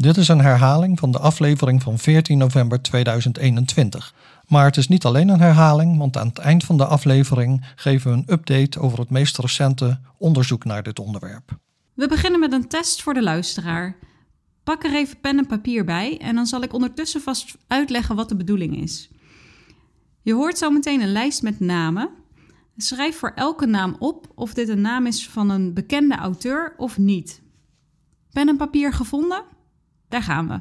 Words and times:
Dit 0.00 0.16
is 0.16 0.28
een 0.28 0.40
herhaling 0.40 0.98
van 0.98 1.10
de 1.10 1.18
aflevering 1.18 1.82
van 1.82 1.98
14 1.98 2.38
november 2.38 2.82
2021. 2.82 4.14
Maar 4.48 4.64
het 4.64 4.76
is 4.76 4.88
niet 4.88 5.04
alleen 5.04 5.28
een 5.28 5.40
herhaling, 5.40 5.98
want 5.98 6.16
aan 6.16 6.28
het 6.28 6.38
eind 6.38 6.64
van 6.64 6.76
de 6.76 6.84
aflevering 6.84 7.64
geven 7.76 8.10
we 8.10 8.16
een 8.16 8.32
update 8.32 8.80
over 8.80 8.98
het 8.98 9.10
meest 9.10 9.38
recente 9.38 10.00
onderzoek 10.18 10.64
naar 10.64 10.82
dit 10.82 10.98
onderwerp. 10.98 11.58
We 11.94 12.08
beginnen 12.08 12.40
met 12.40 12.52
een 12.52 12.68
test 12.68 13.02
voor 13.02 13.14
de 13.14 13.22
luisteraar. 13.22 13.96
Pak 14.64 14.84
er 14.84 14.94
even 14.94 15.20
pen 15.20 15.38
en 15.38 15.46
papier 15.46 15.84
bij 15.84 16.18
en 16.18 16.34
dan 16.34 16.46
zal 16.46 16.62
ik 16.62 16.72
ondertussen 16.72 17.20
vast 17.20 17.56
uitleggen 17.66 18.16
wat 18.16 18.28
de 18.28 18.36
bedoeling 18.36 18.82
is. 18.82 19.10
Je 20.22 20.34
hoort 20.34 20.58
zo 20.58 20.70
meteen 20.70 21.00
een 21.00 21.12
lijst 21.12 21.42
met 21.42 21.60
namen. 21.60 22.10
Schrijf 22.76 23.18
voor 23.18 23.32
elke 23.34 23.66
naam 23.66 23.96
op 23.98 24.32
of 24.34 24.54
dit 24.54 24.68
een 24.68 24.80
naam 24.80 25.06
is 25.06 25.28
van 25.28 25.50
een 25.50 25.74
bekende 25.74 26.14
auteur 26.14 26.74
of 26.76 26.98
niet. 26.98 27.42
Pen 28.32 28.48
en 28.48 28.56
papier 28.56 28.92
gevonden? 28.92 29.58
Daar 30.10 30.22
gaan 30.22 30.48
we. 30.48 30.60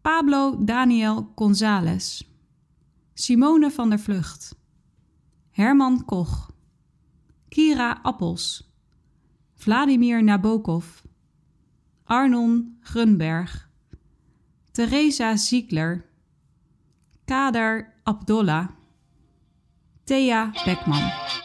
Pablo 0.00 0.64
Daniel 0.64 1.32
González. 1.34 2.22
Simone 3.14 3.70
van 3.70 3.88
der 3.88 3.98
Vlucht. 3.98 4.56
Herman 5.50 6.04
Koch. 6.04 6.50
Kira 7.48 7.98
Appels. 8.02 8.72
Vladimir 9.54 10.22
Nabokov. 10.22 11.02
Arnon 12.04 12.78
Grunberg. 12.80 13.68
Teresa 14.72 15.36
Ziegler. 15.36 16.04
Kader 17.24 17.92
Abdollah. 18.04 18.68
Thea 20.04 20.52
Beckman. 20.64 21.35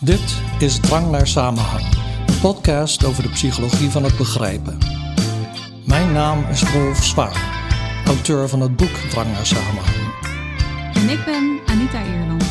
Dit 0.00 0.42
is 0.58 0.80
Drang 0.80 1.10
naar 1.10 1.26
Samenhang, 1.26 1.84
een 2.26 2.40
podcast 2.40 3.04
over 3.04 3.22
de 3.22 3.28
psychologie 3.28 3.90
van 3.90 4.04
het 4.04 4.16
begrijpen. 4.16 4.78
Mijn 5.84 6.12
naam 6.12 6.44
is 6.50 6.62
Rolf 6.62 7.04
Zwaar, 7.04 7.36
auteur 8.06 8.48
van 8.48 8.60
het 8.60 8.76
boek 8.76 8.90
Drang 9.10 9.32
naar 9.32 9.46
Samenhang. 9.46 9.96
En 10.94 11.08
ik 11.08 11.24
ben 11.24 11.60
Anita 11.66 12.04
Eerland. 12.04 12.44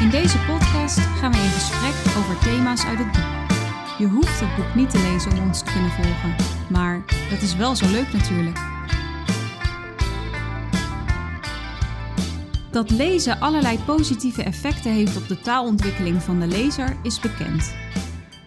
In 0.00 0.10
deze 0.10 0.38
podcast 0.38 0.98
gaan 0.98 1.32
we 1.32 1.38
in 1.38 1.50
gesprek 1.50 2.16
over 2.16 2.38
thema's 2.38 2.84
uit 2.84 2.98
het 2.98 3.12
boek. 3.12 3.58
Je 3.98 4.06
hoeft 4.06 4.40
het 4.40 4.56
boek 4.56 4.74
niet 4.74 4.90
te 4.90 4.98
lezen 4.98 5.32
om 5.32 5.46
ons 5.46 5.58
te 5.58 5.72
kunnen 5.72 5.90
volgen, 5.90 6.34
maar 6.68 7.04
dat 7.30 7.42
is 7.42 7.56
wel 7.56 7.76
zo 7.76 7.90
leuk 7.90 8.12
natuurlijk. 8.12 8.71
Dat 12.72 12.90
lezen 12.90 13.40
allerlei 13.40 13.78
positieve 13.86 14.42
effecten 14.42 14.92
heeft 14.92 15.16
op 15.16 15.28
de 15.28 15.40
taalontwikkeling 15.40 16.22
van 16.22 16.40
de 16.40 16.46
lezer 16.46 16.96
is 17.02 17.20
bekend. 17.20 17.74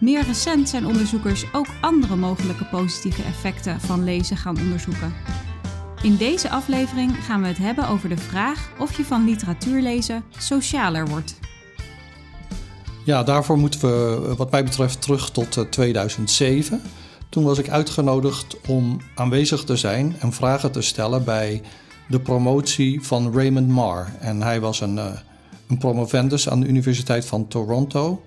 Meer 0.00 0.22
recent 0.24 0.68
zijn 0.68 0.86
onderzoekers 0.86 1.44
ook 1.52 1.66
andere 1.80 2.16
mogelijke 2.16 2.64
positieve 2.64 3.22
effecten 3.22 3.80
van 3.80 4.04
lezen 4.04 4.36
gaan 4.36 4.58
onderzoeken. 4.58 5.14
In 6.02 6.16
deze 6.16 6.50
aflevering 6.50 7.24
gaan 7.24 7.40
we 7.40 7.46
het 7.46 7.58
hebben 7.58 7.88
over 7.88 8.08
de 8.08 8.16
vraag 8.16 8.70
of 8.78 8.96
je 8.96 9.04
van 9.04 9.24
literatuur 9.24 9.82
lezen 9.82 10.24
socialer 10.38 11.08
wordt. 11.08 11.38
Ja, 13.04 13.22
daarvoor 13.22 13.58
moeten 13.58 13.80
we 13.80 14.34
wat 14.36 14.50
mij 14.50 14.64
betreft 14.64 15.02
terug 15.02 15.30
tot 15.30 15.66
2007. 15.70 16.82
Toen 17.28 17.44
was 17.44 17.58
ik 17.58 17.68
uitgenodigd 17.68 18.56
om 18.68 19.00
aanwezig 19.14 19.64
te 19.64 19.76
zijn 19.76 20.16
en 20.18 20.32
vragen 20.32 20.72
te 20.72 20.82
stellen 20.82 21.24
bij 21.24 21.62
de 22.08 22.20
promotie 22.20 23.00
van 23.00 23.34
Raymond 23.34 23.68
Marr. 23.68 24.12
En 24.20 24.42
hij 24.42 24.60
was 24.60 24.80
een, 24.80 24.94
uh, 24.94 25.06
een 25.68 25.78
promovendus 25.78 26.48
aan 26.48 26.60
de 26.60 26.66
Universiteit 26.66 27.24
van 27.24 27.48
Toronto. 27.48 28.22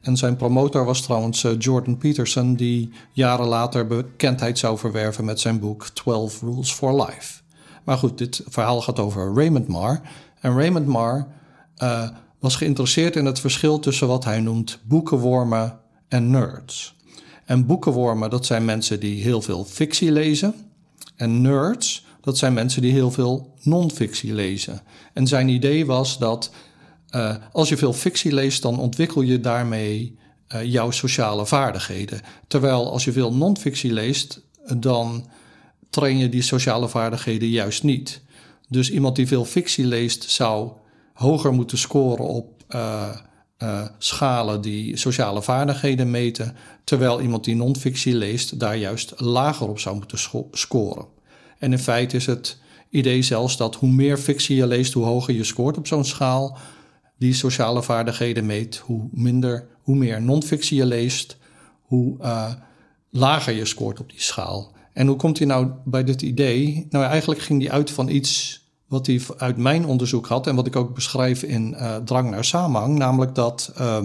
En 0.00 0.16
zijn 0.16 0.36
promotor 0.36 0.84
was 0.84 1.00
trouwens 1.00 1.44
uh, 1.44 1.52
Jordan 1.58 1.98
Peterson, 1.98 2.54
die 2.54 2.90
jaren 3.12 3.46
later 3.46 3.86
bekendheid 3.86 4.58
zou 4.58 4.78
verwerven 4.78 5.24
met 5.24 5.40
zijn 5.40 5.60
boek 5.60 5.86
12 5.86 6.40
Rules 6.40 6.72
for 6.72 7.04
Life. 7.04 7.40
Maar 7.84 7.98
goed, 7.98 8.18
dit 8.18 8.42
verhaal 8.48 8.80
gaat 8.80 8.98
over 8.98 9.34
Raymond 9.34 9.68
Marr. 9.68 10.00
En 10.40 10.56
Raymond 10.56 10.86
Marr 10.86 11.26
uh, 11.78 12.08
was 12.38 12.56
geïnteresseerd 12.56 13.16
in 13.16 13.24
het 13.24 13.40
verschil 13.40 13.78
tussen 13.78 14.08
wat 14.08 14.24
hij 14.24 14.40
noemt 14.40 14.78
boekenwormen 14.84 15.78
en 16.08 16.30
nerds. 16.30 16.96
En 17.44 17.66
boekenwormen, 17.66 18.30
dat 18.30 18.46
zijn 18.46 18.64
mensen 18.64 19.00
die 19.00 19.22
heel 19.22 19.42
veel 19.42 19.64
fictie 19.64 20.12
lezen. 20.12 20.54
En 21.16 21.40
nerds, 21.40 22.04
dat 22.22 22.38
zijn 22.38 22.52
mensen 22.52 22.82
die 22.82 22.92
heel 22.92 23.10
veel 23.10 23.54
non-fictie 23.62 24.34
lezen. 24.34 24.82
En 25.12 25.26
zijn 25.26 25.48
idee 25.48 25.86
was 25.86 26.18
dat 26.18 26.50
uh, 27.10 27.36
als 27.52 27.68
je 27.68 27.76
veel 27.76 27.92
fictie 27.92 28.34
leest, 28.34 28.62
dan 28.62 28.78
ontwikkel 28.78 29.22
je 29.22 29.40
daarmee 29.40 30.18
uh, 30.54 30.64
jouw 30.64 30.90
sociale 30.90 31.46
vaardigheden. 31.46 32.20
Terwijl 32.46 32.90
als 32.90 33.04
je 33.04 33.12
veel 33.12 33.34
non-fictie 33.34 33.92
leest, 33.92 34.40
dan 34.76 35.26
train 35.90 36.18
je 36.18 36.28
die 36.28 36.42
sociale 36.42 36.88
vaardigheden 36.88 37.48
juist 37.48 37.82
niet. 37.82 38.22
Dus 38.68 38.90
iemand 38.90 39.16
die 39.16 39.26
veel 39.26 39.44
fictie 39.44 39.86
leest, 39.86 40.30
zou 40.30 40.70
hoger 41.12 41.52
moeten 41.52 41.78
scoren 41.78 42.26
op 42.26 42.64
uh, 42.68 43.08
schalen 43.98 44.60
die 44.60 44.96
sociale 44.96 45.42
vaardigheden 45.42 46.10
meten, 46.10 46.56
terwijl 46.84 47.20
iemand 47.20 47.44
die 47.44 47.56
non-fictie 47.56 48.14
leest 48.14 48.58
daar 48.58 48.76
juist 48.76 49.12
lager 49.16 49.68
op 49.68 49.78
zou 49.78 49.96
moeten 49.96 50.18
scoren. 50.52 51.06
En 51.62 51.72
in 51.72 51.78
feite 51.78 52.16
is 52.16 52.26
het 52.26 52.58
idee 52.90 53.22
zelfs 53.22 53.56
dat 53.56 53.74
hoe 53.74 53.90
meer 53.90 54.18
fictie 54.18 54.56
je 54.56 54.66
leest, 54.66 54.92
hoe 54.92 55.04
hoger 55.04 55.34
je 55.34 55.44
scoort 55.44 55.76
op 55.76 55.86
zo'n 55.86 56.04
schaal 56.04 56.58
die 57.18 57.34
sociale 57.34 57.82
vaardigheden 57.82 58.46
meet, 58.46 58.76
hoe 58.76 59.08
minder, 59.12 59.66
hoe 59.82 59.96
meer 59.96 60.22
non-fictie 60.22 60.76
je 60.76 60.86
leest, 60.86 61.36
hoe 61.82 62.18
uh, 62.20 62.52
lager 63.10 63.54
je 63.54 63.64
scoort 63.64 64.00
op 64.00 64.10
die 64.10 64.20
schaal. 64.20 64.72
En 64.92 65.06
hoe 65.06 65.16
komt 65.16 65.38
hij 65.38 65.46
nou 65.46 65.70
bij 65.84 66.04
dit 66.04 66.22
idee? 66.22 66.86
Nou, 66.90 67.04
eigenlijk 67.04 67.40
ging 67.40 67.62
hij 67.62 67.70
uit 67.70 67.90
van 67.90 68.08
iets 68.08 68.60
wat 68.86 69.06
hij 69.06 69.20
uit 69.36 69.56
mijn 69.56 69.86
onderzoek 69.86 70.26
had 70.26 70.46
en 70.46 70.54
wat 70.54 70.66
ik 70.66 70.76
ook 70.76 70.94
beschrijf 70.94 71.42
in 71.42 71.72
uh, 71.72 71.96
Drang 71.96 72.30
naar 72.30 72.44
Samenhang, 72.44 72.98
namelijk 72.98 73.34
dat 73.34 73.72
uh, 73.78 74.04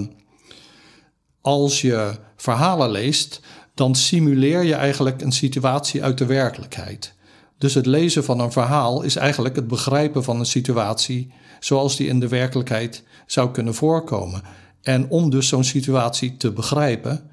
als 1.41 1.81
je 1.81 2.11
verhalen 2.35 2.91
leest, 2.91 3.41
dan 3.73 3.95
simuleer 3.95 4.63
je 4.63 4.75
eigenlijk 4.75 5.21
een 5.21 5.31
situatie 5.31 6.03
uit 6.03 6.17
de 6.17 6.25
werkelijkheid. 6.25 7.15
Dus 7.57 7.73
het 7.73 7.85
lezen 7.85 8.23
van 8.23 8.39
een 8.39 8.51
verhaal 8.51 9.01
is 9.01 9.15
eigenlijk 9.15 9.55
het 9.55 9.67
begrijpen 9.67 10.23
van 10.23 10.39
een 10.39 10.45
situatie 10.45 11.33
zoals 11.59 11.95
die 11.95 12.07
in 12.07 12.19
de 12.19 12.27
werkelijkheid 12.27 13.03
zou 13.25 13.51
kunnen 13.51 13.73
voorkomen. 13.73 14.41
En 14.81 15.09
om 15.09 15.29
dus 15.29 15.47
zo'n 15.47 15.63
situatie 15.63 16.37
te 16.37 16.51
begrijpen, 16.51 17.29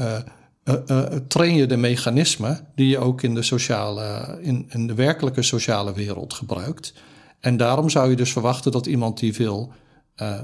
uh, 0.00 0.16
uh, 0.64 0.74
uh, 0.86 1.02
train 1.28 1.54
je 1.54 1.66
de 1.66 1.76
mechanismen 1.76 2.66
die 2.74 2.88
je 2.88 2.98
ook 2.98 3.22
in 3.22 3.34
de, 3.34 3.42
sociale, 3.42 4.38
in, 4.40 4.66
in 4.68 4.86
de 4.86 4.94
werkelijke 4.94 5.42
sociale 5.42 5.92
wereld 5.92 6.34
gebruikt. 6.34 6.92
En 7.40 7.56
daarom 7.56 7.90
zou 7.90 8.10
je 8.10 8.16
dus 8.16 8.32
verwachten 8.32 8.72
dat 8.72 8.86
iemand 8.86 9.18
die 9.18 9.34
veel 9.34 9.72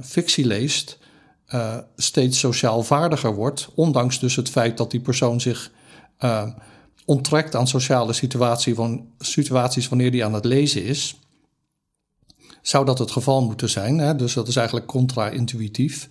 fictie 0.03 0.47
leest, 0.47 0.99
steeds 1.97 2.39
sociaal 2.39 2.83
vaardiger 2.83 3.35
wordt, 3.35 3.69
ondanks 3.75 4.19
dus 4.19 4.37
het 4.37 4.51
feit 4.51 4.77
dat 4.77 4.91
die 4.91 5.01
persoon 5.01 5.41
zich 5.41 5.71
onttrekt 7.05 7.55
aan 7.55 7.69
sociale 7.69 8.13
situatie 8.13 8.75
van, 8.75 9.07
situaties 9.19 9.89
wanneer 9.89 10.11
die 10.11 10.25
aan 10.25 10.35
het 10.35 10.45
lezen 10.45 10.85
is, 10.85 11.17
zou 12.63 12.85
dat 12.85 12.99
het 12.99 13.11
geval 13.11 13.43
moeten 13.43 13.71
zijn. 13.71 13.99
Hè? 13.99 14.17
Dus 14.17 14.33
dat 14.33 14.49
is 14.49 14.57
eigenlijk 14.57 14.87
contra-intuïtief. 14.87 16.09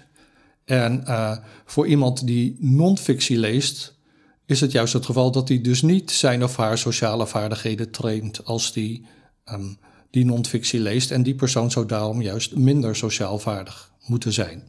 En 0.66 1.04
uh, 1.08 1.38
voor 1.66 1.88
iemand 1.88 2.28
die 2.28 2.58
non-fictie 2.60 3.38
leest, 3.38 4.00
is 4.46 4.62
het 4.62 4.72
juist 4.72 4.94
het 4.94 5.06
geval 5.06 5.32
dat 5.32 5.48
hij 5.48 5.62
dus 5.62 5.82
niet 5.82 6.12
zijn 6.12 6.44
of 6.44 6.56
haar 6.56 6.78
sociale 6.78 7.28
vaardigheden 7.28 7.92
traint 7.92 8.46
als 8.46 8.74
die, 8.74 9.06
um, 9.46 9.78
die 10.10 10.26
non-fictie 10.26 10.80
leest. 10.80 11.12
En 11.12 11.24
die 11.24 11.36
persoon 11.36 11.72
zou 11.72 11.86
daarom 11.86 12.22
juist 12.22 12.56
minder 12.56 12.96
sociaal 12.96 13.40
vaardig 13.40 13.92
moeten 14.06 14.34
zijn. 14.34 14.64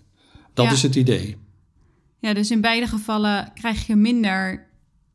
Dat 0.55 0.67
ja. 0.67 0.73
is 0.73 0.83
het 0.83 0.95
idee. 0.95 1.37
Ja, 2.19 2.35
dus 2.35 2.51
in 2.51 2.61
beide 2.61 2.87
gevallen 2.87 3.51
krijg 3.55 3.87
je 3.87 3.97
minder 3.97 4.71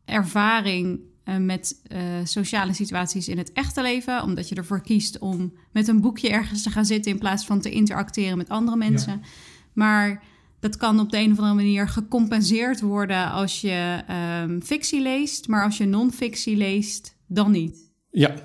ervaring 0.08 1.00
uh, 1.26 1.38
met 1.38 1.82
uh, 1.92 2.00
sociale 2.24 2.74
situaties 2.74 3.28
in 3.28 3.38
het 3.38 3.52
echte 3.52 3.82
leven, 3.82 4.24
omdat 4.24 4.50
je 4.50 4.56
ervoor 4.56 4.82
kiest 4.82 5.20
om 5.20 5.54
met 5.72 5.88
een 5.88 6.02
boekje 6.02 6.30
ergens 6.30 6.64
te 6.64 6.70
gaan 6.70 6.86
zitten 6.86 7.12
in 7.12 7.20
plaats 7.20 7.46
van 7.46 7.62
te 7.62 7.72
interacteren 7.72 8.38
met 8.38 8.50
andere 8.50 8.78
mensen. 8.78 9.12
Ja. 9.12 9.28
Maar 9.74 10.24
dat 10.60 10.78
kan 10.78 11.00
op 11.00 11.12
de 11.12 11.18
een 11.18 11.32
of 11.32 11.38
andere 11.38 11.56
manier 11.56 11.88
gecompenseerd 11.88 12.82
worden 12.82 13.32
als 13.32 13.62
je 13.62 14.04
um, 14.44 14.62
fictie 14.64 15.02
leest, 15.02 15.48
maar 15.48 15.64
als 15.64 15.78
je 15.78 15.86
non-fictie 15.86 16.56
leest, 16.56 17.16
dan 17.28 17.52
niet. 17.52 17.92
Ja, 18.12 18.36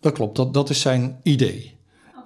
dat 0.00 0.12
klopt. 0.12 0.36
Dat, 0.36 0.54
dat 0.54 0.70
is 0.70 0.80
zijn 0.80 1.20
idee. 1.22 1.76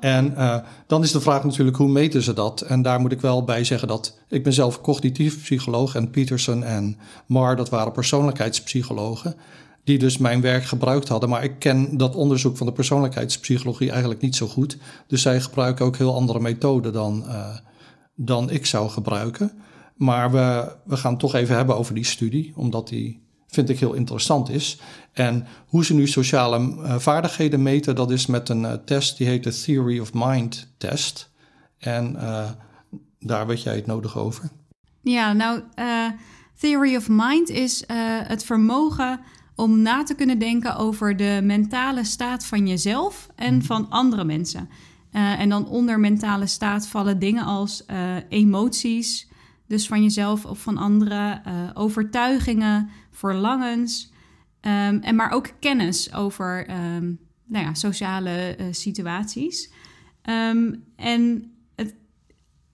En 0.00 0.32
uh, 0.32 0.56
dan 0.86 1.02
is 1.02 1.12
de 1.12 1.20
vraag 1.20 1.44
natuurlijk, 1.44 1.76
hoe 1.76 1.88
meten 1.88 2.22
ze 2.22 2.32
dat? 2.32 2.60
En 2.60 2.82
daar 2.82 3.00
moet 3.00 3.12
ik 3.12 3.20
wel 3.20 3.44
bij 3.44 3.64
zeggen 3.64 3.88
dat 3.88 4.18
ik 4.28 4.42
ben 4.42 4.52
zelf 4.52 4.80
cognitief 4.80 5.42
psycholoog 5.42 5.94
en 5.94 6.10
Peterson 6.10 6.64
en 6.64 6.98
Marr, 7.26 7.56
dat 7.56 7.68
waren 7.68 7.92
persoonlijkheidspsychologen, 7.92 9.34
die 9.84 9.98
dus 9.98 10.18
mijn 10.18 10.40
werk 10.40 10.64
gebruikt 10.64 11.08
hadden. 11.08 11.28
Maar 11.28 11.44
ik 11.44 11.58
ken 11.58 11.96
dat 11.96 12.14
onderzoek 12.14 12.56
van 12.56 12.66
de 12.66 12.72
persoonlijkheidspsychologie 12.72 13.90
eigenlijk 13.90 14.20
niet 14.20 14.36
zo 14.36 14.46
goed. 14.46 14.78
Dus 15.06 15.22
zij 15.22 15.40
gebruiken 15.40 15.84
ook 15.84 15.96
heel 15.96 16.14
andere 16.14 16.40
methoden 16.40 16.92
dan, 16.92 17.24
uh, 17.26 17.56
dan 18.14 18.50
ik 18.50 18.66
zou 18.66 18.88
gebruiken. 18.88 19.52
Maar 19.96 20.30
we, 20.30 20.72
we 20.84 20.96
gaan 20.96 21.10
het 21.10 21.20
toch 21.20 21.34
even 21.34 21.56
hebben 21.56 21.76
over 21.76 21.94
die 21.94 22.04
studie, 22.04 22.52
omdat 22.56 22.88
die 22.88 23.25
vind 23.56 23.68
ik 23.68 23.78
heel 23.78 23.92
interessant 23.92 24.48
is. 24.48 24.80
En 25.12 25.46
hoe 25.66 25.84
ze 25.84 25.94
nu 25.94 26.06
sociale 26.06 26.58
uh, 26.58 26.98
vaardigheden 26.98 27.62
meten, 27.62 27.94
dat 27.94 28.10
is 28.10 28.26
met 28.26 28.48
een 28.48 28.62
uh, 28.62 28.72
test 28.72 29.16
die 29.16 29.26
heet 29.26 29.44
de 29.44 29.60
Theory 29.62 29.98
of 29.98 30.10
Mind 30.12 30.74
test. 30.78 31.30
En 31.78 32.12
uh, 32.14 32.50
daar 33.18 33.46
weet 33.46 33.62
jij 33.62 33.74
het 33.74 33.86
nodig 33.86 34.18
over. 34.18 34.50
Ja, 35.00 35.32
nou, 35.32 35.60
Theory 36.60 36.96
of 36.96 37.08
Mind 37.08 37.48
is 37.48 37.84
het 38.26 38.44
vermogen 38.44 39.20
om 39.54 39.82
na 39.82 40.02
te 40.02 40.14
kunnen 40.14 40.38
denken 40.38 40.76
over 40.76 41.16
de 41.16 41.40
mentale 41.42 42.04
staat 42.04 42.46
van 42.46 42.66
jezelf 42.66 43.28
en 43.34 43.56
mhm. 43.56 43.64
van 43.64 43.90
andere 43.90 44.24
mensen. 44.24 44.68
en 45.12 45.48
dan 45.48 45.68
onder 45.68 46.00
mentale 46.00 46.46
staat 46.46 46.86
vallen 46.86 47.18
dingen 47.18 47.44
als 47.44 47.84
emoties, 48.28 49.28
dus 49.66 49.86
van 49.86 50.02
jezelf 50.02 50.44
of 50.44 50.58
van 50.58 50.76
anderen, 50.76 51.42
overtuigingen, 51.74 52.88
verlangens, 53.16 54.12
um, 54.60 55.00
en 55.00 55.14
maar 55.14 55.30
ook 55.30 55.50
kennis 55.60 56.14
over 56.14 56.70
um, 56.70 57.18
nou 57.44 57.64
ja, 57.64 57.74
sociale 57.74 58.56
uh, 58.60 58.66
situaties. 58.70 59.72
Um, 60.22 60.84
en 60.96 61.52
het, 61.74 61.94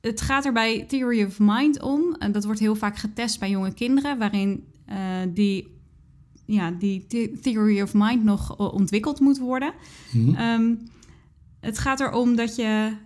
het 0.01 0.21
gaat 0.21 0.45
er 0.45 0.53
bij 0.53 0.85
Theory 0.85 1.23
of 1.23 1.39
Mind 1.39 1.83
om, 1.83 2.15
en 2.19 2.33
dat 2.33 2.45
wordt 2.45 2.61
heel 2.61 2.75
vaak 2.75 2.97
getest 2.97 3.41
bij 3.41 3.51
jonge 3.51 3.75
kinderen, 3.75 4.19
waarin 4.19 4.67
uh, 4.91 4.97
die, 5.29 5.81
ja, 6.47 6.71
die 6.71 7.07
Theory 7.41 7.81
of 7.81 7.95
Mind 7.95 8.25
nog 8.25 8.73
ontwikkeld 8.73 9.21
moet 9.21 9.39
worden. 9.39 9.73
Mm 10.13 10.35
-hmm. 10.35 10.79
het 11.61 11.79
gaat 11.79 12.01
erom 12.01 12.37
dat 12.37 12.57
je 12.57 12.97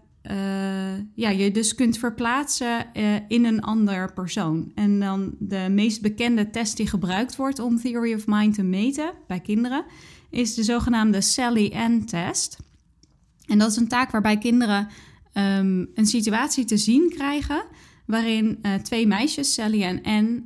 ja, 1.15 1.31
je 1.31 1.51
dus 1.53 1.75
kunt 1.75 1.99
verplaatsen 1.99 2.87
uh, 2.95 3.15
in 3.29 3.45
een 3.45 3.61
ander 3.61 4.13
persoon. 4.13 4.73
En 4.75 5.01
dan 5.01 5.35
de 5.39 5.67
meest 5.71 6.03
bekende 6.03 6.51
test 6.51 6.77
die 6.77 6.87
gebruikt 6.87 7.37
wordt 7.37 7.59
om 7.59 7.81
Theory 7.81 8.15
of 8.15 8.27
Mind 8.27 8.55
te 8.55 8.63
meten 8.63 9.13
bij 9.27 9.41
kinderen, 9.41 9.85
is 10.31 10.55
de 10.55 10.63
zogenaamde 10.63 11.21
Sally-Ann-test. 11.21 12.59
En 13.47 13.59
dat 13.59 13.71
is 13.71 13.77
een 13.77 13.89
taak 13.89 14.11
waarbij 14.11 14.39
kinderen 14.39 14.89
um, 15.35 15.91
een 15.95 16.07
situatie 16.07 16.65
te 16.65 16.77
zien 16.77 17.11
krijgen 17.15 17.65
waarin 18.07 18.59
uh, 18.63 18.75
twee 18.75 19.07
meisjes, 19.07 19.55
Sally 19.55 19.83
en 19.83 20.03
Anne, 20.03 20.43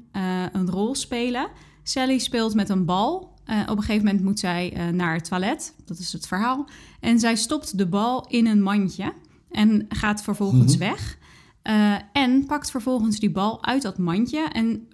een 0.52 0.70
rol 0.70 0.94
spelen. 0.94 1.48
Sally 1.82 2.18
speelt 2.18 2.54
met 2.54 2.68
een 2.68 2.84
bal. 2.84 3.34
op 3.46 3.76
een 3.76 3.82
gegeven 3.82 4.04
moment 4.04 4.24
moet 4.24 4.38
zij 4.38 4.90
naar 4.92 5.14
het 5.14 5.24
toilet, 5.24 5.74
dat 5.84 5.98
is 5.98 6.12
het 6.12 6.26
verhaal. 6.26 6.68
En 7.00 7.18
zij 7.18 7.36
stopt 7.36 7.78
de 7.78 7.86
bal 7.86 8.26
in 8.28 8.46
een 8.46 8.62
mandje. 8.62 9.12
En 9.50 9.87
gaat 9.88 10.23
vervolgens 10.23 10.76
mhm. 10.76 10.88
weg. 10.88 11.19
Uh, 11.64 11.94
en 12.12 12.47
pakt 12.47 12.70
vervolgens 12.70 13.19
die 13.19 13.31
bal 13.31 13.64
uit 13.64 13.82
dat 13.82 13.99
mandje 13.99 14.49
en 14.52 14.88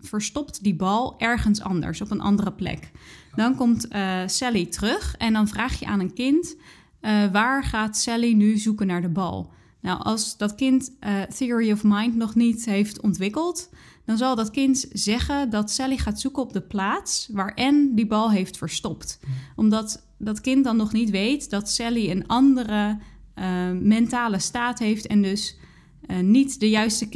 verstopt 0.00 0.62
die 0.62 0.76
bal 0.76 1.14
ergens 1.18 1.60
anders, 1.60 2.00
op 2.00 2.10
een 2.10 2.20
andere 2.20 2.52
plek. 2.52 2.90
Dan 3.34 3.56
komt 3.56 3.92
uh, 3.92 4.20
Sally 4.26 4.66
terug 4.66 5.14
en 5.16 5.32
dan 5.32 5.48
vraag 5.48 5.78
je 5.78 5.86
aan 5.86 6.00
een 6.00 6.14
kind: 6.14 6.56
uh, 7.00 7.24
waar 7.32 7.64
gaat 7.64 7.96
Sally 7.96 8.32
nu 8.32 8.58
zoeken 8.58 8.86
naar 8.86 9.02
de 9.02 9.08
bal? 9.08 9.52
Nou, 9.80 10.02
als 10.02 10.36
dat 10.36 10.54
kind 10.54 10.92
Theory 11.36 11.72
of 11.72 11.82
Mind 11.84 12.16
nog 12.16 12.34
niet 12.34 12.64
heeft 12.64 13.00
ontwikkeld, 13.00 13.68
dan 14.04 14.16
zal 14.16 14.36
dat 14.36 14.50
kind 14.50 14.86
zeggen 14.92 15.50
dat 15.50 15.70
Sally 15.70 15.96
gaat 15.96 16.20
zoeken 16.20 16.42
op 16.42 16.52
de 16.52 16.60
plaats 16.60 17.28
waar 17.32 17.58
N 17.60 17.92
die 17.94 18.06
bal 18.06 18.30
heeft 18.30 18.58
verstopt. 18.58 19.20
Omdat 19.56 20.06
dat 20.18 20.40
kind 20.40 20.64
dan 20.64 20.76
nog 20.76 20.92
niet 20.92 21.10
weet 21.10 21.50
dat 21.50 21.70
Sally 21.70 22.10
een 22.10 22.26
andere 22.26 22.98
uh, 23.38 23.44
mentale 23.80 24.38
staat 24.38 24.78
heeft 24.78 25.06
en 25.06 25.22
dus 25.22 25.58
uh, 26.06 26.18
niet 26.18 26.60
de 26.60 26.70
juiste 26.70 27.08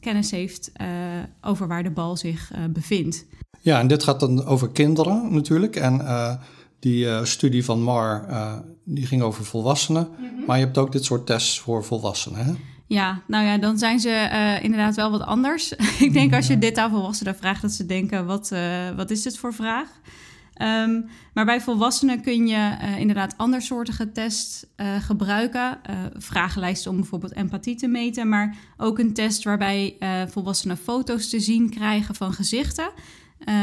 kennis 0.00 0.30
heeft 0.30 0.70
uh, 0.80 0.86
over 1.40 1.68
waar 1.68 1.82
de 1.82 1.90
bal 1.90 2.16
zich 2.16 2.50
bevindt. 2.70 3.26
Ja, 3.60 3.80
en 3.80 3.86
dit 3.86 4.02
gaat 4.02 4.20
dan 4.20 4.44
over 4.44 4.70
kinderen 4.70 5.34
natuurlijk. 5.34 5.76
En 5.76 6.40
die 6.78 7.24
studie 7.24 7.64
van 7.64 7.82
Mar, 7.82 8.26
die 8.84 9.06
ging 9.06 9.22
over 9.22 9.44
volwassenen. 9.44 10.08
Mm 10.10 10.16
-hmm. 10.16 10.44
Maar 10.46 10.58
je 10.58 10.64
hebt 10.64 10.78
ook 10.78 10.92
dit 10.92 11.04
soort 11.04 11.26
tests 11.26 11.60
voor 11.60 11.84
volwassenen, 11.84 12.44
hè? 12.44 12.52
Ja, 12.86 13.22
nou 13.26 13.44
ja, 13.44 13.58
dan 13.58 13.78
zijn 13.78 14.00
ze 14.00 14.58
inderdaad 14.62 14.94
wel 14.94 15.10
wat 15.10 15.20
anders. 15.20 15.72
Ik 16.06 16.12
denk 16.12 16.34
als 16.34 16.46
je 16.46 16.58
dit 16.58 16.78
aan 16.78 16.90
volwassenen 16.90 17.36
vraagt, 17.36 17.62
dat 17.62 17.72
ze 17.72 17.86
denken, 17.86 18.26
wat, 18.26 18.52
wat 18.96 19.10
is 19.10 19.22
dit 19.22 19.38
voor 19.38 19.54
vraag? 19.54 19.88
Um, 20.62 21.06
maar 21.34 21.44
bij 21.44 21.60
volwassenen 21.60 22.20
kun 22.20 22.46
je 22.46 22.76
uh, 22.82 22.98
inderdaad 22.98 23.34
andersoortige 23.36 24.12
tests 24.12 24.66
uh, 24.76 25.00
gebruiken. 25.00 25.78
Uh, 25.90 25.96
vragenlijsten 26.12 26.90
om 26.90 26.96
bijvoorbeeld 26.96 27.34
empathie 27.34 27.76
te 27.76 27.86
meten, 27.86 28.28
maar 28.28 28.56
ook 28.76 28.98
een 28.98 29.12
test 29.14 29.44
waarbij 29.44 29.96
volwassenen 30.28 30.76
foto's 30.76 31.28
te 31.28 31.40
zien 31.40 31.70
krijgen 31.70 32.14
van 32.14 32.32
gezichten. 32.32 32.90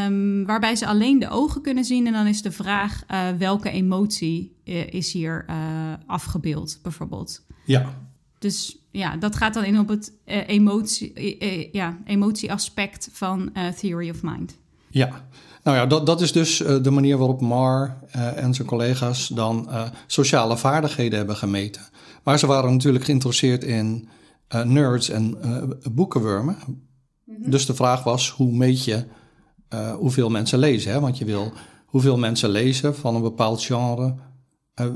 Um, 0.06 0.46
waarbij 0.46 0.76
ze 0.76 0.88
alleen 0.88 1.20
de 1.20 1.30
ogen 1.30 1.62
kunnen 1.62 1.86
zien. 1.86 2.08
En 2.08 2.14
dan 2.14 2.28
is 2.28 2.42
de 2.42 2.52
vraag 2.52 3.04
welke 3.38 3.70
emotie 3.70 4.56
is 4.90 5.14
hier 5.14 5.46
afgebeeld, 6.06 6.80
bijvoorbeeld. 6.82 7.46
Ja. 7.66 8.02
Dus 8.40 8.78
ja, 8.92 9.18
dat 9.18 9.36
gaat 9.36 9.54
dan 9.54 9.64
in 9.64 9.80
op 9.80 9.88
het 9.88 10.14
emotie, 10.26 11.14
ja, 11.72 11.98
emotieaspect 12.06 13.10
van 13.12 13.52
Theory 13.80 14.10
of 14.10 14.22
Mind. 14.24 14.62
Ja, 14.94 15.10
nou 15.64 15.78
ja, 15.78 15.86
dat, 15.86 16.06
dat 16.06 16.22
is 16.22 16.32
dus 16.32 16.62
uh, 16.62 16.84
de 16.84 16.92
manier 16.92 17.18
waarop 17.18 17.42
Mar 17.42 17.98
uh, 18.16 18.44
en 18.44 18.54
zijn 18.54 18.68
collega's 18.68 19.28
dan 19.28 19.68
uh, 19.70 19.84
sociale 20.08 20.58
vaardigheden 20.58 21.18
hebben 21.18 21.36
gemeten. 21.36 21.82
Maar 22.24 22.40
ze 22.40 22.48
waren 22.48 22.72
natuurlijk 22.72 23.06
geïnteresseerd 23.06 23.64
in 23.64 24.08
nerds 24.64 25.10
en 25.10 25.38
boekenwormen. 25.92 26.58
Mm-hmm. 27.26 27.52
Dus 27.52 27.66
de 27.66 27.74
vraag 27.74 28.04
was, 28.04 28.30
hoe 28.30 28.52
meet 28.52 28.84
je 28.84 29.06
hoeveel 29.98 30.30
mensen 30.30 30.60
lezen? 30.60 30.92
Hè? 30.92 31.00
Want 31.00 31.18
je 31.18 31.26
wil 31.26 31.52
hoeveel 31.86 32.18
mensen 32.18 32.50
lezen 32.50 32.96
van 32.96 33.16
een 33.16 33.22
bepaald 33.22 33.64
genre. 33.64 34.16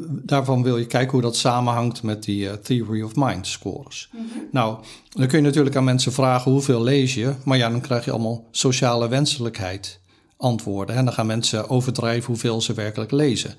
Daarvan 0.09 0.63
wil 0.63 0.77
je 0.77 0.88
kijken 0.88 1.12
hoe 1.12 1.21
dat 1.21 1.35
samenhangt 1.35 2.03
met 2.03 2.24
die 2.24 2.59
Theory 2.59 3.01
of 3.01 3.15
Mind 3.15 3.47
scores. 3.47 4.09
Mm-hmm. 4.12 4.47
Nou, 4.51 4.77
dan 5.09 5.27
kun 5.27 5.38
je 5.38 5.44
natuurlijk 5.44 5.75
aan 5.75 5.83
mensen 5.83 6.13
vragen 6.13 6.51
hoeveel 6.51 6.81
lees 6.81 7.13
je, 7.13 7.33
maar 7.44 7.57
ja, 7.57 7.69
dan 7.69 7.81
krijg 7.81 8.06
je 8.06 8.12
allemaal 8.12 8.47
sociale 8.51 9.07
wenselijkheid 9.07 10.00
antwoorden. 10.38 10.95
En 10.95 11.06
dan 11.06 11.13
gaan 11.13 11.25
mensen 11.25 11.69
overdrijven 11.69 12.27
hoeveel 12.27 12.62
ze 12.62 12.74
werkelijk 12.74 13.12
lezen. 13.12 13.56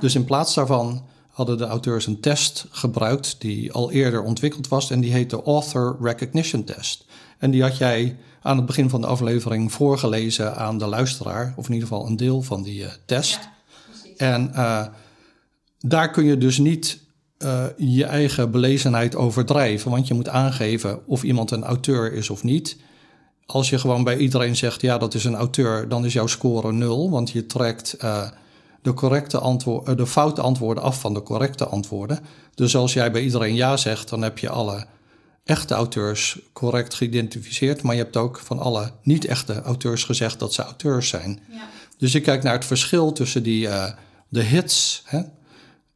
Dus 0.00 0.14
in 0.14 0.24
plaats 0.24 0.54
daarvan 0.54 1.02
hadden 1.28 1.58
de 1.58 1.66
auteurs 1.66 2.06
een 2.06 2.20
test 2.20 2.66
gebruikt 2.70 3.36
die 3.38 3.72
al 3.72 3.90
eerder 3.90 4.22
ontwikkeld 4.22 4.68
was 4.68 4.90
en 4.90 5.00
die 5.00 5.12
heet 5.12 5.30
de 5.30 5.42
Author 5.42 5.96
Recognition 6.00 6.64
Test. 6.64 7.04
En 7.38 7.50
die 7.50 7.62
had 7.62 7.76
jij 7.76 8.16
aan 8.42 8.56
het 8.56 8.66
begin 8.66 8.90
van 8.90 9.00
de 9.00 9.06
aflevering 9.06 9.72
voorgelezen 9.72 10.56
aan 10.56 10.78
de 10.78 10.86
luisteraar, 10.86 11.54
of 11.56 11.66
in 11.66 11.72
ieder 11.72 11.88
geval 11.88 12.06
een 12.06 12.16
deel 12.16 12.42
van 12.42 12.62
die 12.62 12.82
uh, 12.82 12.88
test. 13.06 13.38
Ja, 14.16 14.34
en 14.34 14.54
daar 15.82 16.10
kun 16.10 16.24
je 16.24 16.38
dus 16.38 16.58
niet 16.58 17.00
uh, 17.38 17.64
je 17.76 18.04
eigen 18.04 18.50
belezenheid 18.50 19.16
overdrijven, 19.16 19.90
want 19.90 20.08
je 20.08 20.14
moet 20.14 20.28
aangeven 20.28 21.06
of 21.06 21.22
iemand 21.22 21.50
een 21.50 21.64
auteur 21.64 22.12
is 22.12 22.30
of 22.30 22.42
niet 22.42 22.76
als 23.52 23.70
je 23.70 23.78
gewoon 23.78 24.04
bij 24.04 24.16
iedereen 24.16 24.56
zegt, 24.56 24.80
ja, 24.80 24.98
dat 24.98 25.14
is 25.14 25.24
een 25.24 25.34
auteur, 25.34 25.88
dan 25.88 26.04
is 26.04 26.12
jouw 26.12 26.26
score 26.26 26.72
nul, 26.72 27.10
want 27.10 27.30
je 27.30 27.46
trekt 27.46 27.96
uh, 28.00 28.28
de, 28.82 28.94
correcte 28.94 29.38
antwoord, 29.38 29.88
uh, 29.88 29.96
de 29.96 30.06
foute 30.06 30.40
antwoorden 30.40 30.82
af 30.82 31.00
van 31.00 31.14
de 31.14 31.22
correcte 31.22 31.66
antwoorden. 31.66 32.18
Dus 32.54 32.76
als 32.76 32.92
jij 32.92 33.12
bij 33.12 33.22
iedereen 33.22 33.54
ja 33.54 33.76
zegt, 33.76 34.08
dan 34.08 34.22
heb 34.22 34.38
je 34.38 34.48
alle 34.48 34.86
echte 35.44 35.74
auteurs 35.74 36.38
correct 36.52 36.94
geïdentificeerd, 36.94 37.82
maar 37.82 37.94
je 37.94 38.02
hebt 38.02 38.16
ook 38.16 38.38
van 38.38 38.58
alle 38.58 38.90
niet-echte 39.02 39.62
auteurs 39.62 40.04
gezegd 40.04 40.38
dat 40.38 40.54
ze 40.54 40.62
auteurs 40.62 41.08
zijn. 41.08 41.40
Ja. 41.50 41.68
Dus 41.98 42.12
je 42.12 42.20
kijkt 42.20 42.44
naar 42.44 42.52
het 42.54 42.64
verschil 42.64 43.12
tussen 43.12 43.42
die, 43.42 43.66
uh, 43.66 43.90
de 44.28 44.42
hits. 44.42 45.02
Hè? 45.04 45.20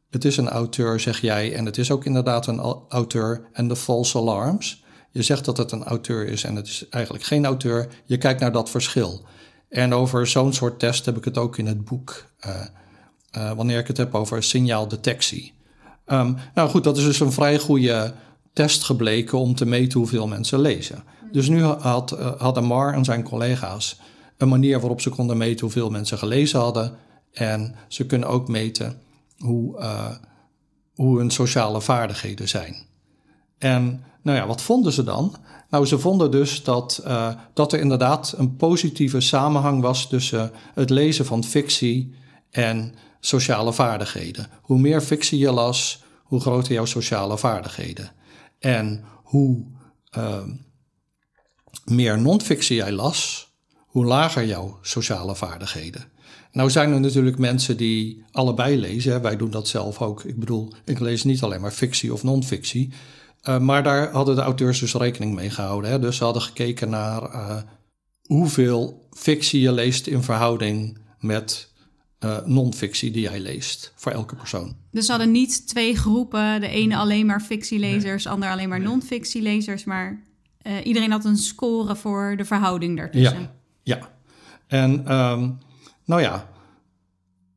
Het 0.09 0.25
is 0.25 0.37
een 0.37 0.49
auteur, 0.49 0.99
zeg 0.99 1.21
jij, 1.21 1.53
en 1.53 1.65
het 1.65 1.77
is 1.77 1.91
ook 1.91 2.05
inderdaad 2.05 2.47
een 2.47 2.59
auteur 2.89 3.47
en 3.53 3.67
de 3.67 3.75
false 3.75 4.17
alarms. 4.17 4.83
Je 5.11 5.21
zegt 5.21 5.45
dat 5.45 5.57
het 5.57 5.71
een 5.71 5.83
auteur 5.83 6.27
is 6.27 6.43
en 6.43 6.55
het 6.55 6.67
is 6.67 6.89
eigenlijk 6.89 7.23
geen 7.23 7.45
auteur. 7.45 7.87
Je 8.05 8.17
kijkt 8.17 8.39
naar 8.39 8.51
dat 8.51 8.69
verschil. 8.69 9.25
En 9.69 9.93
over 9.93 10.27
zo'n 10.27 10.53
soort 10.53 10.79
test 10.79 11.05
heb 11.05 11.17
ik 11.17 11.25
het 11.25 11.37
ook 11.37 11.57
in 11.57 11.65
het 11.65 11.85
boek. 11.85 12.25
Uh, 12.45 12.55
uh, 13.37 13.51
wanneer 13.51 13.79
ik 13.79 13.87
het 13.87 13.97
heb 13.97 14.15
over 14.15 14.43
signaaldetectie. 14.43 15.53
Um, 16.05 16.37
nou 16.53 16.69
goed, 16.69 16.83
dat 16.83 16.97
is 16.97 17.03
dus 17.03 17.19
een 17.19 17.31
vrij 17.31 17.59
goede 17.59 18.13
test 18.53 18.83
gebleken 18.83 19.37
om 19.37 19.55
te 19.55 19.65
meten 19.65 19.99
hoeveel 19.99 20.27
mensen 20.27 20.59
lezen. 20.59 21.03
Dus 21.31 21.47
nu 21.47 21.63
had, 21.63 22.11
uh, 22.11 22.31
hadden 22.37 22.63
Mar 22.63 22.93
en 22.93 23.05
zijn 23.05 23.23
collega's 23.23 23.99
een 24.37 24.47
manier 24.47 24.79
waarop 24.79 25.01
ze 25.01 25.09
konden 25.09 25.37
meten 25.37 25.61
hoeveel 25.61 25.89
mensen 25.89 26.17
gelezen 26.17 26.59
hadden. 26.59 26.97
En 27.31 27.75
ze 27.87 28.05
kunnen 28.05 28.29
ook 28.29 28.47
meten 28.47 29.01
hoe, 29.37 29.79
hoe 30.95 31.17
hun 31.17 31.31
sociale 31.31 31.81
vaardigheden 31.81 32.49
zijn. 32.49 32.75
En 33.57 34.03
nou 34.21 34.37
ja, 34.37 34.47
wat 34.47 34.61
vonden 34.61 34.91
ze 34.91 35.03
dan? 35.03 35.35
Nou, 35.69 35.85
ze 35.85 35.99
vonden 35.99 36.31
dus 36.31 36.63
dat, 36.63 37.01
uh, 37.05 37.33
dat 37.53 37.73
er 37.73 37.79
inderdaad 37.79 38.33
een 38.37 38.55
positieve 38.55 39.19
samenhang 39.21 39.81
was 39.81 40.09
tussen 40.09 40.51
het 40.73 40.89
lezen 40.89 41.25
van 41.25 41.43
fictie 41.43 42.15
en 42.49 42.93
sociale 43.19 43.73
vaardigheden. 43.73 44.47
Hoe 44.61 44.79
meer 44.79 45.01
fictie 45.01 45.39
je 45.39 45.51
las, 45.51 46.03
hoe 46.23 46.39
groter 46.39 46.73
jouw 46.73 46.85
sociale 46.85 47.37
vaardigheden. 47.37 48.11
En 48.59 49.03
hoe, 49.23 49.65
uh, 50.17 50.43
meer 51.85 52.21
non-fictie 52.21 52.75
jij 52.75 52.91
las, 52.91 53.51
hoe 53.77 54.05
lager 54.05 54.45
jouw 54.45 54.77
sociale 54.81 55.35
vaardigheden. 55.35 56.11
Nou 56.57 56.69
zijn 56.69 56.91
er 56.91 56.99
natuurlijk 56.99 57.37
mensen 57.37 57.77
die 57.77 58.23
allebei 58.31 58.77
lezen. 58.79 59.21
Wij 59.21 59.37
doen 59.37 59.51
dat 59.51 59.67
zelf 59.67 60.01
ook. 60.01 60.23
Ik 60.23 60.39
bedoel, 60.39 60.73
ik 60.85 60.99
lees 60.99 61.23
niet 61.23 61.41
alleen 61.41 61.61
maar 61.61 61.71
fictie 61.71 62.13
of 62.13 62.23
non-fictie. 62.23 62.93
Uh, 63.43 63.59
maar 63.59 63.83
daar 63.83 64.11
hadden 64.11 64.35
de 64.35 64.41
auteurs 64.41 64.79
dus 64.79 64.93
rekening 64.93 65.35
mee 65.35 65.49
gehouden. 65.49 65.91
Hè? 65.91 65.99
Dus 65.99 66.17
ze 66.17 66.23
hadden 66.23 66.41
gekeken 66.41 66.89
naar 66.89 67.21
uh, 67.21 67.57
hoeveel 68.25 69.07
fictie 69.11 69.61
je 69.61 69.71
leest 69.71 70.07
in 70.07 70.23
verhouding 70.23 70.97
met 71.19 71.71
uh, 72.19 72.37
non-fictie 72.45 73.11
die 73.11 73.21
jij 73.21 73.39
leest 73.39 73.93
voor 73.95 74.11
elke 74.11 74.35
persoon. 74.35 74.75
Dus 74.91 75.05
ze 75.05 75.11
hadden 75.11 75.31
niet 75.31 75.67
twee 75.67 75.95
groepen, 75.95 76.61
de 76.61 76.67
ene 76.67 76.95
alleen 76.97 77.25
maar 77.25 77.41
fictielezers, 77.41 78.23
de 78.23 78.29
ander 78.29 78.49
alleen 78.49 78.69
maar 78.69 78.81
non-fictielezers, 78.81 79.83
maar 79.83 80.23
iedereen 80.83 81.11
had 81.11 81.25
een 81.25 81.37
score 81.37 81.95
voor 81.95 82.33
de 82.37 82.45
verhouding 82.45 82.97
daartussen. 82.97 83.49
Ja, 83.83 83.97
ja. 83.97 84.09
En 84.67 85.13
um, 85.13 85.57
nou 86.07 86.21
ja, 86.21 86.47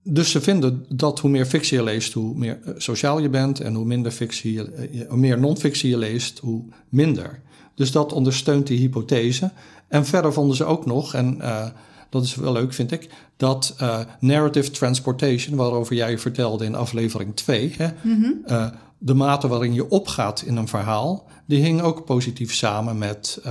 dus 0.02 0.30
ze 0.30 0.40
vinden 0.40 0.85
dat 0.88 1.21
hoe 1.21 1.30
meer 1.30 1.47
fictie 1.47 1.76
je 1.76 1.85
leest, 1.85 2.12
hoe 2.12 2.35
meer 2.35 2.59
eh, 2.64 2.73
sociaal 2.76 3.19
je 3.19 3.28
bent. 3.28 3.61
En 3.61 3.75
hoe 3.75 3.85
minder 3.85 4.12
fictie 4.12 4.73
eh, 4.73 5.09
hoe 5.09 5.19
meer 5.19 5.38
non-fictie 5.38 5.90
je 5.90 5.99
leest, 5.99 6.38
hoe 6.38 6.64
minder. 6.88 7.40
Dus 7.75 7.92
dat 7.92 8.12
ondersteunt 8.12 8.66
die 8.66 8.78
hypothese. 8.78 9.50
En 9.88 10.07
verder 10.07 10.33
vonden 10.33 10.57
ze 10.57 10.64
ook 10.64 10.87
nog, 10.87 11.14
en 11.14 11.37
uh, 11.40 11.66
dat 12.11 12.25
is 12.25 12.35
wel 12.35 12.52
leuk 12.52 12.73
vind 12.73 12.92
ik, 12.92 13.09
dat 13.37 13.76
uh, 13.80 13.99
narrative 14.21 14.71
transportation, 14.71 15.57
waarover 15.57 15.97
jij 15.97 16.19
vertelde 16.19 16.64
in 16.64 16.75
aflevering 16.75 17.37
2, 17.37 17.75
hè, 17.76 17.88
mm 18.02 18.23
-hmm. 18.23 18.42
uh, 18.47 18.66
de 18.99 19.14
mate 19.14 19.49
waarin 19.49 19.75
je 19.75 19.90
opgaat 19.90 20.42
in 20.42 20.57
een 20.57 20.69
verhaal, 20.69 21.26
die 21.47 21.62
hing 21.62 21.83
ook 21.83 22.04
positief 22.04 22.54
samen 22.54 22.99
met 22.99 23.42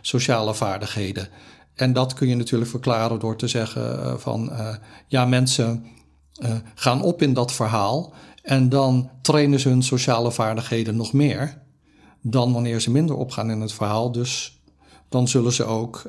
sociale 0.00 0.54
vaardigheden. 0.54 1.28
En 1.80 1.92
dat 1.92 2.14
kun 2.14 2.28
je 2.28 2.36
natuurlijk 2.36 2.70
verklaren 2.70 3.18
door 3.18 3.36
te 3.36 3.48
zeggen 3.48 3.98
uh, 3.98 4.14
van 4.14 4.48
uh, 4.52 4.74
ja, 5.06 5.24
mensen 5.24 5.86
uh, 6.42 6.50
gaan 6.74 7.02
op 7.02 7.22
in 7.22 7.32
dat 7.32 7.52
verhaal 7.52 8.12
en 8.42 8.68
dan 8.68 9.10
trainen 9.22 9.60
ze 9.60 9.68
hun 9.68 9.82
sociale 9.82 10.32
vaardigheden 10.32 10.96
nog 10.96 11.12
meer 11.12 11.62
dan 12.22 12.52
wanneer 12.52 12.80
ze 12.80 12.90
minder 12.90 13.16
opgaan 13.16 13.50
in 13.50 13.60
het 13.60 13.72
verhaal. 13.72 14.12
Dus 14.12 14.60
dan 15.08 15.28
zullen 15.28 15.52
ze 15.52 15.64
ook 15.64 16.02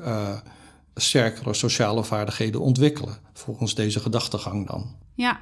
sterkere 0.94 1.54
sociale 1.54 2.04
vaardigheden 2.04 2.60
ontwikkelen, 2.60 3.16
volgens 3.32 3.74
deze 3.74 4.00
gedachtegang 4.00 4.66
dan. 4.66 4.96
Ja, 5.14 5.38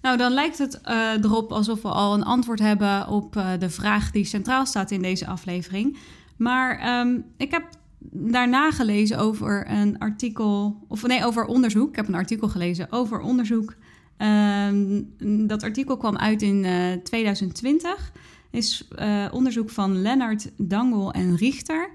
nou, 0.00 0.16
dan 0.16 0.32
lijkt 0.32 0.58
het 0.58 0.80
erop 1.22 1.52
alsof 1.52 1.82
we 1.82 1.88
al 1.88 2.14
een 2.14 2.24
antwoord 2.24 2.58
hebben 2.58 3.08
op 3.08 3.32
de 3.58 3.70
vraag 3.70 4.10
die 4.10 4.24
centraal 4.24 4.66
staat 4.66 4.90
in 4.90 5.02
deze 5.02 5.26
aflevering. 5.26 5.98
Maar 6.36 7.00
um, 7.00 7.24
ik 7.36 7.50
heb 7.50 7.64
daarna 8.10 8.70
gelezen 8.70 9.18
over 9.18 9.70
een 9.70 9.98
artikel, 9.98 10.84
of 10.88 11.06
nee, 11.06 11.24
over 11.24 11.44
onderzoek. 11.44 11.88
Ik 11.88 11.96
heb 11.96 12.08
een 12.08 12.14
artikel 12.14 12.48
gelezen 12.48 12.92
over 12.92 13.20
onderzoek. 13.20 13.74
Um, 14.18 15.08
dat 15.46 15.62
artikel 15.62 15.96
kwam 15.96 16.16
uit 16.16 16.42
in 16.42 16.64
uh, 16.64 16.92
2020. 16.92 18.12
Is 18.50 18.88
uh, 18.98 19.26
onderzoek 19.32 19.70
van 19.70 20.02
Lennart 20.02 20.50
Dangel 20.56 21.12
en 21.12 21.36
Richter. 21.36 21.90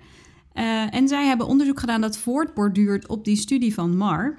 Uh, 0.53 0.93
en 0.93 1.07
zij 1.07 1.25
hebben 1.25 1.47
onderzoek 1.47 1.79
gedaan 1.79 2.01
dat 2.01 2.17
voortborduurt 2.17 3.07
op 3.07 3.25
die 3.25 3.35
studie 3.35 3.74
van 3.74 3.97
Mar. 3.97 4.38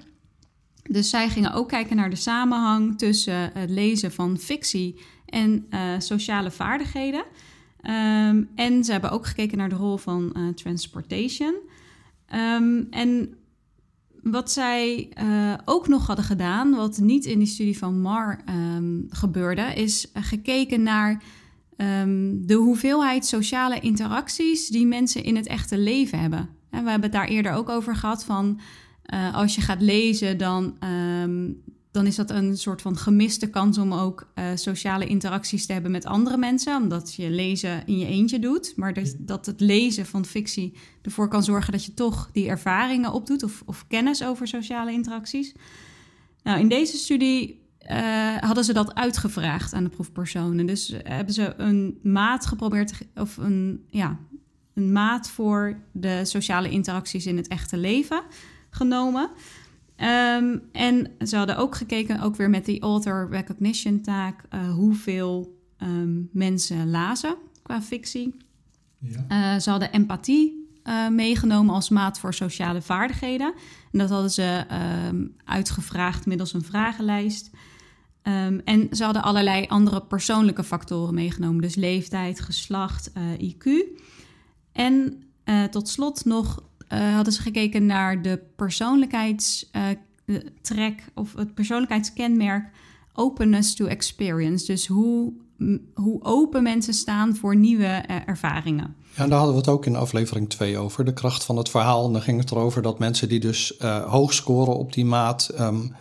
Dus 0.83 1.11
zij 1.11 1.29
gingen 1.29 1.53
ook 1.53 1.69
kijken 1.69 1.97
naar 1.97 2.11
de 2.11 2.17
samenhang 2.17 2.99
tussen 2.99 3.51
het 3.53 3.71
lezen 3.71 4.13
van 4.13 4.39
fictie 4.39 5.01
en 5.27 5.67
sociale 5.99 6.51
vaardigheden. 6.51 7.25
Um, 7.89 8.49
en 8.55 8.85
ze 8.85 8.93
hebben 8.93 9.11
ook 9.11 9.27
gekeken 9.27 9.59
naar 9.59 9.69
de 9.69 9.75
rol 9.75 9.97
van 9.97 10.33
uh, 10.37 10.49
transportation. 10.49 11.55
Um, 12.35 12.87
en 12.91 13.35
wat 14.23 14.53
zij 14.53 15.09
uh, 15.23 15.55
ook 15.65 15.89
nog 15.89 16.07
hadden 16.07 16.25
gedaan, 16.25 16.75
wat 16.75 16.99
niet 16.99 17.25
in 17.25 17.39
die 17.39 17.49
studie 17.49 17.79
van 17.79 18.01
Mar 18.01 18.41
um, 18.49 19.07
gebeurde, 19.11 19.63
is 19.63 20.11
gekeken 20.15 20.83
naar 20.83 21.23
de 22.33 22.55
hoeveelheid 22.55 23.27
sociale 23.27 23.81
interacties 23.81 24.69
die 24.69 24.87
mensen 24.87 25.25
in 25.25 25.37
het 25.37 25.47
echte 25.47 25.79
leven 25.79 26.21
hebben. 26.21 26.49
En 26.71 26.85
we 26.85 26.91
hebben 26.91 27.11
het 27.11 27.13
daar 27.13 27.29
eerder 27.29 27.53
ook 27.53 27.69
over 27.69 27.97
gehad 27.97 28.25
van 28.25 28.61
als 29.33 29.55
je 29.55 29.61
gaat 29.61 29.81
lezen, 29.81 30.39
dan 30.39 30.77
dan 31.97 32.07
is 32.07 32.17
dat 32.17 32.31
een 32.31 32.57
soort 32.57 32.83
van 32.83 32.97
gemiste 32.97 33.51
kans 33.51 33.79
om 33.79 33.93
ook 33.93 34.27
uh, 34.35 34.45
sociale 34.55 35.07
interacties 35.07 35.67
te 35.67 35.73
hebben 35.73 35.91
met 35.91 36.05
andere 36.05 36.37
mensen, 36.37 36.77
omdat 36.83 37.15
je 37.15 37.31
lezen 37.31 37.87
in 37.87 37.99
je 37.99 38.07
eentje 38.07 38.39
doet. 38.39 38.73
Maar 38.77 38.95
dat, 38.95 39.15
dat 39.19 39.47
het 39.47 39.61
lezen 39.61 40.07
van 40.07 40.25
fictie 40.25 40.75
ervoor 41.03 41.29
kan 41.29 41.43
zorgen 41.43 41.73
dat 41.73 41.85
je 41.85 41.95
toch 41.95 42.29
die 42.33 42.49
ervaringen 42.49 43.13
opdoet 43.13 43.43
of, 43.43 43.63
of 43.67 43.87
kennis 43.89 44.25
over 44.25 44.49
sociale 44.49 44.93
interacties. 44.93 45.55
Nou, 46.43 46.61
in 46.61 46.69
deze 46.69 46.97
studie 46.97 47.61
uh, 47.91 48.37
hadden 48.37 48.65
ze 48.65 48.73
dat 48.73 48.95
uitgevraagd 48.95 49.73
aan 49.73 49.85
de 49.85 49.91
proefpersonen. 49.91 50.67
Dus 50.67 50.95
hebben 51.03 51.35
ze 51.35 51.55
een 51.57 51.99
maat 52.03 52.47
geprobeerd, 52.47 52.93
of 53.15 53.37
een, 53.37 53.85
ja, 53.91 54.19
een 54.75 54.93
maat 54.93 55.29
voor 55.29 55.79
de 55.93 56.25
sociale 56.25 56.71
interacties 56.71 57.27
in 57.27 57.37
het 57.37 57.49
echte 57.49 57.77
leven 57.77 58.23
genomen. 58.71 59.31
Um, 60.01 60.63
en 60.73 61.11
ze 61.27 61.37
hadden 61.37 61.57
ook 61.57 61.75
gekeken, 61.75 62.21
ook 62.21 62.37
weer 62.37 62.51
met 62.51 62.65
die 62.65 62.81
author 62.81 63.29
recognition 63.31 64.01
taak, 64.01 64.45
uh, 64.55 64.73
hoeveel 64.73 65.59
um, 65.83 66.29
mensen 66.33 66.91
lazen 66.91 67.37
qua 67.63 67.83
fictie. 67.83 68.37
Ja. 68.99 69.55
Uh, 69.55 69.61
ze 69.61 69.71
hadden 69.71 69.93
empathie 69.93 70.71
uh, 70.85 71.09
meegenomen 71.09 71.75
als 71.75 71.89
maat 71.89 72.19
voor 72.19 72.35
sociale 72.35 72.83
vaardigheden. 72.83 73.55
En 73.93 73.99
dat 73.99 74.11
hadden 74.11 74.31
ze 74.31 74.65
um, 75.09 75.37
uitgevraagd 75.45 76.27
middels 76.27 76.53
een 76.53 76.65
vragenlijst. 76.65 77.51
en 78.65 78.89
ze 78.91 79.05
hadden 79.05 79.23
allerlei 79.23 79.67
andere 79.67 80.03
persoonlijke 80.03 80.65
factoren 80.65 81.15
meegenomen, 81.15 81.61
dus 81.61 81.75
leeftijd, 81.75 82.41
geslacht, 82.41 83.11
IQ. 83.39 83.71
En 84.73 85.23
tot 85.71 85.89
slot 85.89 86.25
nog 86.25 86.63
uh, 86.93 87.15
hadden 87.15 87.33
ze 87.33 87.43
gekeken 87.43 87.87
naar 87.87 88.23
de 88.23 88.41
persoonlijkheidstrek 88.57 89.99
uh, 90.75 91.07
of 91.15 91.35
het 91.37 91.55
persoonlijkheidskenmerk 91.55 92.71
openness 93.13 93.75
to 93.75 93.87
experience. 93.87 94.67
Dus 94.67 94.87
hoe, 94.87 95.33
hoe 95.95 96.23
open 96.23 96.63
mensen 96.63 96.95
staan 96.95 97.37
voor 97.37 97.57
nieuwe 97.57 98.05
uh, 98.11 98.17
ervaringen. 98.27 98.97
Ja, 99.17 99.27
daar 99.27 99.39
hadden 99.39 99.55
we 99.55 99.61
het 99.61 99.69
ook 99.71 99.87
in 99.87 99.97
aflevering 99.97 100.49
2 100.49 100.79
over, 100.79 101.05
de 101.05 101.13
kracht 101.13 101.45
van 101.45 101.57
het 101.57 101.69
verhaal. 101.69 102.07
En 102.07 102.13
dan 102.13 102.23
ging 102.23 102.41
het 102.41 102.51
erover 102.51 102.83
dat 102.83 102.99
mensen 102.99 103.29
die 103.29 103.41
dus 103.41 103.75
hoog 104.07 104.33
scoren 104.33 104.77
op 104.77 104.93
die 104.93 105.05
maat... 105.05 105.51
Um, 105.61 105.95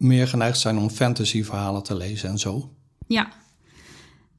meer 0.00 0.28
geneigd 0.28 0.58
zijn 0.58 0.78
om 0.78 0.90
fantasyverhalen 0.90 1.82
te 1.82 1.94
lezen 1.94 2.28
en 2.28 2.38
zo. 2.38 2.70
Ja, 3.06 3.28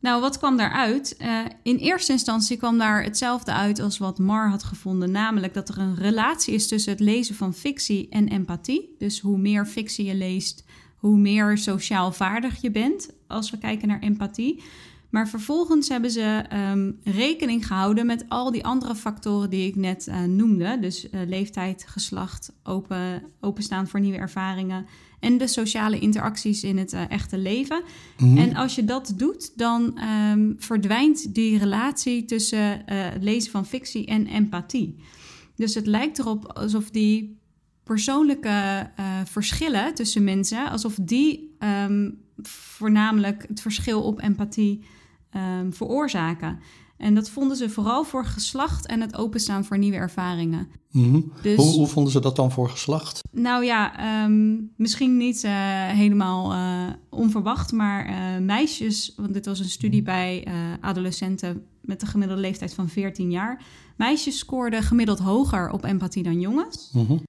nou, 0.01 0.21
wat 0.21 0.37
kwam 0.37 0.57
daaruit? 0.57 1.15
Uh, 1.21 1.39
in 1.63 1.75
eerste 1.75 2.11
instantie 2.11 2.57
kwam 2.57 2.77
daar 2.77 3.03
hetzelfde 3.03 3.51
uit 3.51 3.79
als 3.79 3.97
wat 3.97 4.19
Mar 4.19 4.49
had 4.49 4.63
gevonden, 4.63 5.11
namelijk 5.11 5.53
dat 5.53 5.69
er 5.69 5.77
een 5.77 5.95
relatie 5.95 6.53
is 6.53 6.67
tussen 6.67 6.91
het 6.91 7.01
lezen 7.01 7.35
van 7.35 7.53
fictie 7.53 8.09
en 8.09 8.27
empathie. 8.27 8.95
Dus 8.97 9.19
hoe 9.19 9.37
meer 9.37 9.65
fictie 9.65 10.05
je 10.05 10.15
leest, 10.15 10.65
hoe 10.95 11.17
meer 11.17 11.57
sociaal 11.57 12.11
vaardig 12.11 12.61
je 12.61 12.71
bent 12.71 13.09
als 13.27 13.49
we 13.49 13.57
kijken 13.57 13.87
naar 13.87 13.99
empathie. 13.99 14.63
Maar 15.11 15.29
vervolgens 15.29 15.89
hebben 15.89 16.11
ze 16.11 16.43
um, 16.53 16.99
rekening 17.03 17.67
gehouden 17.67 18.05
met 18.05 18.25
al 18.27 18.51
die 18.51 18.65
andere 18.65 18.95
factoren 18.95 19.49
die 19.49 19.67
ik 19.67 19.75
net 19.75 20.07
uh, 20.07 20.23
noemde. 20.23 20.77
Dus 20.79 21.05
uh, 21.05 21.21
leeftijd, 21.27 21.85
geslacht, 21.87 22.53
open, 22.63 23.23
openstaan 23.39 23.87
voor 23.87 23.99
nieuwe 23.99 24.17
ervaringen 24.17 24.85
en 25.19 25.37
de 25.37 25.47
sociale 25.47 25.99
interacties 25.99 26.63
in 26.63 26.77
het 26.77 26.93
uh, 26.93 27.09
echte 27.09 27.37
leven. 27.37 27.81
Mm 28.17 28.27
-hmm. 28.27 28.37
En 28.37 28.55
als 28.55 28.75
je 28.75 28.85
dat 28.85 29.13
doet, 29.15 29.57
dan 29.57 29.99
um, 30.31 30.55
verdwijnt 30.57 31.33
die 31.33 31.57
relatie 31.57 32.25
tussen 32.25 32.81
het 32.85 33.23
lezen 33.23 33.51
van 33.51 33.65
fictie 33.65 34.05
en 34.05 34.27
empathie. 34.27 34.95
Dus 35.55 35.75
het 35.75 35.85
lijkt 35.85 36.19
erop 36.19 36.45
alsof 36.45 36.89
die 36.89 37.39
persoonlijke 37.83 38.89
verschillen 39.25 39.93
tussen 39.93 40.23
mensen, 40.23 40.69
alsof 40.69 40.97
die 41.01 41.55
um, 41.87 42.19
voornamelijk 42.41 43.45
het 43.47 43.61
verschil 43.61 44.01
op 44.01 44.21
empathie 44.21 44.83
um, 45.35 45.73
veroorzaken. 45.73 46.59
En 47.01 47.15
dat 47.15 47.29
vonden 47.29 47.57
ze 47.57 47.69
vooral 47.69 48.03
voor 48.03 48.25
geslacht 48.25 48.85
en 48.85 49.01
het 49.01 49.15
openstaan 49.17 49.65
voor 49.65 49.77
nieuwe 49.77 49.97
ervaringen. 49.97 50.67
Mm 50.91 51.11
-hmm. 51.11 51.31
dus, 51.41 51.55
hoe, 51.55 51.73
hoe, 51.73 51.87
vonden 51.87 52.11
ze 52.11 52.19
dat 52.19 52.35
dan 52.35 52.51
voor 52.51 52.69
geslacht? 52.69 53.19
Nou 53.31 53.65
ja, 53.65 53.93
um, 54.23 54.71
misschien 54.75 55.17
niet 55.17 55.43
uh, 55.43 55.51
helemaal 55.87 56.53
uh, 56.53 56.93
onverwacht, 57.09 57.71
maar 57.71 58.09
uh, 58.09 58.45
meisjes, 58.45 59.13
want 59.15 59.33
dit 59.33 59.45
was 59.45 59.59
een 59.59 59.69
studie 59.69 60.01
bij 60.01 60.47
adolescenten 60.81 61.65
met 61.81 62.01
een 62.01 62.07
gemiddelde 62.07 62.41
leeftijd 62.41 62.73
van 62.73 62.89
14 62.89 63.31
jaar. 63.31 63.63
Meisjes 63.97 64.37
scoorden 64.37 64.83
gemiddeld 64.83 65.19
hoger 65.19 65.71
op 65.71 65.83
empathie 65.83 66.23
dan 66.23 66.39
jongens. 66.39 66.89
Mm 66.93 67.05
-hmm. 67.05 67.21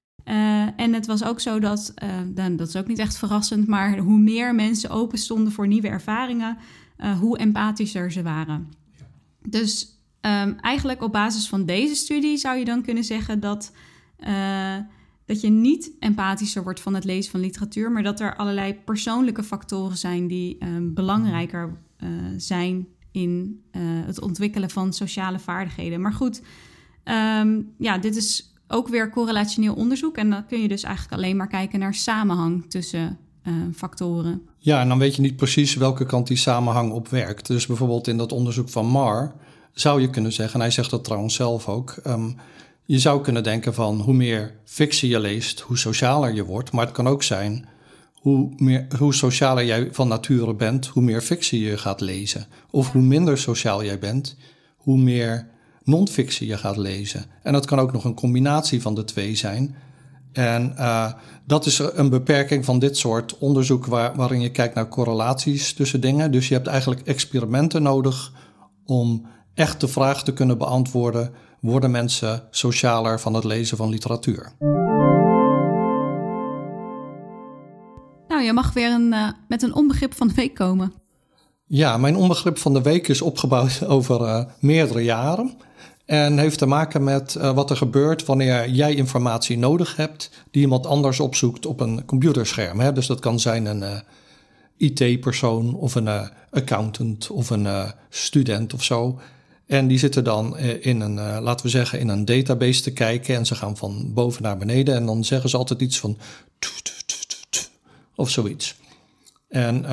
en 0.75 0.93
het 0.93 1.05
was 1.05 1.23
ook 1.23 1.39
zo 1.39 1.59
dat, 1.59 1.93
dan, 2.33 2.55
dat 2.55 2.67
is 2.67 2.75
ook 2.75 2.87
niet 2.87 2.99
echt 2.99 3.17
verrassend, 3.17 3.67
maar 3.67 3.97
hoe 3.97 4.19
meer 4.19 4.55
mensen 4.55 4.89
open 4.89 5.17
stonden 5.17 5.51
voor 5.51 5.67
nieuwe 5.67 5.87
ervaringen, 5.87 6.57
uh, 7.03 7.19
hoe 7.19 7.37
empathischer 7.37 8.11
ze 8.11 8.23
waren. 8.23 8.69
Dus 9.49 9.93
Ehm, 10.23 10.53
eigenlijk 10.61 11.01
op 11.01 11.11
basis 11.11 11.47
van 11.47 11.65
deze 11.65 11.95
studie 11.95 12.37
zou 12.37 12.57
je 12.57 12.65
dan 12.65 12.81
kunnen 12.81 13.03
zeggen 13.03 13.39
dat, 13.39 13.71
uh, 14.19 14.75
dat 15.25 15.41
je 15.41 15.49
niet 15.49 15.91
empathischer 15.99 16.63
wordt 16.63 16.79
van 16.79 16.93
het 16.93 17.03
lezen 17.03 17.31
van 17.31 17.39
literatuur, 17.39 17.91
maar 17.91 18.03
dat 18.03 18.19
er 18.19 18.35
allerlei 18.35 18.73
persoonlijke 18.73 19.43
factoren 19.43 19.97
zijn 19.97 20.27
die 20.27 20.65
um, 20.65 20.93
belangrijker 20.93 21.77
uh, 22.03 22.09
zijn 22.37 22.87
in 23.11 23.63
het 24.05 24.21
ontwikkelen 24.21 24.69
van 24.69 24.93
sociale 24.93 25.39
vaardigheden. 25.39 26.01
Maar 26.01 26.13
goed, 26.13 26.41
um, 27.03 27.73
ja, 27.77 27.97
dit 27.97 28.15
is 28.15 28.53
ook 28.67 28.87
weer 28.87 29.09
correlationeel 29.09 29.73
onderzoek 29.73 30.17
en 30.17 30.29
dan 30.29 30.45
kun 30.45 30.61
je 30.61 30.67
dus 30.67 30.83
eigenlijk 30.83 31.15
alleen 31.15 31.37
maar 31.37 31.47
kijken 31.47 31.79
naar 31.79 31.93
samenhang 31.93 32.69
tussen 32.69 33.17
factoren. 33.75 34.41
Ja, 34.57 34.81
en 34.81 34.87
dan 34.87 34.99
weet 34.99 35.15
je 35.15 35.21
niet 35.21 35.35
precies 35.35 35.75
welke 35.75 36.05
kant 36.05 36.27
die 36.27 36.37
samenhang 36.37 36.91
op 36.91 37.07
werkt. 37.07 37.47
Dus 37.47 37.65
bijvoorbeeld 37.65 38.07
in 38.07 38.17
dat 38.17 38.31
onderzoek 38.31 38.69
van 38.69 38.85
Mar 38.85 39.35
zou 39.73 40.01
je 40.01 40.09
kunnen 40.09 40.33
zeggen, 40.33 40.53
en 40.55 40.61
hij 40.61 40.71
zegt 40.71 40.89
dat 40.89 41.03
trouwens 41.03 41.35
zelf 41.35 41.67
ook. 41.67 41.95
Um, 42.07 42.35
je 42.85 42.99
zou 42.99 43.21
kunnen 43.21 43.43
denken 43.43 43.73
van 43.73 43.99
hoe 43.99 44.13
meer 44.13 44.55
fictie 44.65 45.09
je 45.09 45.19
leest, 45.19 45.59
hoe 45.59 45.77
socialer 45.77 46.33
je 46.33 46.45
wordt. 46.45 46.71
Maar 46.71 46.85
het 46.85 46.93
kan 46.93 47.07
ook 47.07 47.23
zijn 47.23 47.67
hoe, 48.23 48.49
meer, 48.57 48.87
hoe 48.97 49.13
socialer 49.13 49.65
jij 49.65 49.87
van 49.91 50.07
nature 50.07 50.53
bent, 50.53 50.87
hoe 50.87 51.03
meer 51.03 51.21
fictie 51.21 51.61
je 51.61 51.77
gaat 51.77 52.01
lezen. 52.01 52.47
Of 52.69 52.91
hoe 52.91 53.01
minder 53.01 53.37
sociaal 53.37 53.83
jij 53.83 53.99
bent, 53.99 54.35
hoe 54.77 54.97
meer 54.97 55.47
non-fictie 55.83 56.47
je 56.47 56.57
gaat 56.57 56.77
lezen. 56.77 57.25
En 57.41 57.53
dat 57.53 57.65
kan 57.65 57.79
ook 57.79 57.91
nog 57.91 58.03
een 58.03 58.13
combinatie 58.13 58.81
van 58.81 58.95
de 58.95 59.03
twee 59.03 59.35
zijn. 59.35 59.75
En 60.33 60.73
uh, 60.77 61.11
dat 61.45 61.65
is 61.65 61.79
een 61.79 62.09
beperking 62.09 62.65
van 62.65 62.79
dit 62.79 62.97
soort 62.97 63.37
onderzoek 63.37 63.85
waar, 63.85 64.15
waarin 64.15 64.41
je 64.41 64.51
kijkt 64.51 64.75
naar 64.75 64.87
correlaties 64.87 65.73
tussen 65.73 66.01
dingen. 66.01 66.31
Dus 66.31 66.47
je 66.47 66.53
hebt 66.53 66.67
eigenlijk 66.67 67.01
experimenten 67.01 67.81
nodig 67.81 68.31
om 68.85 69.25
echt 69.53 69.81
de 69.81 69.87
vraag 69.87 70.23
te 70.23 70.33
kunnen 70.33 70.57
beantwoorden: 70.57 71.33
worden 71.59 71.91
mensen 71.91 72.43
socialer 72.49 73.19
van 73.19 73.33
het 73.33 73.43
lezen 73.43 73.77
van 73.77 73.89
literatuur? 73.89 74.51
Nou, 78.27 78.45
je 78.45 78.53
mag 78.53 78.73
weer 78.73 78.91
een, 78.91 79.13
uh, 79.13 79.29
met 79.47 79.61
een 79.61 79.75
onbegrip 79.75 80.13
van 80.13 80.27
de 80.27 80.33
week 80.33 80.55
komen. 80.55 80.93
Ja, 81.65 81.97
mijn 81.97 82.15
onbegrip 82.15 82.57
van 82.57 82.73
de 82.73 82.81
week 82.81 83.07
is 83.07 83.21
opgebouwd 83.21 83.85
over 83.95 84.21
uh, 84.21 84.43
meerdere 84.59 85.03
jaren. 85.03 85.57
En 86.05 86.37
heeft 86.37 86.57
te 86.57 86.65
maken 86.65 87.03
met 87.03 87.35
uh, 87.37 87.53
wat 87.53 87.69
er 87.69 87.77
gebeurt 87.77 88.25
wanneer 88.25 88.69
jij 88.69 88.95
informatie 88.95 89.57
nodig 89.57 89.95
hebt 89.95 90.29
die 90.51 90.61
iemand 90.61 90.85
anders 90.85 91.19
opzoekt 91.19 91.65
op 91.65 91.79
een 91.79 92.05
computerscherm. 92.05 92.79
Hè? 92.79 92.93
Dus 92.93 93.07
dat 93.07 93.19
kan 93.19 93.39
zijn 93.39 93.65
een 93.65 94.03
IT-persoon 94.77 95.75
of 95.75 95.95
een 95.95 96.29
accountant 96.51 97.29
of 97.29 97.49
een 97.49 97.91
student 98.09 98.73
of 98.73 98.83
zo. 98.83 99.19
En 99.65 99.87
die 99.87 99.97
zitten 99.97 100.23
dan 100.23 100.57
eh, 100.57 100.85
in 100.85 101.01
een, 101.01 101.41
laten 101.41 101.65
we 101.65 101.71
zeggen, 101.71 101.99
in 101.99 102.07
een 102.07 102.25
database 102.25 102.81
te 102.81 102.93
kijken. 102.93 103.35
En 103.35 103.45
ze 103.45 103.55
gaan 103.55 103.77
van 103.77 104.13
boven 104.13 104.43
naar 104.43 104.57
beneden. 104.57 104.95
En 104.95 105.05
dan 105.05 105.23
zeggen 105.23 105.49
ze 105.49 105.57
altijd 105.57 105.81
iets 105.81 105.99
van. 105.99 106.17
Of 108.15 108.29
zoiets. 108.29 108.75
En 109.47 109.85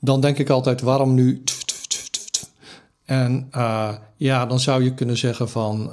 dan 0.00 0.20
denk 0.20 0.38
ik 0.38 0.50
altijd, 0.50 0.80
waarom 0.80 1.14
nu. 1.14 1.42
En 3.04 3.48
ja, 4.20 4.46
dan 4.46 4.60
zou 4.60 4.84
je 4.84 4.94
kunnen 4.94 5.16
zeggen 5.16 5.48
van. 5.48 5.92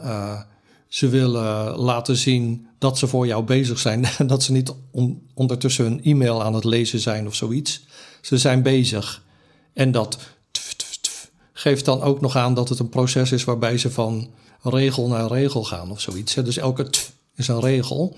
ze 0.87 1.09
willen 1.09 1.75
laten 1.77 2.15
zien 2.15 2.67
dat 2.79 2.97
ze 2.97 3.07
voor 3.07 3.27
jou 3.27 3.43
bezig 3.43 3.79
zijn. 3.79 4.05
dat 4.27 4.43
ze 4.43 4.51
niet 4.51 4.73
on 4.91 5.21
ondertussen 5.33 5.85
hun 5.85 6.03
e-mail 6.03 6.43
aan 6.43 6.53
het 6.53 6.63
lezen 6.63 6.99
zijn 6.99 7.27
of 7.27 7.35
zoiets. 7.35 7.85
Ze 8.21 8.37
zijn 8.37 8.61
bezig. 8.61 9.23
En 9.73 9.91
dat 9.91 10.17
geeft 11.53 11.85
dan 11.85 12.01
ook 12.01 12.21
nog 12.21 12.35
aan 12.35 12.53
dat 12.53 12.69
het 12.69 12.79
een 12.79 12.89
proces 12.89 13.31
is 13.31 13.43
waarbij 13.43 13.77
ze 13.77 13.91
van 13.91 14.29
regel 14.61 15.07
naar 15.07 15.27
regel 15.27 15.63
gaan 15.63 15.91
of 15.91 16.01
zoiets. 16.01 16.33
Dus 16.33 16.57
elke 16.57 16.87
is 17.35 17.47
een 17.47 17.59
regel. 17.59 18.15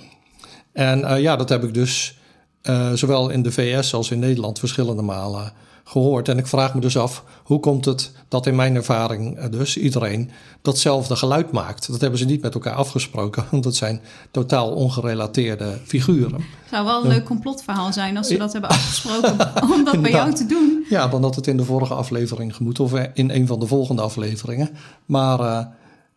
En 0.71 0.99
uh, 0.99 1.21
ja, 1.21 1.35
dat 1.35 1.49
heb 1.49 1.63
ik 1.63 1.73
dus 1.73 2.17
uh, 2.63 2.93
zowel 2.93 3.29
in 3.29 3.41
de 3.41 3.51
VS 3.51 3.93
als 3.93 4.12
in 4.12 4.19
Nederland 4.19 4.60
verschillende 4.60 5.01
malen 5.01 5.53
gehoord. 5.89 6.28
En 6.28 6.38
ik 6.38 6.47
vraag 6.47 6.73
me 6.73 6.82
dus 6.82 6.97
af, 6.97 7.23
hoe 7.43 7.60
komt 7.60 7.86
het 7.86 8.12
dat 8.28 8.45
in 8.45 8.56
mijn 8.56 8.75
ervaring 8.75 9.38
eh, 9.38 9.52
dus 9.52 9.78
iedereen 9.78 10.30
datzelfde 10.62 11.15
geluid 11.15 11.52
maakt? 11.52 11.91
Dat 11.91 12.02
hebben 12.02 12.19
ze 12.19 12.25
niet 12.25 12.41
met 12.41 12.54
elkaar 12.54 12.73
afgesproken, 12.73 13.45
want 13.52 13.63
dat 13.63 13.75
zijn 13.75 14.02
totaal 14.32 14.69
ongerelateerde 14.69 15.80
figuren. 15.86 16.34
Het 16.34 16.69
zou 16.69 16.86
wel 16.86 17.04
een 17.04 17.10
leuk 17.10 17.25
complotverhaal 17.25 17.93
zijn 17.93 18.17
als 18.17 18.28
ze 18.28 18.38
dat 18.38 18.52
hebben 18.52 18.69
afgesproken 18.69 19.38
om 19.73 19.84
dat 19.84 20.02
bij 20.02 20.12
jou 20.12 20.34
te 20.34 20.45
doen. 20.45 20.86
Ja, 20.89 21.08
dan 21.08 21.23
had 21.23 21.36
het 21.36 21.47
in 21.47 21.58
de 21.58 21.63
vorige 21.65 21.93
aflevering 21.93 22.56
gemoet 22.56 22.80
of 22.80 22.93
in 23.13 23.30
een 23.30 23.47
van 23.47 23.60
de 23.60 23.67
volgende 23.67 24.02
afleveringen. 24.02 24.69
Maar 25.06 25.39
uh, 25.39 25.65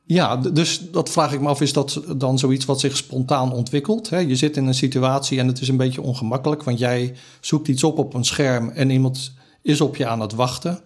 ja, 0.05 0.37
dus 0.37 0.91
dat 0.91 1.11
vraag 1.11 1.33
ik 1.33 1.41
me 1.41 1.49
af, 1.49 1.61
is 1.61 1.73
dat 1.73 2.03
dan 2.17 2.39
zoiets 2.39 2.65
wat 2.65 2.81
zich 2.81 2.97
spontaan 2.97 3.53
ontwikkelt? 3.53 4.11
Hè? 4.11 4.19
Je 4.19 4.37
zit 4.37 4.57
in 4.57 4.67
een 4.67 4.75
situatie 4.75 5.39
en 5.39 5.47
het 5.47 5.61
is 5.61 5.69
een 5.69 5.77
beetje 5.77 6.03
ongemakkelijk, 6.03 6.63
want 6.63 6.79
jij 6.79 7.15
zoekt 7.41 7.69
iets 7.69 7.85
op 7.85 7.99
op 7.99 8.15
een 8.15 8.25
scherm 8.25 8.69
en 8.69 8.91
iemand 8.91 9.33
is 9.63 9.81
op 9.81 9.97
je 9.97 10.07
aan 10.07 10.21
het 10.21 10.33
wachten 10.33 10.81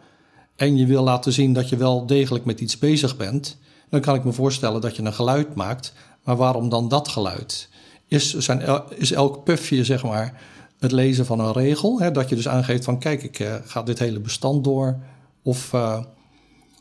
en 0.56 0.76
je 0.76 0.86
wil 0.86 1.02
laten 1.02 1.32
zien 1.32 1.52
dat 1.52 1.68
je 1.68 1.76
wel 1.76 2.06
degelijk 2.06 2.44
met 2.44 2.60
iets 2.60 2.78
bezig 2.78 3.16
bent, 3.16 3.58
dan 3.88 4.00
kan 4.00 4.14
ik 4.14 4.24
me 4.24 4.32
voorstellen 4.32 4.80
dat 4.80 4.96
je 4.96 5.02
een 5.02 5.12
geluid 5.12 5.54
maakt. 5.54 5.92
Maar 6.24 6.36
waarom 6.36 6.68
dan 6.68 6.88
dat 6.88 7.08
geluid? 7.08 7.68
Is, 8.06 8.36
zijn, 8.38 8.82
is 8.96 9.12
elk 9.12 9.44
puffje, 9.44 9.84
zeg 9.84 10.02
maar, 10.02 10.42
het 10.78 10.92
lezen 10.92 11.26
van 11.26 11.38
een 11.38 11.52
regel? 11.52 12.00
Hè? 12.00 12.10
Dat 12.10 12.28
je 12.28 12.34
dus 12.34 12.48
aangeeft 12.48 12.84
van, 12.84 12.98
kijk, 12.98 13.22
ik 13.22 13.38
uh, 13.38 13.54
ga 13.64 13.82
dit 13.82 13.98
hele 13.98 14.20
bestand 14.20 14.64
door. 14.64 14.98
Of, 15.42 15.72
uh, 15.72 16.04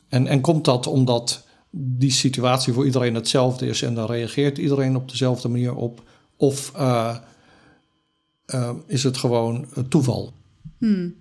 en, 0.10 0.28
en 0.28 0.42
komt 0.42 0.66
dat 0.66 0.88
omdat 0.88 1.46
die 1.72 2.12
situatie 2.12 2.74
voor 2.74 2.86
iedereen 2.86 3.16
hetzelfde 3.16 3.68
is 3.68 3.82
en 3.82 3.94
dan 3.94 4.06
reageert 4.06 4.58
iedereen 4.58 4.96
op 4.96 5.10
dezelfde 5.10 5.48
manier 5.48 5.76
op? 5.76 6.04
Of 6.38 6.72
uh, 6.78 7.16
is 8.88 9.04
het 9.04 9.18
gewoon 9.18 9.68
toeval? 9.90 10.34
Hmm. 10.78 11.16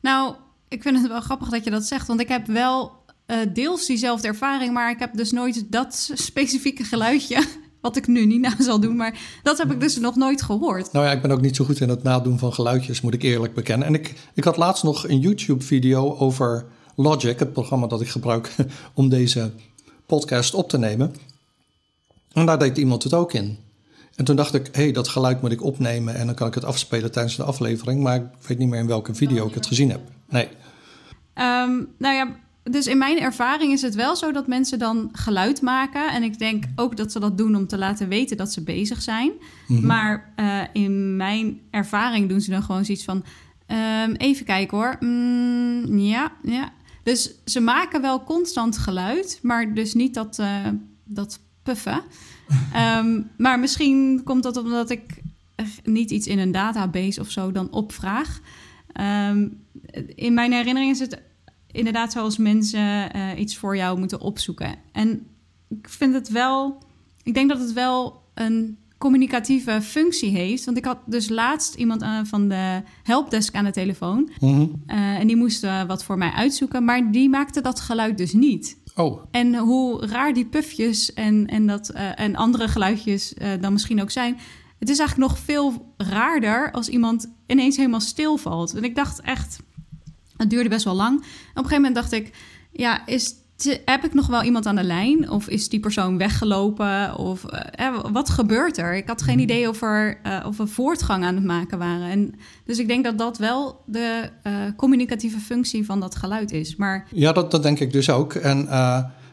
Nou, 0.00 0.34
ik 0.68 0.82
vind 0.82 0.98
het 0.98 1.08
wel 1.08 1.20
grappig 1.20 1.48
dat 1.48 1.64
je 1.64 1.70
dat 1.70 1.84
zegt, 1.84 2.06
want 2.06 2.20
ik 2.20 2.28
heb 2.28 2.46
wel 2.46 2.92
uh, 3.26 3.36
deels 3.52 3.86
diezelfde 3.86 4.28
ervaring, 4.28 4.72
maar 4.72 4.90
ik 4.90 4.98
heb 4.98 5.16
dus 5.16 5.32
nooit 5.32 5.72
dat 5.72 6.10
specifieke 6.14 6.84
geluidje. 6.84 7.44
Wat 7.80 7.96
ik 7.96 8.06
nu 8.06 8.26
niet 8.26 8.40
na 8.40 8.54
zal 8.58 8.80
doen, 8.80 8.96
maar 8.96 9.18
dat 9.42 9.58
heb 9.58 9.72
ik 9.72 9.80
dus 9.80 9.98
nog 9.98 10.16
nooit 10.16 10.42
gehoord. 10.42 10.92
Nou 10.92 11.06
ja, 11.06 11.12
ik 11.12 11.22
ben 11.22 11.30
ook 11.30 11.40
niet 11.40 11.56
zo 11.56 11.64
goed 11.64 11.80
in 11.80 11.88
het 11.88 12.02
nadoen 12.02 12.38
van 12.38 12.52
geluidjes, 12.52 13.00
moet 13.00 13.14
ik 13.14 13.22
eerlijk 13.22 13.54
bekennen. 13.54 13.86
En 13.86 13.94
ik, 13.94 14.14
ik 14.34 14.44
had 14.44 14.56
laatst 14.56 14.82
nog 14.82 15.08
een 15.08 15.20
YouTube-video 15.20 16.16
over 16.16 16.66
Logic, 16.96 17.38
het 17.38 17.52
programma 17.52 17.86
dat 17.86 18.00
ik 18.00 18.08
gebruik 18.08 18.54
om 18.94 19.08
deze 19.08 19.52
podcast 20.06 20.54
op 20.54 20.68
te 20.68 20.78
nemen. 20.78 21.14
En 22.32 22.46
daar 22.46 22.58
deed 22.58 22.78
iemand 22.78 23.02
het 23.02 23.14
ook 23.14 23.32
in. 23.32 23.58
En 24.18 24.24
toen 24.24 24.36
dacht 24.36 24.54
ik, 24.54 24.68
hé, 24.72 24.82
hey, 24.82 24.92
dat 24.92 25.08
geluid 25.08 25.42
moet 25.42 25.52
ik 25.52 25.62
opnemen 25.62 26.14
en 26.14 26.26
dan 26.26 26.34
kan 26.34 26.46
ik 26.46 26.54
het 26.54 26.64
afspelen 26.64 27.12
tijdens 27.12 27.36
de 27.36 27.42
aflevering. 27.42 28.02
Maar 28.02 28.16
ik 28.16 28.46
weet 28.46 28.58
niet 28.58 28.68
meer 28.68 28.80
in 28.80 28.86
welke 28.86 29.14
video 29.14 29.46
ik 29.46 29.54
het 29.54 29.66
gezien 29.66 29.90
heb. 29.90 30.00
Nee. 30.28 30.48
Um, 31.34 31.88
nou 31.98 32.14
ja, 32.14 32.36
dus 32.62 32.86
in 32.86 32.98
mijn 32.98 33.20
ervaring 33.20 33.72
is 33.72 33.82
het 33.82 33.94
wel 33.94 34.16
zo 34.16 34.32
dat 34.32 34.46
mensen 34.46 34.78
dan 34.78 35.08
geluid 35.12 35.62
maken. 35.62 36.12
En 36.12 36.22
ik 36.22 36.38
denk 36.38 36.64
ook 36.76 36.96
dat 36.96 37.12
ze 37.12 37.20
dat 37.20 37.38
doen 37.38 37.56
om 37.56 37.66
te 37.66 37.78
laten 37.78 38.08
weten 38.08 38.36
dat 38.36 38.52
ze 38.52 38.62
bezig 38.62 39.02
zijn. 39.02 39.32
Mm 39.66 39.76
-hmm. 39.76 39.86
Maar 39.86 40.32
uh, 40.36 40.62
in 40.72 41.16
mijn 41.16 41.60
ervaring 41.70 42.28
doen 42.28 42.40
ze 42.40 42.50
dan 42.50 42.62
gewoon 42.62 42.84
zoiets 42.84 43.04
van: 43.04 43.24
um, 43.66 44.14
even 44.14 44.44
kijken 44.44 44.78
hoor. 44.78 44.96
Mm, 45.00 45.98
ja, 45.98 46.32
ja. 46.42 46.72
Dus 47.02 47.34
ze 47.44 47.60
maken 47.60 48.00
wel 48.00 48.24
constant 48.24 48.78
geluid, 48.78 49.38
maar 49.42 49.74
dus 49.74 49.94
niet 49.94 50.14
dat, 50.14 50.38
uh, 50.40 50.66
dat 51.04 51.40
puffen. 51.62 52.02
Um, 52.76 53.30
maar 53.36 53.58
misschien 53.60 54.20
komt 54.24 54.42
dat 54.42 54.56
omdat 54.56 54.90
ik 54.90 55.22
niet 55.84 56.10
iets 56.10 56.26
in 56.26 56.38
een 56.38 56.52
database 56.52 57.20
of 57.20 57.30
zo 57.30 57.52
dan 57.52 57.70
opvraag. 57.70 58.40
Um, 59.30 59.62
in 60.14 60.34
mijn 60.34 60.52
herinnering 60.52 60.90
is 60.90 60.98
het 60.98 61.22
inderdaad 61.70 62.12
zoals 62.12 62.36
mensen 62.36 63.16
uh, 63.16 63.38
iets 63.38 63.56
voor 63.56 63.76
jou 63.76 63.98
moeten 63.98 64.20
opzoeken. 64.20 64.74
En 64.92 65.26
ik 65.68 65.88
vind 65.88 66.14
het 66.14 66.28
wel, 66.28 66.82
ik 67.22 67.34
denk 67.34 67.48
dat 67.48 67.60
het 67.60 67.72
wel 67.72 68.22
een 68.34 68.76
communicatieve 68.98 69.82
functie 69.82 70.30
heeft. 70.30 70.64
Want 70.64 70.76
ik 70.76 70.84
had 70.84 70.98
dus 71.06 71.28
laatst 71.28 71.74
iemand 71.74 72.02
uh, 72.02 72.20
van 72.24 72.48
de 72.48 72.82
helpdesk 73.02 73.54
aan 73.54 73.64
de 73.64 73.70
telefoon. 73.70 74.30
Mm 74.38 74.54
-hmm. 74.54 74.82
uh, 74.86 75.18
en 75.18 75.26
die 75.26 75.36
moest 75.36 75.66
wat 75.86 76.04
voor 76.04 76.18
mij 76.18 76.30
uitzoeken, 76.30 76.84
maar 76.84 77.12
die 77.12 77.28
maakte 77.28 77.60
dat 77.60 77.80
geluid 77.80 78.18
dus 78.18 78.32
niet. 78.32 78.76
Oh. 78.98 79.22
En 79.30 79.56
hoe 79.56 80.06
raar 80.06 80.32
die 80.32 80.46
pufjes 80.46 81.12
en, 81.12 81.46
en, 81.46 81.66
dat, 81.66 81.90
uh, 81.94 82.20
en 82.20 82.36
andere 82.36 82.68
geluidjes 82.68 83.34
uh, 83.34 83.52
dan 83.60 83.72
misschien 83.72 84.02
ook 84.02 84.10
zijn. 84.10 84.38
Het 84.78 84.88
is 84.88 84.98
eigenlijk 84.98 85.30
nog 85.30 85.38
veel 85.38 85.94
raarder 85.96 86.72
als 86.72 86.88
iemand 86.88 87.32
ineens 87.46 87.76
helemaal 87.76 88.00
stilvalt. 88.00 88.74
En 88.74 88.84
ik 88.84 88.94
dacht 88.94 89.20
echt, 89.20 89.58
het 90.36 90.50
duurde 90.50 90.68
best 90.68 90.84
wel 90.84 90.94
lang. 90.94 91.16
op 91.16 91.24
een 91.24 91.54
gegeven 91.54 91.74
moment 91.76 91.94
dacht 91.94 92.12
ik, 92.12 92.34
ja, 92.72 93.06
is, 93.06 93.34
heb 93.84 94.04
ik 94.04 94.14
nog 94.14 94.26
wel 94.26 94.42
iemand 94.42 94.66
aan 94.66 94.76
de 94.76 94.82
lijn? 94.82 95.30
Of 95.30 95.48
is 95.48 95.68
die 95.68 95.80
persoon 95.80 96.18
weggelopen? 96.18 97.16
Of 97.16 97.44
uh, 97.80 97.98
wat 98.12 98.30
gebeurt 98.30 98.78
er? 98.78 98.96
Ik 98.96 99.08
had 99.08 99.22
geen 99.22 99.38
idee 99.38 99.68
of, 99.68 99.82
er, 99.82 100.20
uh, 100.26 100.44
of 100.46 100.56
we 100.56 100.66
voortgang 100.66 101.24
aan 101.24 101.34
het 101.34 101.44
maken 101.44 101.78
waren. 101.78 102.10
En 102.10 102.34
dus 102.64 102.78
ik 102.78 102.88
denk 102.88 103.04
dat 103.04 103.18
dat 103.18 103.38
wel 103.38 103.82
de 103.86 104.30
uh, 104.46 104.52
communicatieve 104.76 105.38
functie 105.38 105.84
van 105.84 106.00
dat 106.00 106.16
geluid 106.16 106.52
is. 106.52 106.76
Maar... 106.76 107.06
Ja, 107.10 107.32
dat, 107.32 107.50
dat 107.50 107.62
denk 107.62 107.80
ik 107.80 107.92
dus 107.92 108.10
ook. 108.10 108.34
En 108.34 108.68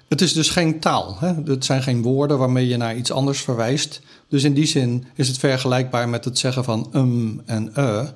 het 0.07 0.21
is 0.21 0.33
dus 0.33 0.49
geen 0.49 0.79
taal. 0.79 1.17
Hè? 1.19 1.33
Het 1.45 1.65
zijn 1.65 1.83
geen 1.83 2.01
woorden 2.01 2.37
waarmee 2.37 2.67
je 2.67 2.77
naar 2.77 2.95
iets 2.95 3.11
anders 3.11 3.41
verwijst. 3.41 4.01
Dus 4.29 4.43
in 4.43 4.53
die 4.53 4.65
zin 4.65 5.05
is 5.15 5.27
het 5.27 5.37
vergelijkbaar 5.37 6.09
met 6.09 6.25
het 6.25 6.37
zeggen 6.37 6.63
van 6.63 6.89
um 6.93 7.41
en 7.45 7.71
uh. 7.77 8.07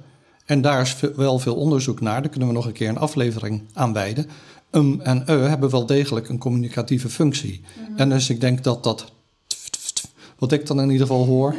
En 0.46 0.62
daar 0.62 0.82
is 0.82 0.96
wel 1.16 1.40
veel 1.40 1.56
onderzoek 1.56 2.02
naar. 2.02 2.22
Daar 2.22 2.30
kunnen 2.30 2.50
we 2.50 2.56
nog 2.56 2.66
een 2.66 2.72
keer 2.72 2.90
een 2.90 2.98
aflevering 2.98 3.64
aan 3.74 3.94
wijden. 3.94 4.26
Um 4.72 5.02
en 5.02 5.24
uh 5.30 5.48
hebben 5.48 5.70
wel 5.70 5.86
degelijk 5.86 6.30
een 6.30 6.38
communicatieve 6.38 7.10
functie. 7.10 7.62
Mhm. 7.62 8.00
En 8.00 8.10
dus 8.10 8.30
ik 8.30 8.42
denk 8.42 8.64
dat 8.64 8.84
dat, 8.84 9.12
wat 10.38 10.52
ik 10.52 10.66
dan 10.66 10.82
in 10.82 10.90
ieder 10.90 11.08
geval 11.08 11.26
hoor, 11.26 11.56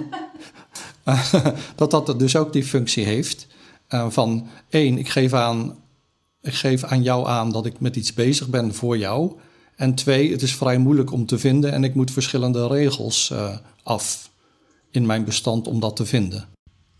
dat 1.76 1.90
dat 1.90 2.18
dus 2.18 2.36
ook 2.36 2.52
die 2.52 2.64
functie 2.64 3.04
heeft. 3.04 3.46
Uh, 3.90 4.10
van 4.10 4.46
één, 4.68 4.98
ik 4.98 5.08
geef, 5.08 5.32
aan, 5.32 5.76
ik 6.42 6.54
geef 6.54 6.84
aan 6.84 7.02
jou 7.02 7.26
aan 7.26 7.52
dat 7.52 7.66
ik 7.66 7.80
met 7.80 7.96
iets 7.96 8.14
bezig 8.14 8.48
ben 8.48 8.74
voor 8.74 8.98
jou. 8.98 9.32
En 9.76 9.94
twee, 9.94 10.30
het 10.30 10.42
is 10.42 10.54
vrij 10.54 10.78
moeilijk 10.78 11.12
om 11.12 11.26
te 11.26 11.38
vinden 11.38 11.72
en 11.72 11.84
ik 11.84 11.94
moet 11.94 12.10
verschillende 12.10 12.66
regels 12.66 13.30
uh, 13.32 13.56
af 13.82 14.30
in 14.90 15.06
mijn 15.06 15.24
bestand 15.24 15.66
om 15.68 15.80
dat 15.80 15.96
te 15.96 16.06
vinden. 16.06 16.48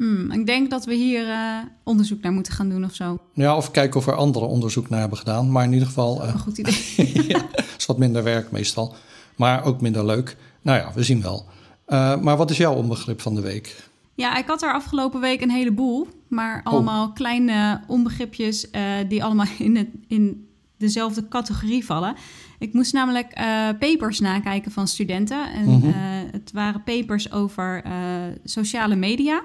Hmm, 0.01 0.31
ik 0.31 0.47
denk 0.47 0.71
dat 0.71 0.85
we 0.85 0.95
hier 0.95 1.27
uh, 1.27 1.59
onderzoek 1.83 2.21
naar 2.21 2.33
moeten 2.33 2.53
gaan 2.53 2.69
doen 2.69 2.85
of 2.85 2.95
zo. 2.95 3.19
Ja, 3.33 3.57
of 3.57 3.71
kijken 3.71 4.01
of 4.01 4.07
er 4.07 4.15
anderen 4.15 4.49
onderzoek 4.49 4.89
naar 4.89 5.01
hebben 5.01 5.19
gedaan. 5.19 5.51
Maar 5.51 5.65
in 5.65 5.73
ieder 5.73 5.87
geval. 5.87 6.23
Uh, 6.23 6.33
een 6.33 6.39
goed 6.39 6.59
idee. 6.63 7.29
ja, 7.29 7.47
is 7.79 7.87
wat 7.87 7.99
minder 7.99 8.23
werk 8.23 8.51
meestal. 8.51 8.95
Maar 9.37 9.65
ook 9.65 9.81
minder 9.81 10.07
leuk. 10.07 10.37
Nou 10.63 10.79
ja, 10.79 10.93
we 10.95 11.03
zien 11.03 11.23
wel. 11.23 11.47
maar 12.23 12.37
wat 12.37 12.51
is 12.51 12.57
jouw 12.57 12.75
onbegrip 12.75 13.21
van 13.21 13.35
de 13.35 13.41
week? 13.41 13.89
Ja, 14.15 14.37
ik 14.37 14.47
had 14.47 14.63
er 14.63 14.73
afgelopen 14.73 15.21
week 15.21 15.41
een 15.41 15.51
heleboel. 15.51 16.09
Maar 16.29 16.61
oh. 16.65 16.73
allemaal 16.73 17.13
kleine 17.13 17.81
onbegripjes 17.87 18.67
die 19.09 19.25
allemaal 19.25 19.47
in, 19.59 19.77
het, 19.77 19.89
in 20.09 20.49
dezelfde 20.77 21.29
categorie 21.29 21.85
vallen. 21.85 22.15
Ik 22.59 22.73
moest 22.73 22.93
namelijk 22.93 23.39
uh, 23.39 23.69
papers 23.79 24.21
nakijken 24.21 24.73
van 24.73 24.89
studenten. 24.89 25.53
En 25.53 25.65
mhm. 25.65 25.87
eh, 25.87 25.95
het 26.33 26.51
waren 26.53 26.83
papers 26.83 27.33
over 27.33 27.83
uh, 27.87 27.93
sociale 28.45 28.97
media 28.97 29.43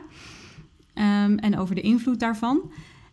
um, 0.96 1.38
en 1.38 1.58
over 1.58 1.76
de 1.76 1.82
invloed 1.82 2.20
daarvan. 2.20 2.72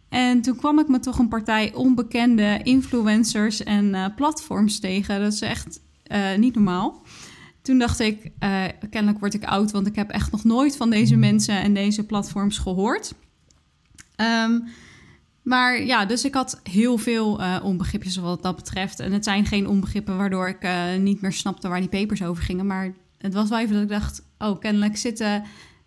En 0.09 0.41
toen 0.41 0.57
kwam 0.57 0.79
ik 0.79 0.89
me 0.89 0.99
toch 0.99 1.19
een 1.19 1.29
partij 1.29 1.75
onbekende 1.75 2.61
influencers 2.63 3.63
en 3.63 4.13
platforms 4.17 4.81
tegen. 4.81 5.21
Dat 5.21 5.33
is 5.33 5.41
echt 5.41 5.81
niet 6.37 6.55
normaal. 6.55 7.03
Toen 7.63 7.79
dacht 7.79 8.01
ik, 8.01 8.31
kennelijk 8.91 9.19
word 9.19 9.35
ik 9.35 9.45
oud, 9.45 9.71
want 9.71 9.87
ik 9.87 9.97
heb 9.97 10.11
echt 10.11 10.31
nog 10.31 10.45
nooit 10.45 10.77
van 10.77 10.91
deze 10.91 11.13
mhm. 11.13 11.21
mensen 11.21 11.63
en 11.63 11.75
deze 11.75 12.07
platforms 12.07 12.59
gehoord. 12.59 13.15
Um, 14.17 14.65
maar 15.43 15.83
ja, 15.83 16.05
dus 16.05 16.25
ik 16.25 16.35
had 16.35 16.61
heel 16.63 16.99
veel 16.99 17.41
uh, 17.41 17.57
onbegripjes 17.63 18.17
wat 18.17 18.43
dat 18.43 18.57
betreft. 18.57 19.01
En 19.01 19.13
het 19.13 19.25
zijn 19.25 19.47
geen 19.47 19.69
onbegrippen 19.69 20.17
waardoor 20.17 20.49
ik 20.49 20.65
uh, 20.65 20.97
niet 20.99 21.21
meer 21.21 21.33
snapte 21.33 21.69
waar 21.69 21.81
die 21.81 21.89
papers 21.89 22.23
over 22.23 22.43
gingen. 22.43 22.67
Maar 22.67 22.93
het 23.19 23.35
was 23.35 23.49
wel 23.49 23.59
even 23.59 23.75
dat 23.75 23.83
ik 23.83 23.89
dacht, 23.89 24.23
oh, 24.39 24.61
kennelijk 24.61 24.97
zitten 24.97 25.43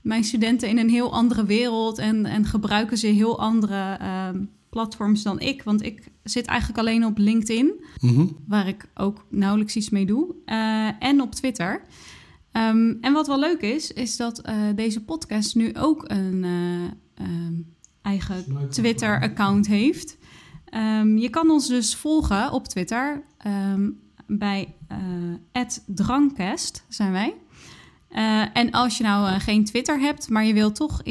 mijn 0.06 0.24
studenten 0.24 0.70
in 0.70 0.78
een 0.78 0.90
heel 0.90 1.14
andere 1.14 1.46
wereld 1.46 1.98
en, 1.98 2.26
en 2.26 2.46
gebruiken 2.46 2.98
ze 2.98 3.08
heel 3.08 3.40
andere 3.40 3.98
uh, 4.02 4.30
platforms 4.70 5.24
dan 5.24 5.40
ik. 5.40 5.64
Want 5.64 5.84
ik 5.84 6.12
zit 6.24 6.46
eigenlijk 6.46 6.80
alleen 6.80 7.06
op 7.06 7.18
LinkedIn, 7.18 7.86
mm 8.02 8.38
waar 8.48 8.68
ik 8.68 8.90
ook 8.94 9.26
nauwelijks 9.30 9.76
iets 9.76 9.90
mee 9.90 10.06
doe, 10.06 10.36
uh, 10.46 10.90
en 11.00 11.22
op 11.22 11.32
Twitter. 11.32 11.82
Um, 12.52 12.98
en 13.02 13.14
wat 13.14 13.28
wel 13.28 13.40
leuk 13.40 13.62
is, 13.62 13.92
is 13.92 14.18
dat 14.18 14.42
deze 14.76 15.04
podcast 15.04 15.56
nu 15.56 15.76
ook 15.76 16.04
een 16.08 16.44
um, 17.22 17.76
eigen 18.02 18.70
Twitter-account 18.70 19.68
heeft. 19.68 20.18
Um, 20.74 21.18
je 21.18 21.30
kan 21.30 21.50
ons 21.50 21.68
dus 21.68 21.96
volgen 21.96 22.52
op 22.52 22.68
Twitter 22.68 23.24
um, 23.48 24.00
bij 24.28 24.76
uh, 25.54 25.66
@drankcast 25.86 26.86
zijn 26.90 27.12
wij. 27.12 27.36
Uh, 28.12 28.46
en 28.54 28.72
als 28.72 28.98
je 28.98 29.04
nou 29.04 29.30
uh, 29.30 29.40
geen 29.40 29.66
Twitter 29.66 30.00
hebt, 30.00 30.30
maar 30.30 30.46
je 30.46 30.54
wilt 30.54 30.76
toch 30.76 31.02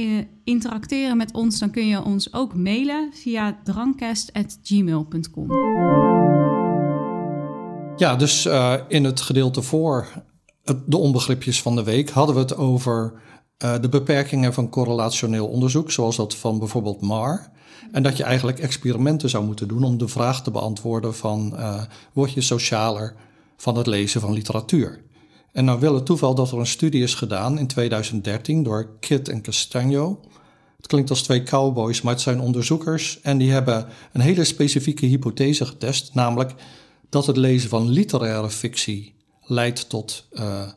interacteren 0.45 1.17
met 1.17 1.33
ons, 1.33 1.59
dan 1.59 1.71
kun 1.71 1.87
je 1.87 2.05
ons 2.05 2.33
ook 2.33 2.55
mailen 2.55 3.11
via 3.13 3.59
drankcast@gmail.com. 3.65 5.53
Ja, 7.97 8.17
dus 8.17 8.49
in 8.89 9.05
het 9.05 9.21
gedeelte 9.21 9.63
voor 9.63 10.23
de 10.87 10.97
onbegripjes 10.97 11.63
van 11.63 11.77
de 11.77 11.83
week 11.83 12.11
hadden 12.11 12.35
we 12.35 12.41
het 12.41 12.57
over 12.57 13.13
de 13.57 13.89
beperkingen 13.91 14.55
van 14.55 14.69
correlationeel 14.69 15.47
onderzoek, 15.47 15.91
zoals 15.91 16.17
dat 16.17 16.37
van 16.37 16.59
bijvoorbeeld 16.59 17.01
MAR. 17.01 17.53
En 17.93 18.03
dat 18.03 18.17
je 18.17 18.25
eigenlijk 18.25 18.59
experimenten 18.59 19.31
zou 19.31 19.45
moeten 19.45 19.69
doen 19.69 19.83
om 19.83 19.99
de 19.99 20.09
vraag 20.09 20.43
te 20.43 20.51
beantwoorden 20.51 21.15
van 21.15 21.57
word 22.13 22.33
je 22.33 22.41
socialer 22.41 23.15
van 23.57 23.77
het 23.77 23.87
lezen 23.87 24.21
van 24.21 24.33
literatuur? 24.33 25.04
En 25.55 25.65
nou 25.65 25.81
wil 25.81 25.95
het 25.95 26.07
toeval 26.07 26.35
dat 26.35 26.53
er 26.53 26.59
een 26.59 26.67
studie 26.67 27.03
is 27.03 27.15
gedaan 27.15 27.59
in 27.59 27.67
2013 27.67 28.63
door 28.63 28.89
Kit 29.01 29.29
en 29.29 29.43
Castagno. 29.43 30.21
Het 30.77 30.87
klinkt 30.87 31.11
als 31.11 31.23
twee 31.23 31.43
cowboys, 31.43 32.03
maar 32.03 32.13
het 32.13 32.23
zijn 32.23 32.41
onderzoekers 32.41 33.21
en 33.21 33.39
die 33.39 33.51
hebben 33.51 33.87
een 34.13 34.21
hele 34.21 34.45
specifieke 34.45 35.07
hypothese 35.07 35.67
getest, 35.67 36.15
namelijk 36.15 36.55
dat 37.09 37.27
het 37.27 37.37
lezen 37.37 37.69
van 37.69 37.89
literaire 37.89 38.51
fictie 38.51 39.15
leidt 39.43 39.89
tot 39.89 40.29
uh, 40.33 40.69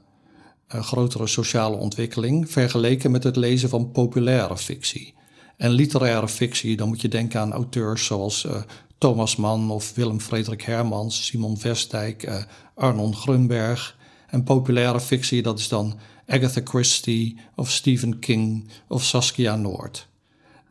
een 0.68 0.84
grotere 0.84 1.28
sociale 1.28 1.76
ontwikkeling 1.76 2.52
vergeleken 2.52 3.12
met 3.12 3.24
het 3.24 3.36
lezen 3.36 3.70
van 3.70 3.92
populaire 3.92 4.58
fictie. 4.58 5.14
En 5.58 5.70
literaire 5.70 6.28
fictie, 6.28 6.78
dan 6.78 6.88
moet 6.88 7.02
je 7.02 7.08
denken 7.08 7.40
aan 7.40 7.54
auteurs 7.54 8.06
zoals 8.06 8.44
uh, 8.46 8.56
Thomas 8.98 9.36
Mann 9.36 9.70
of 9.70 9.94
Willem 9.96 10.20
Frederik 10.20 10.62
Hermans, 10.62 11.26
Simon 11.26 11.58
Vestdijk, 11.58 12.28
uh, 12.28 12.44
Arnon 12.76 13.16
Grunberg. 13.16 13.97
En 14.28 14.44
populaire 14.44 15.00
fictie, 15.00 15.42
dat 15.42 15.60
is 15.60 15.68
dan 15.68 16.00
Agatha 16.28 16.62
Christie 16.64 17.40
of 17.56 17.72
Stephen 17.72 18.20
King 18.20 18.70
of 18.88 19.04
Saskia 19.04 19.56
Noord. 19.56 20.08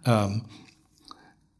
Um, 0.07 0.43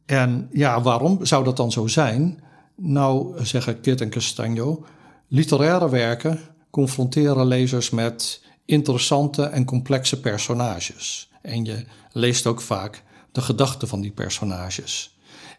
en 0.05 0.49
ja, 0.51 0.81
waarom 0.81 1.25
zou 1.25 1.43
dat 1.43 1.57
dan 1.57 1.71
zo 1.71 1.87
zijn? 1.87 2.43
Nou, 2.75 3.45
zeggen 3.45 3.81
Kit 3.81 4.01
en 4.01 4.09
Castagno, 4.09 4.85
literaire 5.27 5.89
werken 5.89 6.39
confronteren 6.69 7.47
lezers 7.47 7.89
met 7.89 8.41
interessante 8.65 9.43
en 9.43 9.65
complexe 9.65 10.19
personages. 10.19 11.29
En 11.41 11.65
je 11.65 11.85
leest 12.11 12.45
ook 12.45 12.61
vaak 12.61 13.03
de 13.31 13.41
gedachten 13.41 13.87
van 13.87 14.01
die 14.01 14.11
personages. 14.11 15.17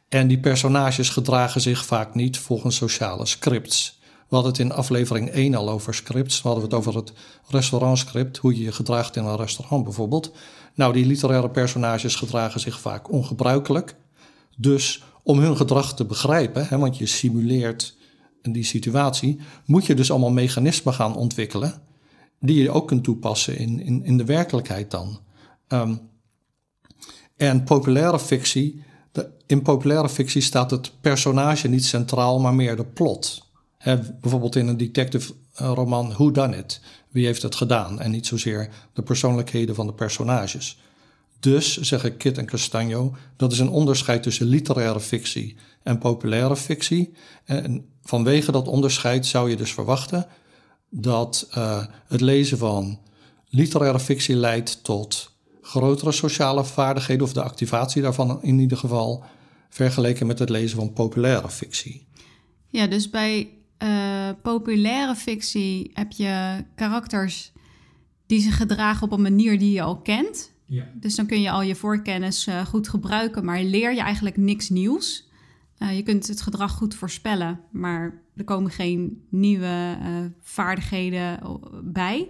En 0.09 0.29
die 0.29 0.39
personages 0.39 1.09
gedragen 1.09 1.61
zich 1.61 1.85
vaak 1.85 2.15
niet 2.15 2.39
volgens 2.39 2.77
sociale 2.77 3.27
scripts. 3.27 3.98
We 4.29 4.35
hadden 4.35 4.53
het 4.53 4.61
in 4.61 4.73
aflevering 4.73 5.29
1 5.31 5.55
al 5.55 5.71
over 5.71 5.95
scripts. 5.95 6.43
We 6.43 6.49
hadden 6.49 6.65
het 6.65 6.75
over 6.75 6.97
het 6.97 7.13
restaurantscript, 7.49 8.37
hoe 8.37 8.57
je 8.57 8.63
je 8.63 8.73
gedraagt 8.73 9.17
in 9.17 9.25
een 9.25 9.37
restaurant 9.37 9.85
bijvoorbeeld. 9.85 10.33
Nou, 10.75 10.93
die 10.93 11.07
literaire 11.07 11.51
personages 11.51 12.15
gedragen 12.15 12.61
zich 12.61 12.81
vaak 12.81 13.13
ongebruikelijk. 13.13 13.97
Dus 14.57 15.03
om 15.23 15.39
hun 15.39 15.57
gedrag 15.57 15.95
te 15.95 16.05
begrijpen, 16.05 16.67
hè, 16.67 16.79
want 16.79 16.99
je 16.99 17.07
simuleert 17.07 17.97
die 18.43 18.65
situatie, 18.65 19.41
moet 19.65 19.87
je 19.87 19.95
dus 19.95 20.11
allemaal 20.11 20.31
mechanismen 20.31 20.95
gaan 20.95 21.17
ontwikkelen 21.17 21.83
die 22.41 22.63
je 22.63 22.71
ook 22.71 22.87
kunt 22.87 23.05
toepassen 23.05 23.59
in, 23.59 23.81
in, 23.81 24.05
in 24.05 24.17
de 24.17 24.25
werkelijkheid 24.25 24.91
dan. 24.91 25.19
Um, 25.69 26.01
en 27.37 27.65
populaire 27.65 28.19
fictie, 28.19 28.83
de, 29.13 29.31
in 29.47 29.63
populaire 29.63 30.09
fictie 30.09 30.43
staat 30.43 30.71
het 30.71 30.93
personage 31.01 31.69
niet 31.69 31.85
centraal, 31.85 32.41
maar 32.41 32.55
meer 32.55 32.77
de 32.77 32.85
plot. 32.85 33.48
Bijvoorbeeld 34.21 34.57
in 34.57 34.67
een 34.67 34.77
detective 34.77 35.35
eh, 35.55 35.73
roman 35.75 36.09
Who 36.09 36.31
Done 36.31 36.57
It? 36.57 36.81
Wie 37.09 37.27
heeft 37.27 37.43
het 37.43 37.55
gedaan? 37.55 38.01
En 38.01 38.11
niet 38.11 38.27
zozeer 38.27 38.69
de 38.93 39.03
persoonlijkheden 39.03 39.75
van 39.75 39.87
de 39.87 39.95
personages. 39.95 40.79
Dus, 41.41 41.81
zeggen 41.81 42.17
Kit 42.17 42.39
en 42.39 42.47
Castagno, 42.47 43.17
dat 43.37 43.53
is 43.53 43.59
een 43.59 43.69
onderscheid 43.69 44.23
tussen 44.23 44.47
literaire 44.47 45.01
fictie 45.01 45.57
en 45.83 45.99
populaire 45.99 46.57
fictie. 46.57 47.13
En 47.45 47.87
vanwege 48.03 48.53
dat 48.53 48.69
onderscheid 48.69 49.27
zou 49.27 49.51
je 49.51 49.57
dus 49.57 49.73
verwachten 49.73 50.27
dat 50.91 51.49
uh, 51.57 51.85
het 52.07 52.21
lezen 52.21 52.59
van 52.59 53.01
literaire 53.49 54.01
fictie 54.01 54.37
leidt 54.37 54.85
tot 54.85 55.31
grotere 55.63 56.13
sociale 56.13 56.65
vaardigheden, 56.65 57.25
of 57.25 57.33
de 57.33 57.43
activatie 57.43 58.03
daarvan 58.03 58.43
in 58.43 58.59
ieder 58.59 58.79
geval, 58.79 59.25
vergeleken 59.69 60.27
met 60.27 60.39
het 60.39 60.49
lezen 60.49 60.79
van 60.79 60.93
populaire 60.93 61.51
fictie. 61.51 62.07
Ja, 62.69 62.87
dus 62.87 63.11
bij 63.11 63.58
uh, 63.83 64.29
populaire 64.43 65.15
fictie 65.15 65.91
heb 65.95 66.13
je 66.13 66.65
karakters 66.75 67.53
die 68.27 68.41
zich 68.41 68.57
gedragen 68.57 69.03
op 69.03 69.13
een 69.13 69.23
manier 69.23 69.59
die 69.59 69.73
je 69.73 69.83
al 69.83 70.01
kent. 70.01 70.53
Ja. 70.65 70.85
Dus 70.95 71.15
dan 71.15 71.27
kun 71.27 71.41
je 71.41 71.51
al 71.51 71.63
je 71.63 71.75
voorkennis 71.75 72.47
uh, 72.47 72.67
goed 72.67 72.89
gebruiken, 72.89 73.45
maar 73.45 73.63
leer 73.63 73.95
je 73.95 74.01
eigenlijk 74.01 74.37
niks 74.37 74.69
nieuws. 74.69 75.29
Uh, 75.79 75.97
je 75.97 76.03
kunt 76.03 76.27
het 76.27 76.41
gedrag 76.41 76.73
goed 76.73 76.95
voorspellen, 76.95 77.61
maar 77.71 78.23
er 78.37 78.45
komen 78.45 78.71
geen 78.71 79.23
nieuwe 79.31 79.99
vaardigheden 80.41 81.41
bij. 81.85 82.29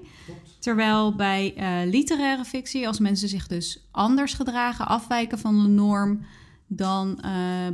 Terwijl 0.58 1.14
bij 1.14 1.54
literaire 1.90 2.44
fictie, 2.44 2.86
als 2.86 2.98
mensen 2.98 3.28
zich 3.28 3.46
dus 3.46 3.88
anders 3.90 4.34
gedragen, 4.34 4.86
afwijken 4.86 5.38
van 5.38 5.62
de 5.62 5.68
norm, 5.68 6.20
dan 6.66 7.20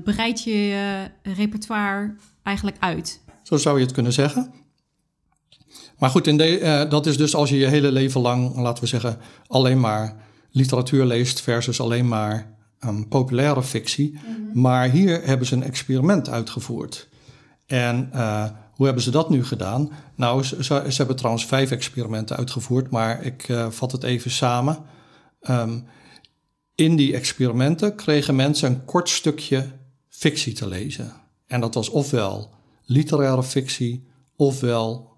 breid 0.04 0.42
je 0.42 0.56
je 0.56 1.10
repertoire 1.22 2.14
eigenlijk 2.42 2.76
uit. 2.80 3.23
Zo 3.44 3.56
zou 3.56 3.78
je 3.78 3.84
het 3.84 3.94
kunnen 3.94 4.12
zeggen. 4.12 4.52
Maar 5.98 6.10
goed, 6.10 6.26
in 6.26 6.36
de, 6.36 6.60
uh, 6.60 6.90
dat 6.90 7.06
is 7.06 7.16
dus 7.16 7.34
als 7.34 7.50
je 7.50 7.56
je 7.56 7.66
hele 7.66 7.92
leven 7.92 8.20
lang, 8.20 8.56
laten 8.56 8.82
we 8.82 8.88
zeggen, 8.88 9.18
alleen 9.46 9.80
maar 9.80 10.16
literatuur 10.50 11.04
leest 11.04 11.40
versus 11.40 11.80
alleen 11.80 12.08
maar 12.08 12.56
um, 12.84 13.08
populaire 13.08 13.62
fictie. 13.62 14.12
Mhm. 14.12 14.60
Maar 14.60 14.90
hier 14.90 15.22
hebben 15.24 15.46
ze 15.46 15.54
een 15.54 15.62
experiment 15.62 16.28
uitgevoerd. 16.28 17.08
En 17.66 18.10
uh, 18.14 18.44
hoe 18.72 18.86
hebben 18.86 19.04
ze 19.04 19.10
dat 19.10 19.30
nu 19.30 19.44
gedaan? 19.44 19.90
Nou, 20.14 20.42
ze, 20.42 20.64
ze, 20.64 20.94
hebben 20.96 21.16
trouwens 21.16 21.46
vijf 21.46 21.70
experimenten 21.70 22.36
uitgevoerd, 22.36 22.90
maar 22.90 23.22
ik 23.22 23.48
uh, 23.48 23.70
vat 23.70 23.92
het 23.92 24.02
even 24.02 24.30
samen. 24.30 24.78
Um, 25.50 25.84
in 26.74 26.96
die 26.96 27.14
experimenten 27.14 27.96
kregen 27.96 28.36
mensen 28.36 28.70
een 28.70 28.84
kort 28.84 29.08
stukje 29.08 29.66
fictie 30.08 30.52
te 30.52 30.68
lezen. 30.68 31.12
En 31.46 31.60
dat 31.60 31.74
was 31.74 31.88
ofwel 31.88 32.53
literaire 32.84 33.42
fictie, 33.42 34.06
ofwel 34.36 35.12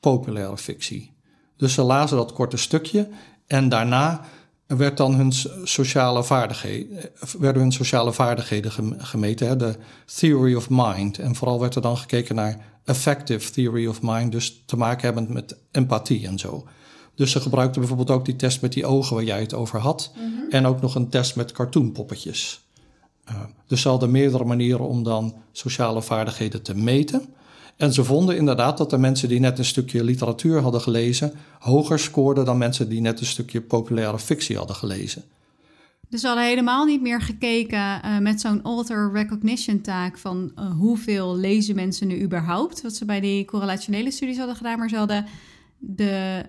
populaire 0.00 0.58
fictie. 0.58 1.12
Dus 1.56 1.74
ze 1.74 1.82
lazen 1.82 2.16
dat 2.16 2.32
korte 2.32 2.56
stukje 2.56 3.08
en 3.46 3.68
daarna 3.68 4.24
werd 4.66 4.96
dan 4.96 5.14
hun 5.14 5.32
sociale 5.64 6.24
vaardigheden, 6.24 7.10
werden 7.38 7.62
hun 7.62 7.72
sociale 7.72 8.12
vaardigheden 8.12 8.72
gemeten, 8.98 9.46
hè, 9.48 9.56
de 9.56 9.76
theory 10.16 10.54
of 10.54 10.70
mind. 10.70 11.18
En 11.18 11.34
vooral 11.34 11.60
werd 11.60 11.74
er 11.74 11.82
dan 11.82 11.96
gekeken 11.96 12.34
naar 12.34 12.64
affective 12.84 13.50
theory 13.50 13.86
of 13.86 14.02
mind, 14.02 14.32
dus 14.32 14.62
te 14.66 14.76
maken 14.76 15.04
hebbend 15.04 15.28
met 15.28 15.56
empathie 15.70 16.26
en 16.26 16.38
zo. 16.38 16.66
Dus 17.14 17.30
ze 17.30 17.40
gebruikten 17.40 17.80
bijvoorbeeld 17.80 18.10
ook 18.10 18.24
die 18.24 18.36
test 18.36 18.60
met 18.60 18.72
die 18.72 18.86
ogen 18.86 19.14
waar 19.14 19.24
jij 19.24 19.40
het 19.40 19.54
over 19.54 19.80
had. 19.80 20.12
Mhm. 20.14 20.50
En 20.50 20.66
ook 20.66 20.80
nog 20.80 20.94
een 20.94 21.08
test 21.08 21.36
met 21.36 21.52
cartoonpoppetjes. 21.52 22.60
Uh, 23.30 23.40
dus 23.66 23.80
ze 23.80 23.88
hadden 23.88 24.10
meerdere 24.10 24.44
manieren 24.44 24.88
om 24.88 25.02
dan 25.02 25.34
sociale 25.52 26.02
vaardigheden 26.02 26.62
te 26.62 26.76
meten. 26.76 27.22
En 27.76 27.92
ze 27.92 28.04
vonden 28.04 28.36
inderdaad 28.36 28.78
dat 28.78 28.90
de 28.90 28.98
mensen 28.98 29.28
die 29.28 29.40
net 29.40 29.58
een 29.58 29.64
stukje 29.64 30.04
literatuur 30.04 30.60
hadden 30.60 30.80
gelezen, 30.80 31.32
hoger 31.58 31.98
scoorden 31.98 32.44
dan 32.44 32.58
mensen 32.58 32.88
die 32.88 33.00
net 33.00 33.20
een 33.20 33.26
stukje 33.26 33.60
populaire 33.60 34.18
fictie 34.18 34.56
hadden 34.56 34.76
gelezen. 34.76 35.24
Dus 36.08 36.20
ze 36.20 36.26
hadden 36.26 36.46
helemaal 36.46 36.84
niet 36.84 37.02
meer 37.02 37.20
gekeken 37.20 38.00
uh, 38.04 38.18
met 38.18 38.40
zo'n 38.40 38.62
author 38.62 39.12
recognition 39.12 39.80
taak 39.80 40.18
van 40.18 40.52
uh, 40.56 40.70
hoeveel 40.70 41.36
lezen 41.36 41.74
mensen 41.74 42.06
nu 42.06 42.22
überhaupt, 42.22 42.82
wat 42.82 42.94
ze 42.94 43.04
bij 43.04 43.20
die 43.20 43.44
correlationele 43.44 44.10
studies 44.10 44.38
hadden 44.38 44.56
gedaan, 44.56 44.78
maar 44.78 44.88
ze 44.88 44.96
hadden 44.96 45.26
de, 45.78 46.44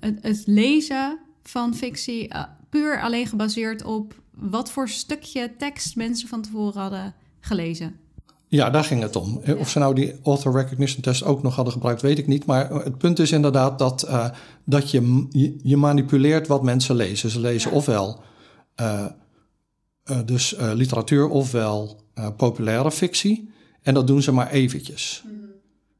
het, 0.00 0.42
lezen 0.46 1.18
van 1.42 1.74
fictie 1.74 2.30
puur 2.74 3.00
alleen 3.00 3.26
gebaseerd 3.26 3.84
op 3.84 4.14
wat 4.30 4.70
voor 4.70 4.88
stukje 4.88 5.50
tekst 5.58 5.96
mensen 5.96 6.28
van 6.28 6.42
tevoren 6.42 6.80
hadden 6.80 7.14
gelezen. 7.40 7.96
Ja, 8.48 8.70
daar 8.70 8.84
ging 8.84 9.02
het 9.02 9.16
om. 9.16 9.40
Of 9.58 9.68
ze 9.68 9.78
nou 9.78 9.94
die 9.94 10.14
author 10.22 10.52
recognition 10.52 11.02
test 11.02 11.24
ook 11.24 11.42
nog 11.42 11.54
hadden 11.54 11.72
gebruikt, 11.72 12.02
weet 12.02 12.18
ik 12.18 12.26
niet. 12.26 12.46
Maar 12.46 12.70
het 12.70 12.98
punt 12.98 13.18
is 13.18 13.32
inderdaad 13.32 13.78
dat, 13.78 14.04
uh, 14.08 14.30
dat 14.64 14.90
je, 14.90 15.26
je 15.62 15.76
manipuleert 15.76 16.46
wat 16.46 16.62
mensen 16.62 16.94
lezen. 16.94 17.30
Ze 17.30 17.40
lezen 17.40 17.70
ofwel 17.70 18.22
uh, 18.80 19.06
uh, 20.10 20.18
dus 20.24 20.54
literatuur 20.58 21.28
ofwel 21.28 22.00
populaire 22.36 22.90
fictie. 22.90 23.50
En 23.82 23.94
dat 23.94 24.06
doen 24.06 24.22
ze 24.22 24.32
maar 24.32 24.50
eventjes. 24.50 25.22
Mm. 25.26 25.43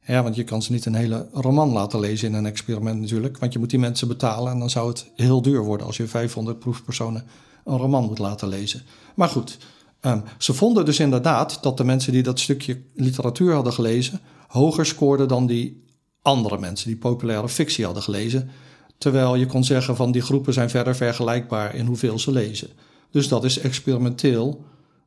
Ja, 0.06 0.22
want 0.22 0.34
je 0.34 0.44
kan 0.44 0.62
ze 0.62 0.72
niet 0.72 0.86
een 0.86 0.94
hele 0.94 1.28
roman 1.32 1.72
laten 1.72 2.00
lezen 2.00 2.28
in 2.28 2.34
een 2.34 2.46
experiment 2.46 3.00
natuurlijk. 3.00 3.38
Want 3.38 3.52
je 3.52 3.58
moet 3.58 3.70
die 3.70 3.78
mensen 3.78 4.08
betalen 4.08 4.52
en 4.52 4.58
dan 4.58 4.70
zou 4.70 4.88
het 4.88 5.10
heel 5.14 5.42
duur 5.42 5.64
worden 5.64 5.86
als 5.86 5.96
je 5.96 6.06
500 6.06 6.58
proefpersonen 6.58 7.24
een 7.64 7.78
roman 7.78 8.04
moet 8.04 8.18
laten 8.18 8.48
lezen. 8.48 8.82
Maar 9.14 9.28
goed, 9.28 9.58
um, 10.00 10.22
ze 10.38 10.54
vonden 10.54 10.84
dus 10.84 11.00
inderdaad 11.00 11.58
dat 11.62 11.76
de 11.76 11.84
mensen 11.84 12.12
die 12.12 12.22
dat 12.22 12.40
stukje 12.40 12.82
literatuur 12.94 13.54
hadden 13.54 13.72
gelezen 13.72 14.20
hoger 14.54 14.86
scoorden 14.86 15.28
dan 15.28 15.46
die 15.46 15.84
andere 16.22 16.58
mensen 16.58 16.86
die 16.86 16.96
populaire 16.96 17.48
fictie 17.48 17.84
hadden 17.84 18.02
gelezen. 18.02 18.50
Terwijl 18.98 19.34
je 19.34 19.46
kon 19.46 19.64
zeggen 19.64 19.96
van 19.96 20.12
die 20.12 20.22
groepen 20.22 20.52
zijn 20.52 20.70
verder 20.70 20.96
vergelijkbaar 20.96 21.74
in 21.74 21.86
hoeveel 21.86 22.18
ze 22.18 22.32
lezen. 22.32 22.68
Dus 23.10 23.28
dat 23.28 23.44
is 23.44 23.58
experimenteel 23.58 24.64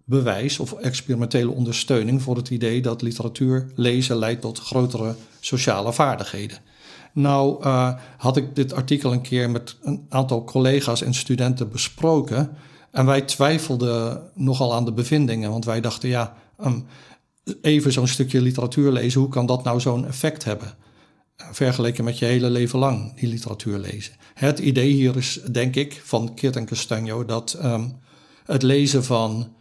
bewijs 0.10 0.60
of 0.60 0.74
experimentele 0.74 1.52
ondersteuning 1.52 2.22
voor 2.22 2.36
het 2.36 2.50
idee 2.50 2.82
dat 2.82 3.02
literatuur 3.02 3.72
lezen 3.76 4.18
leidt 4.18 4.42
tot 4.42 4.60
grotere 4.60 5.16
sociale 5.40 5.94
vaardigheden. 5.94 6.58
Nou 7.14 7.64
uh, 7.66 7.94
had 8.18 8.38
ik 8.38 8.56
dit 8.56 8.74
artikel 8.74 9.12
een 9.12 9.22
keer 9.22 9.50
met 9.50 9.78
een 9.82 10.06
aantal 10.10 10.44
collega's 10.44 11.02
en 11.02 11.14
studenten 11.14 11.70
besproken. 11.70 12.50
En 12.92 13.06
wij 13.06 13.22
twijfelden 13.22 14.22
nogal 14.34 14.74
aan 14.74 14.86
de 14.86 14.92
bevindingen, 14.92 15.52
want 15.52 15.66
wij 15.66 15.82
dachten, 15.82 16.10
ja, 16.10 16.34
um, 16.64 16.86
even 17.62 17.92
zo'n 17.92 18.08
stukje 18.08 18.42
literatuur 18.42 18.92
lezen, 18.92 19.22
hoe 19.22 19.30
kan 19.30 19.46
dat 19.46 19.64
nou 19.64 19.80
zo'n 19.80 20.08
effect 20.08 20.44
hebben? 20.44 20.74
Vergeleken 21.38 22.04
met 22.04 22.20
je 22.20 22.26
hele 22.26 22.50
leven 22.50 22.80
lang 22.80 23.20
die 23.20 23.30
literatuur 23.30 23.78
lezen. 23.78 24.14
Het 24.34 24.60
idee 24.60 24.92
hier 24.92 25.18
is, 25.18 25.40
denk 25.52 25.76
ik, 25.76 26.02
van 26.04 26.34
Kit 26.34 26.56
en 26.56 26.66
Castagno, 26.66 27.26
dat 27.26 27.60
um, 27.64 28.00
het 28.46 28.64
lezen 28.64 29.04
van 29.04 29.56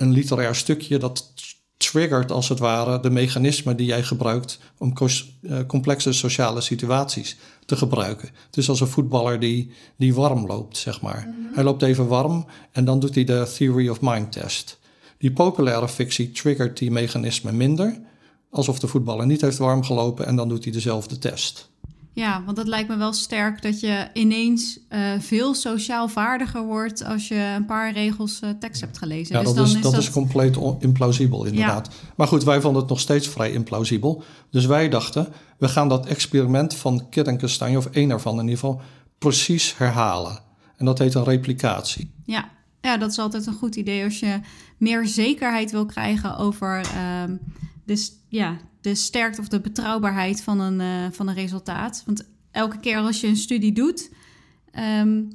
een 0.00 0.12
literair 0.12 0.54
stukje 0.54 0.98
dat 0.98 1.32
triggert 1.76 2.30
als 2.30 2.48
het 2.48 2.58
ware 2.58 3.00
de 3.00 3.10
mechanismen 3.10 3.76
die 3.76 3.86
jij 3.86 4.02
gebruikt 4.02 4.58
om 4.78 4.92
eh, 4.96 5.58
complexe 5.66 6.12
sociale 6.12 6.60
situaties 6.60 7.36
te 7.66 7.76
gebruiken. 7.76 8.28
Dus 8.50 8.68
als 8.68 8.80
een 8.80 8.86
voetballer 8.86 9.40
die, 9.40 9.72
die 9.96 10.14
warm 10.14 10.46
loopt, 10.46 10.76
zeg 10.76 11.00
maar. 11.00 11.28
Mhm. 11.28 11.54
Hij 11.54 11.64
loopt 11.64 11.82
even 11.82 12.06
warm 12.06 12.46
en 12.72 12.84
dan 12.84 13.00
doet 13.00 13.14
hij 13.14 13.24
de 13.24 13.52
Theory 13.56 13.88
of 13.88 14.00
Mind 14.00 14.32
test. 14.32 14.78
Die 15.18 15.32
populaire 15.32 15.88
fictie 15.88 16.30
triggert 16.30 16.78
die 16.78 16.90
mechanismen 16.90 17.56
minder, 17.56 18.00
alsof 18.50 18.78
de 18.78 18.86
voetballer 18.86 19.26
niet 19.26 19.40
heeft 19.40 19.58
warm 19.58 19.82
gelopen 19.82 20.26
en 20.26 20.36
dan 20.36 20.48
doet 20.48 20.64
hij 20.64 20.72
dezelfde 20.72 21.18
test. 21.18 21.69
Ja, 22.12 22.42
want 22.44 22.56
het 22.56 22.66
lijkt 22.66 22.88
me 22.88 22.96
wel 22.96 23.12
sterk 23.12 23.62
dat 23.62 23.80
je 23.80 24.08
ineens 24.12 24.78
uh, 24.90 25.12
veel 25.18 25.54
sociaal 25.54 26.08
vaardiger 26.08 26.62
wordt 26.62 27.04
als 27.04 27.28
je 27.28 27.52
een 27.56 27.66
paar 27.66 27.92
regels 27.92 28.40
uh, 28.44 28.50
tekst 28.50 28.80
hebt 28.80 28.98
gelezen. 28.98 29.36
Ja, 29.36 29.42
dus 29.42 29.54
dat, 29.54 29.66
is, 29.66 29.80
dat, 29.80 29.96
is 29.96 30.10
compleet 30.10 30.58
implausibel 30.78 31.44
inderdaad. 31.44 31.90
Maar 32.16 32.26
goed, 32.26 32.44
wij 32.44 32.60
vonden 32.60 32.80
het 32.80 32.90
nog 32.90 33.00
steeds 33.00 33.28
vrij 33.28 33.52
implausibel. 33.52 34.22
Dus 34.50 34.66
wij 34.66 34.88
dachten, 34.88 35.28
we 35.58 35.68
gaan 35.68 35.88
dat 35.88 36.06
experiment 36.06 36.74
van 36.74 37.08
Kit 37.08 37.26
en 37.26 37.38
Kastanje, 37.38 37.76
of 37.76 37.86
één 37.86 38.10
ervan 38.10 38.34
in 38.34 38.40
ieder 38.40 38.58
geval, 38.58 38.80
precies 39.18 39.76
herhalen. 39.76 40.38
En 40.76 40.84
dat 40.84 40.98
heet 40.98 41.14
een 41.14 41.24
replicatie. 41.24 42.10
Ja. 42.24 42.50
ja, 42.80 42.96
dat 42.96 43.10
is 43.10 43.18
altijd 43.18 43.46
een 43.46 43.54
goed 43.54 43.76
idee 43.76 44.04
als 44.04 44.20
je 44.20 44.40
meer 44.76 45.06
zekerheid 45.06 45.70
wil 45.70 45.86
krijgen 45.86 46.36
over... 46.36 46.80
Uh, 46.80 47.36
dus 47.90 48.12
ja, 48.28 48.56
de 48.80 48.94
sterkte 48.94 49.40
of 49.40 49.48
de 49.48 49.60
betrouwbaarheid 49.60 50.42
van 50.42 50.60
een, 50.60 50.80
uh, 50.80 51.12
van 51.12 51.28
een 51.28 51.34
resultaat. 51.34 52.02
Want 52.06 52.28
elke 52.50 52.78
keer 52.78 52.98
als 52.98 53.20
je 53.20 53.26
een 53.26 53.36
studie 53.36 53.72
doet, 53.72 54.10
um, 55.00 55.28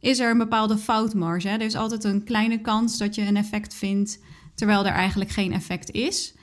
is 0.00 0.18
er 0.18 0.30
een 0.30 0.38
bepaalde 0.38 0.78
foutmarge. 0.78 1.48
Hè? 1.48 1.54
Er 1.54 1.62
is 1.62 1.74
altijd 1.74 2.04
een 2.04 2.24
kleine 2.24 2.60
kans 2.60 2.98
dat 2.98 3.14
je 3.14 3.22
een 3.22 3.36
effect 3.36 3.74
vindt, 3.74 4.18
terwijl 4.54 4.86
er 4.86 4.92
eigenlijk 4.92 5.30
geen 5.30 5.52
effect 5.52 5.90
is. 5.90 6.34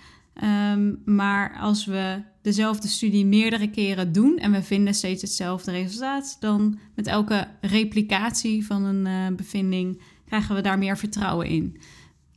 Um, 0.44 1.02
maar 1.06 1.58
als 1.60 1.86
we 1.86 2.22
dezelfde 2.42 2.88
studie 2.88 3.26
meerdere 3.26 3.70
keren 3.70 4.12
doen 4.12 4.38
en 4.38 4.52
we 4.52 4.64
vinden 4.64 4.94
steeds 4.94 5.22
hetzelfde 5.22 5.72
resultaat, 5.72 6.38
dan 6.40 6.80
met 6.96 7.08
elke 7.08 7.48
replicatie 7.62 8.66
van 8.66 8.84
een 8.84 9.06
uh, 9.06 9.36
bevinding 9.36 10.02
krijgen 10.26 10.56
we 10.56 10.62
daar 10.62 10.78
meer 10.78 10.98
vertrouwen 10.98 11.48
in. 11.48 11.78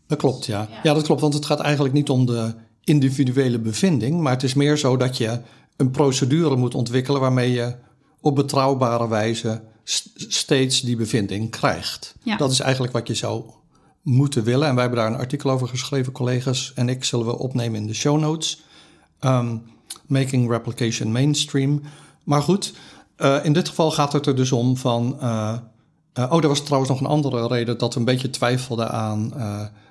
Dat 0.07 0.19
klopt, 0.19 0.47
ja. 0.47 0.61
ja. 0.71 0.81
ja. 0.83 0.95
dat 0.95 1.03
klopt, 1.03 1.21
want 1.21 1.35
het 1.35 1.47
gaat 1.47 1.61
eigenlijk 1.61 1.95
niet 1.95 2.09
om 2.09 2.27
de 2.27 2.67
individuele 2.89 3.59
bevinding, 3.59 4.21
maar 4.21 4.33
het 4.33 4.43
is 4.43 4.55
meer 4.55 4.77
zo 4.77 4.97
dat 4.97 5.17
je 5.17 5.41
een 5.77 5.91
procedure 5.91 6.57
moet 6.57 6.75
ontwikkelen 6.75 7.21
waarmee 7.21 7.53
je 7.53 7.75
op 8.21 8.35
betrouwbare 8.35 9.09
wijze 9.09 9.63
steeds 10.15 10.81
die 10.81 10.97
bevinding 10.97 11.51
krijgt. 11.51 12.15
Dat 12.39 12.51
is 12.51 12.61
eigenlijk 12.61 12.93
wat 12.93 13.07
je 13.07 13.15
zou 13.15 13.45
moeten 14.03 14.45
willen. 14.45 14.69
En 14.69 14.75
wij 14.75 14.83
hebben 14.83 15.01
daar 15.01 15.13
een 15.13 15.19
artikel 15.19 15.51
over 15.51 15.69
geschreven, 15.69 16.13
collega's 16.13 16.73
en 16.75 16.89
ik 16.89 17.05
zullen 17.05 17.27
we 17.27 17.39
opnemen 17.39 17.81
in 17.81 17.87
de 17.87 17.95
show 17.95 18.19
notes. 18.21 18.63
Um, 19.21 19.63
making 20.07 20.51
replication 20.51 21.13
mainstream. 21.13 21.83
Maar 22.25 22.43
goed, 22.43 22.75
uh, 23.19 23.45
in 23.45 23.53
dit 23.53 23.69
geval 23.69 23.91
gaat 23.91 24.13
het 24.13 24.27
er 24.27 24.37
dus 24.37 24.53
om 24.53 24.77
van. 24.77 25.19
Uh, 25.23 25.55
uh, 26.19 26.33
oh, 26.33 26.43
er 26.43 26.49
was 26.49 26.65
trouwens 26.65 26.91
nog 26.91 27.01
een 27.01 27.07
andere 27.07 27.47
reden 27.47 27.79
dat 27.79 27.95
we 27.95 27.99
een 27.99 28.07
beetje 28.07 28.31
twijfelden 28.31 28.91
aan 28.91 29.33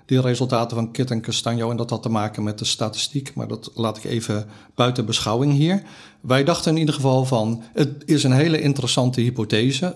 die 0.07 0.21
resultaten 0.21 0.77
van 0.77 0.91
Kit 0.91 1.11
en 1.11 1.21
Castagno. 1.21 1.71
En 1.71 1.77
dat 1.77 1.89
had 1.89 2.01
te 2.01 2.09
maken 2.09 2.43
met 2.43 2.59
de 2.59 2.65
statistiek, 2.65 3.33
maar 3.35 3.47
dat 3.47 3.71
laat 3.75 3.97
ik 3.97 4.03
even 4.03 4.45
buiten 4.75 5.05
beschouwing 5.05 5.53
hier. 5.53 5.81
Wij 6.21 6.43
dachten 6.43 6.71
in 6.71 6.77
ieder 6.77 6.93
geval 6.93 7.25
van, 7.25 7.63
het 7.73 8.03
is 8.05 8.23
een 8.23 8.31
hele 8.31 8.61
interessante 8.61 9.21
hypothese. 9.21 9.95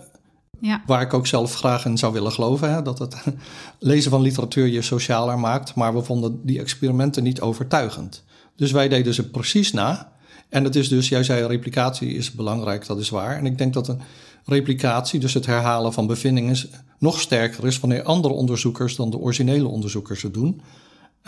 Ja. 0.59 0.83
Waar 0.85 1.01
ik 1.01 1.13
ook 1.13 1.27
zelf 1.27 1.53
graag 1.53 1.85
in 1.85 1.97
zou 1.97 2.13
willen 2.13 2.31
geloven. 2.31 2.73
Hè, 2.73 2.81
dat 2.81 2.99
het 2.99 3.15
lezen 3.79 4.11
van 4.11 4.21
literatuur 4.21 4.67
je 4.67 4.81
socialer 4.81 5.39
maakt. 5.39 5.75
Maar 5.75 5.93
we 5.93 6.03
vonden 6.03 6.39
die 6.45 6.59
experimenten 6.59 7.23
niet 7.23 7.41
overtuigend. 7.41 8.23
Dus 8.55 8.71
wij 8.71 8.87
deden 8.87 9.13
ze 9.13 9.29
precies 9.29 9.71
na. 9.71 10.11
En 10.49 10.63
het 10.63 10.75
is 10.75 10.87
dus, 10.87 11.09
jij 11.09 11.23
zei 11.23 11.45
replicatie 11.45 12.13
is 12.13 12.31
belangrijk, 12.31 12.85
dat 12.85 12.99
is 12.99 13.09
waar. 13.09 13.37
En 13.37 13.45
ik 13.45 13.57
denk 13.57 13.73
dat 13.73 13.87
een 13.87 14.01
replicatie, 14.45 15.19
dus 15.19 15.33
het 15.33 15.45
herhalen 15.45 15.93
van 15.93 16.07
bevindingen, 16.07 16.57
nog 16.99 17.19
sterker 17.19 17.65
is 17.65 17.79
wanneer 17.79 18.03
andere 18.03 18.33
onderzoekers 18.33 18.95
dan 18.95 19.09
de 19.09 19.17
originele 19.17 19.67
onderzoekers 19.67 20.21
het 20.21 20.33
doen. 20.33 20.61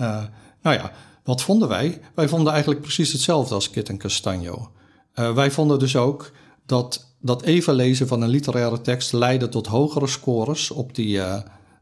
Uh, 0.01 0.23
nou 0.61 0.75
ja, 0.75 0.91
wat 1.23 1.41
vonden 1.41 1.67
wij? 1.67 2.01
Wij 2.15 2.27
vonden 2.27 2.51
eigenlijk 2.51 2.81
precies 2.81 3.11
hetzelfde 3.11 3.55
als 3.55 3.69
Kit 3.69 3.89
en 3.89 3.97
Castagno. 3.97 4.71
Uh, 5.15 5.33
wij 5.33 5.51
vonden 5.51 5.79
dus 5.79 5.95
ook 5.95 6.31
dat 6.65 7.11
dat 7.21 7.41
even 7.41 7.73
lezen 7.73 8.07
van 8.07 8.21
een 8.21 8.29
literaire 8.29 8.81
tekst 8.81 9.13
leidde 9.13 9.49
tot 9.49 9.67
hogere 9.67 10.07
scores 10.07 10.71
op 10.71 10.95
die, 10.95 11.15
uh, 11.15 11.37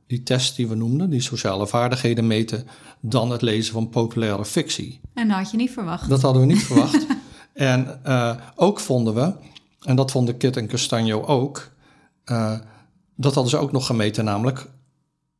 die 0.07 0.23
test 0.23 0.55
die 0.55 0.67
we 0.67 0.75
noemden, 0.75 1.09
die 1.09 1.21
sociale 1.21 1.67
vaardigheden 1.67 2.27
meten, 2.27 2.67
dan 2.99 3.31
het 3.31 3.41
lezen 3.41 3.73
van 3.73 3.89
populaire 3.89 4.45
fictie. 4.45 4.99
En 5.13 5.27
dat 5.27 5.37
had 5.37 5.51
je 5.51 5.57
niet 5.57 5.71
verwacht. 5.71 6.09
Dat 6.09 6.21
hadden 6.21 6.41
we 6.41 6.47
niet 6.47 6.63
verwacht. 6.71 7.05
En 7.53 8.01
ook 8.55 8.79
vonden 8.79 9.13
we, 9.13 9.33
en 9.81 9.95
dat 9.95 10.11
vonden 10.11 10.37
Kit 10.37 10.57
en 10.57 10.67
Castagno 10.67 11.23
ook, 11.25 11.71
dat 13.15 13.33
hadden 13.33 13.49
ze 13.49 13.57
ook 13.57 13.71
nog 13.71 13.85
gemeten, 13.85 14.25
namelijk 14.25 14.67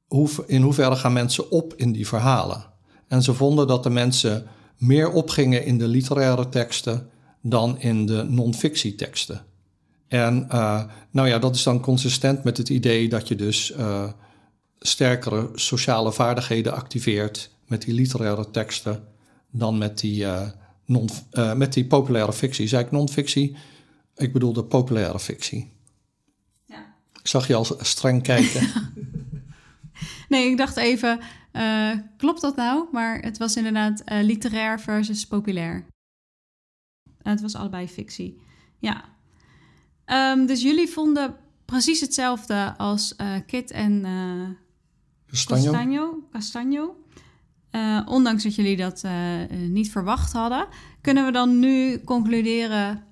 hoe, 0.07 0.29
in 0.45 0.61
hoeverre 0.61 0.95
gaan 0.95 1.13
mensen 1.13 1.51
op 1.51 1.73
in 1.75 1.91
die 1.91 2.07
verhalen. 2.07 2.65
En 3.07 3.23
ze 3.23 3.33
vonden 3.33 3.67
dat 3.67 3.83
de 3.83 3.89
mensen 3.89 4.47
meer 4.77 5.11
opgingen 5.11 5.65
in 5.65 5.77
de 5.77 5.87
literaire 5.87 6.49
teksten 6.49 7.09
dan 7.41 7.79
in 7.79 8.05
de 8.05 8.23
non-fictieteksten. 8.23 9.41
En 10.07 10.47
uh, 10.51 10.83
nou 11.11 11.27
ja, 11.27 11.39
dat 11.39 11.55
is 11.55 11.63
dan 11.63 11.81
consistent 11.81 12.43
met 12.43 12.57
het 12.57 12.69
idee 12.69 13.09
dat 13.09 13.27
je 13.27 13.35
dus 13.35 13.71
uh, 13.71 14.03
sterkere 14.79 15.49
sociale 15.53 16.11
vaardigheden 16.11 16.73
activeert 16.73 17.51
met 17.67 17.81
die 17.81 17.93
literaire 17.93 18.51
teksten 18.51 19.03
dan 19.51 19.77
met 19.77 19.99
die, 19.99 20.25
non, 20.85 21.09
met 21.55 21.73
die 21.73 21.85
populaire 21.85 22.33
fictie. 22.33 22.67
Zei 22.67 22.83
ik 22.83 22.91
non-fictie? 22.91 23.55
Ik 24.21 24.33
bedoel 24.33 24.53
de 24.53 24.63
populaire 24.63 25.19
fictie. 25.19 25.71
Ja. 26.65 26.95
Ik 27.19 27.27
zag 27.27 27.47
je 27.47 27.55
al 27.55 27.65
streng 27.79 28.23
kijken. 28.23 28.69
nee, 30.29 30.49
ik 30.49 30.57
dacht 30.57 30.77
even, 30.77 31.19
klopt 32.17 32.41
dat 32.41 32.55
nou? 32.55 32.87
Maar 32.91 33.19
het 33.19 33.37
was 33.37 33.55
inderdaad 33.55 34.01
literair 34.05 34.79
versus 34.79 35.27
populair. 35.27 35.85
het 37.21 37.41
was 37.41 37.55
allebei 37.55 37.87
fictie. 37.87 38.41
Ja, 38.79 39.11
Um, 40.11 40.45
dus 40.45 40.61
jullie 40.61 40.87
vonden 40.87 41.35
precies 41.65 41.99
hetzelfde 41.99 42.73
als 42.77 43.13
uh, 43.17 43.27
Kit 43.45 43.71
en 43.71 44.05
Castagno. 46.31 46.95
Uh, 47.71 48.01
ondanks 48.05 48.43
dat 48.43 48.55
jullie 48.55 48.77
dat 48.77 49.03
niet 49.49 49.91
verwacht 49.91 50.33
hadden, 50.33 50.67
kunnen 51.01 51.25
we 51.25 51.31
dan 51.31 51.59
nu 51.59 52.03
concluderen 52.03 53.03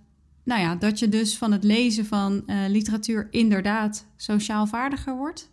nou 0.49 0.61
ja, 0.61 0.75
dat 0.75 0.99
je 0.99 1.09
dus 1.09 1.37
van 1.37 1.51
het 1.51 1.63
lezen 1.63 2.05
van 2.05 2.43
literatuur 2.67 3.27
inderdaad 3.31 4.05
sociaal 4.15 4.67
vaardiger 4.67 5.17
wordt? 5.17 5.49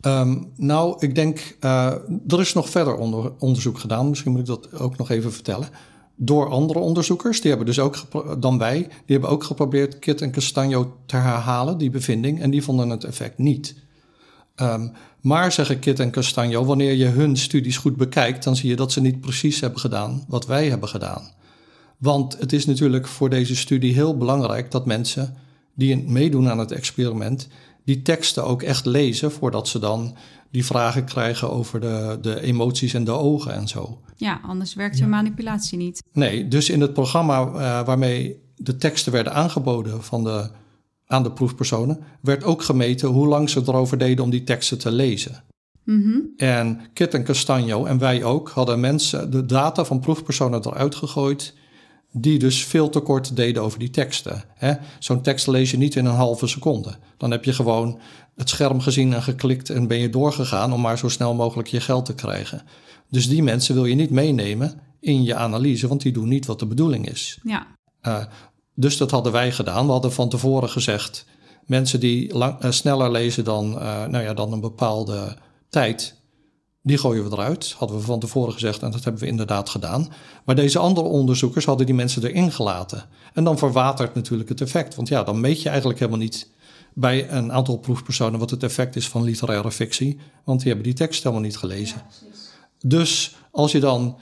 Um, 0.00 0.52
nou, 0.56 0.96
ik 0.98 1.14
denk, 1.14 1.56
er 2.28 2.40
is 2.40 2.52
nog 2.52 2.68
verder 2.68 2.96
onder, 2.96 3.32
onderzoek 3.38 3.78
gedaan. 3.78 4.08
Misschien 4.08 4.30
moet 4.32 4.40
ik 4.40 4.46
dat 4.46 4.72
ook 4.72 4.96
nog 4.96 5.10
even 5.10 5.32
vertellen 5.32 5.68
door 6.16 6.48
andere 6.48 6.78
onderzoekers. 6.78 7.40
Die 7.40 7.48
hebben 7.48 7.66
dus 7.66 7.78
ook 7.78 7.96
dan 8.40 8.58
wij, 8.58 8.78
die 8.78 8.88
hebben 9.06 9.30
ook 9.30 9.44
geprobeerd 9.44 9.98
Kit 9.98 10.20
en 10.20 10.32
Castagno 10.32 10.96
te 11.06 11.16
herhalen, 11.16 11.78
die 11.78 11.90
bevinding, 11.90 12.40
en 12.40 12.50
die 12.50 12.62
vonden 12.62 12.88
het 12.88 13.04
effect 13.04 13.38
niet. 13.38 13.76
Um, 14.56 14.92
maar 15.20 15.52
zeggen 15.52 15.78
Kit 15.78 16.00
en 16.00 16.10
Castagno, 16.10 16.64
wanneer 16.64 16.92
je 16.92 17.06
hun 17.06 17.36
studies 17.36 17.76
goed 17.76 17.96
bekijkt, 17.96 18.44
dan 18.44 18.56
zie 18.56 18.68
je 18.68 18.76
dat 18.76 18.92
ze 18.92 19.00
niet 19.00 19.20
precies 19.20 19.60
hebben 19.60 19.80
gedaan 19.80 20.24
wat 20.28 20.46
wij 20.46 20.68
hebben 20.68 20.88
gedaan. 20.88 21.30
Want 21.98 22.38
het 22.38 22.52
is 22.52 22.66
natuurlijk 22.66 23.06
voor 23.06 23.30
deze 23.30 23.56
studie 23.56 23.94
heel 23.94 24.16
belangrijk 24.16 24.70
dat 24.70 24.86
mensen 24.86 25.36
die 25.74 25.96
meedoen 25.96 26.48
aan 26.48 26.58
het 26.58 26.72
experiment, 26.72 27.48
die 27.84 28.02
teksten 28.02 28.44
ook 28.44 28.62
echt 28.62 28.86
lezen 28.86 29.32
voordat 29.32 29.68
ze 29.68 29.78
dan 29.78 30.16
die 30.50 30.64
vragen 30.64 31.04
krijgen 31.04 31.50
over 31.50 31.80
de, 31.80 32.18
de 32.20 32.40
emoties 32.40 32.94
en 32.94 33.04
de 33.04 33.10
ogen 33.10 33.54
en 33.54 33.68
zo. 33.68 34.00
Ja, 34.16 34.40
anders 34.42 34.74
werkt 34.74 34.98
je 34.98 35.06
manipulatie 35.06 35.78
niet. 35.78 36.02
Nee, 36.12 36.48
dus 36.48 36.70
in 36.70 36.80
het 36.80 36.92
programma 36.92 37.40
uh, 37.40 37.86
waarmee 37.86 38.40
de 38.56 38.76
teksten 38.76 39.12
werden 39.12 39.34
aangeboden 39.34 40.02
van 40.02 40.24
de, 40.24 40.50
aan 41.06 41.22
de 41.22 41.32
proefpersonen, 41.32 41.98
werd 42.20 42.44
ook 42.44 42.62
gemeten 42.62 43.08
hoe 43.08 43.26
lang 43.26 43.50
ze 43.50 43.62
erover 43.66 43.98
deden 43.98 44.24
om 44.24 44.30
die 44.30 44.44
teksten 44.44 44.78
te 44.78 44.90
lezen. 44.90 45.44
Mm 45.84 46.02
-hmm. 46.02 46.32
En 46.36 46.80
Kit 46.92 47.14
en 47.14 47.24
Castagno 47.24 47.84
en 47.84 47.98
wij 47.98 48.24
ook 48.24 48.48
hadden 48.48 48.80
mensen 48.80 49.30
de 49.30 49.46
data 49.46 49.84
van 49.84 50.00
proefpersonen 50.00 50.66
eruit 50.66 50.94
gegooid 50.94 51.54
die 52.18 52.38
dus 52.38 52.64
veel 52.64 52.88
te 52.88 53.00
kort 53.00 53.36
deden 53.36 53.62
over 53.62 53.78
die 53.78 53.90
teksten. 53.90 54.44
Zo'n 54.98 55.20
tekst 55.20 55.46
lees 55.46 55.70
je 55.70 55.76
niet 55.76 55.96
in 55.96 56.04
een 56.04 56.14
halve 56.14 56.46
seconde. 56.46 56.94
Dan 57.16 57.30
heb 57.30 57.44
je 57.44 57.52
gewoon 57.52 57.98
het 58.36 58.48
scherm 58.48 58.80
gezien 58.80 59.14
en 59.14 59.22
geklikt 59.22 59.70
en 59.70 59.86
ben 59.86 59.98
je 59.98 60.10
doorgegaan 60.10 60.72
om 60.72 60.80
maar 60.80 60.98
zo 60.98 61.08
snel 61.08 61.34
mogelijk 61.34 61.68
je 61.68 61.80
geld 61.80 62.04
te 62.04 62.14
krijgen. 62.14 62.62
Dus 63.10 63.28
die 63.28 63.42
mensen 63.42 63.74
wil 63.74 63.84
je 63.84 63.94
niet 63.94 64.10
meenemen 64.10 64.80
in 65.00 65.22
je 65.22 65.34
analyse, 65.34 65.88
want 65.88 66.02
die 66.02 66.12
doen 66.12 66.28
niet 66.28 66.46
wat 66.46 66.58
de 66.58 66.66
bedoeling 66.66 67.08
is. 67.08 67.38
Ja. 67.42 67.66
Uh, 68.02 68.24
dus 68.74 68.96
dat 68.96 69.10
hadden 69.10 69.32
wij 69.32 69.52
gedaan. 69.52 69.86
We 69.86 69.92
hadden 69.92 70.12
van 70.12 70.28
tevoren 70.28 70.68
gezegd: 70.68 71.24
mensen 71.66 72.00
die 72.00 72.34
lang, 72.34 72.64
uh, 72.64 72.70
sneller 72.70 73.10
lezen 73.10 73.44
dan, 73.44 73.72
uh, 73.72 74.06
nou 74.06 74.24
ja, 74.24 74.34
dan 74.34 74.52
een 74.52 74.60
bepaalde 74.60 75.36
tijd, 75.68 76.16
die 76.86 76.98
gooien 76.98 77.24
we 77.24 77.30
eruit. 77.30 77.74
Hadden 77.78 77.96
we 77.96 78.02
van 78.02 78.20
tevoren 78.20 78.52
gezegd 78.52 78.82
en 78.82 78.90
dat 78.90 79.04
hebben 79.04 79.22
we 79.22 79.28
inderdaad 79.28 79.68
gedaan. 79.68 80.08
Maar 80.44 80.54
deze 80.54 80.78
andere 80.78 81.06
onderzoekers 81.06 81.64
hadden 81.64 81.86
die 81.86 81.94
mensen 81.94 82.24
erin 82.24 82.52
gelaten. 82.52 83.04
En 83.32 83.44
dan 83.44 83.58
verwatert 83.58 84.14
natuurlijk 84.14 84.48
het 84.48 84.60
effect. 84.60 84.94
Want 84.94 85.08
ja, 85.08 85.22
dan 85.22 85.40
meet 85.40 85.62
je 85.62 85.68
eigenlijk 85.68 85.98
helemaal 85.98 86.20
niet 86.20 86.50
bij 86.94 87.30
een 87.30 87.52
aantal 87.52 87.78
proefpersonen 87.78 88.38
wat 88.38 88.50
het 88.50 88.62
effect 88.62 88.96
is 88.96 89.08
van 89.08 89.22
literaire 89.22 89.70
fictie. 89.70 90.18
Want 90.44 90.58
die 90.58 90.68
hebben 90.68 90.86
die 90.86 90.96
tekst 90.96 91.22
helemaal 91.22 91.44
niet 91.44 91.56
gelezen. 91.56 92.02
dus 92.80 93.36
als 93.50 93.72
je 93.72 93.80
dan 93.80 94.18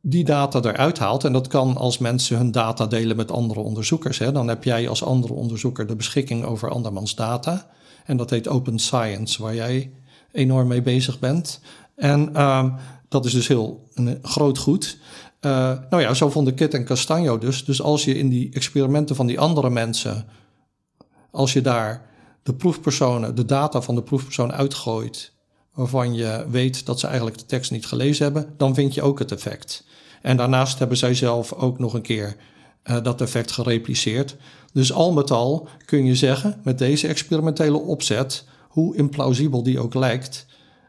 die 0.00 0.24
data 0.24 0.60
eruit 0.60 0.98
haalt, 0.98 1.24
en 1.24 1.32
dat 1.32 1.46
kan 1.46 1.76
als 1.76 1.98
mensen 1.98 2.36
hun 2.36 2.50
data 2.50 2.86
delen 2.86 3.16
met 3.16 3.30
andere 3.30 3.60
onderzoekers, 3.60 4.18
hè, 4.18 4.32
dan 4.32 4.48
heb 4.48 4.64
jij 4.64 4.88
als 4.88 5.04
andere 5.04 5.32
onderzoeker 5.32 5.86
de 5.86 5.96
beschikking 5.96 6.44
over 6.44 6.70
andermans 6.70 7.14
data. 7.14 7.70
En 8.04 8.16
dat 8.16 8.30
heet 8.30 8.48
Open 8.48 8.78
Science, 8.78 9.42
waar 9.42 9.54
jij 9.54 9.90
enorm 10.34 10.68
mee 10.68 10.82
bezig 10.82 11.18
bent. 11.18 11.60
En 11.96 12.30
uh, 12.32 12.74
dat 13.08 13.24
is 13.24 13.32
dus 13.32 13.48
heel 13.48 13.88
een 13.94 14.18
groot 14.22 14.58
goed. 14.58 14.98
Uh, 15.40 15.50
nou 15.90 16.02
ja, 16.02 16.14
zo 16.14 16.30
vonden 16.30 16.54
Kit 16.54 16.74
en 16.74 16.84
Castagno 16.84 17.38
dus. 17.38 17.64
Dus 17.64 17.82
als 17.82 18.04
je 18.04 18.18
in 18.18 18.28
die 18.28 18.52
experimenten 18.52 19.16
van 19.16 19.26
die 19.26 19.40
andere 19.40 19.70
mensen, 19.70 20.26
als 21.30 21.52
je 21.52 21.60
daar 21.60 22.08
de 22.42 22.54
proefpersonen, 22.54 23.34
de 23.34 23.44
data 23.44 23.82
van 23.82 23.94
de 23.94 24.02
proefpersoon 24.02 24.52
uitgooit, 24.52 25.32
waarvan 25.74 26.14
je 26.14 26.46
weet 26.50 26.86
dat 26.86 27.00
ze 27.00 27.06
eigenlijk 27.06 27.38
de 27.38 27.46
tekst 27.46 27.70
niet 27.70 27.86
gelezen 27.86 28.24
hebben, 28.24 28.54
dan 28.56 28.74
vind 28.74 28.94
je 28.94 29.02
ook 29.02 29.18
het 29.18 29.32
effect. 29.32 29.84
En 30.22 30.36
daarnaast 30.36 30.78
hebben 30.78 30.96
zij 30.96 31.14
zelf 31.14 31.52
ook 31.52 31.78
nog 31.78 31.94
een 31.94 32.02
keer 32.02 32.36
uh, 32.84 33.02
dat 33.02 33.20
effect 33.20 33.52
gerepliceerd. 33.52 34.36
Dus 34.72 34.92
al 34.92 35.12
met 35.12 35.30
al 35.30 35.68
kun 35.84 36.04
je 36.04 36.14
zeggen, 36.14 36.60
met 36.64 36.78
deze 36.78 37.08
experimentele 37.08 37.78
opzet, 37.78 38.44
hoe 38.68 38.96
implausibel 38.96 39.62
die 39.62 39.78
ook 39.78 39.94
lijkt, 39.94 40.46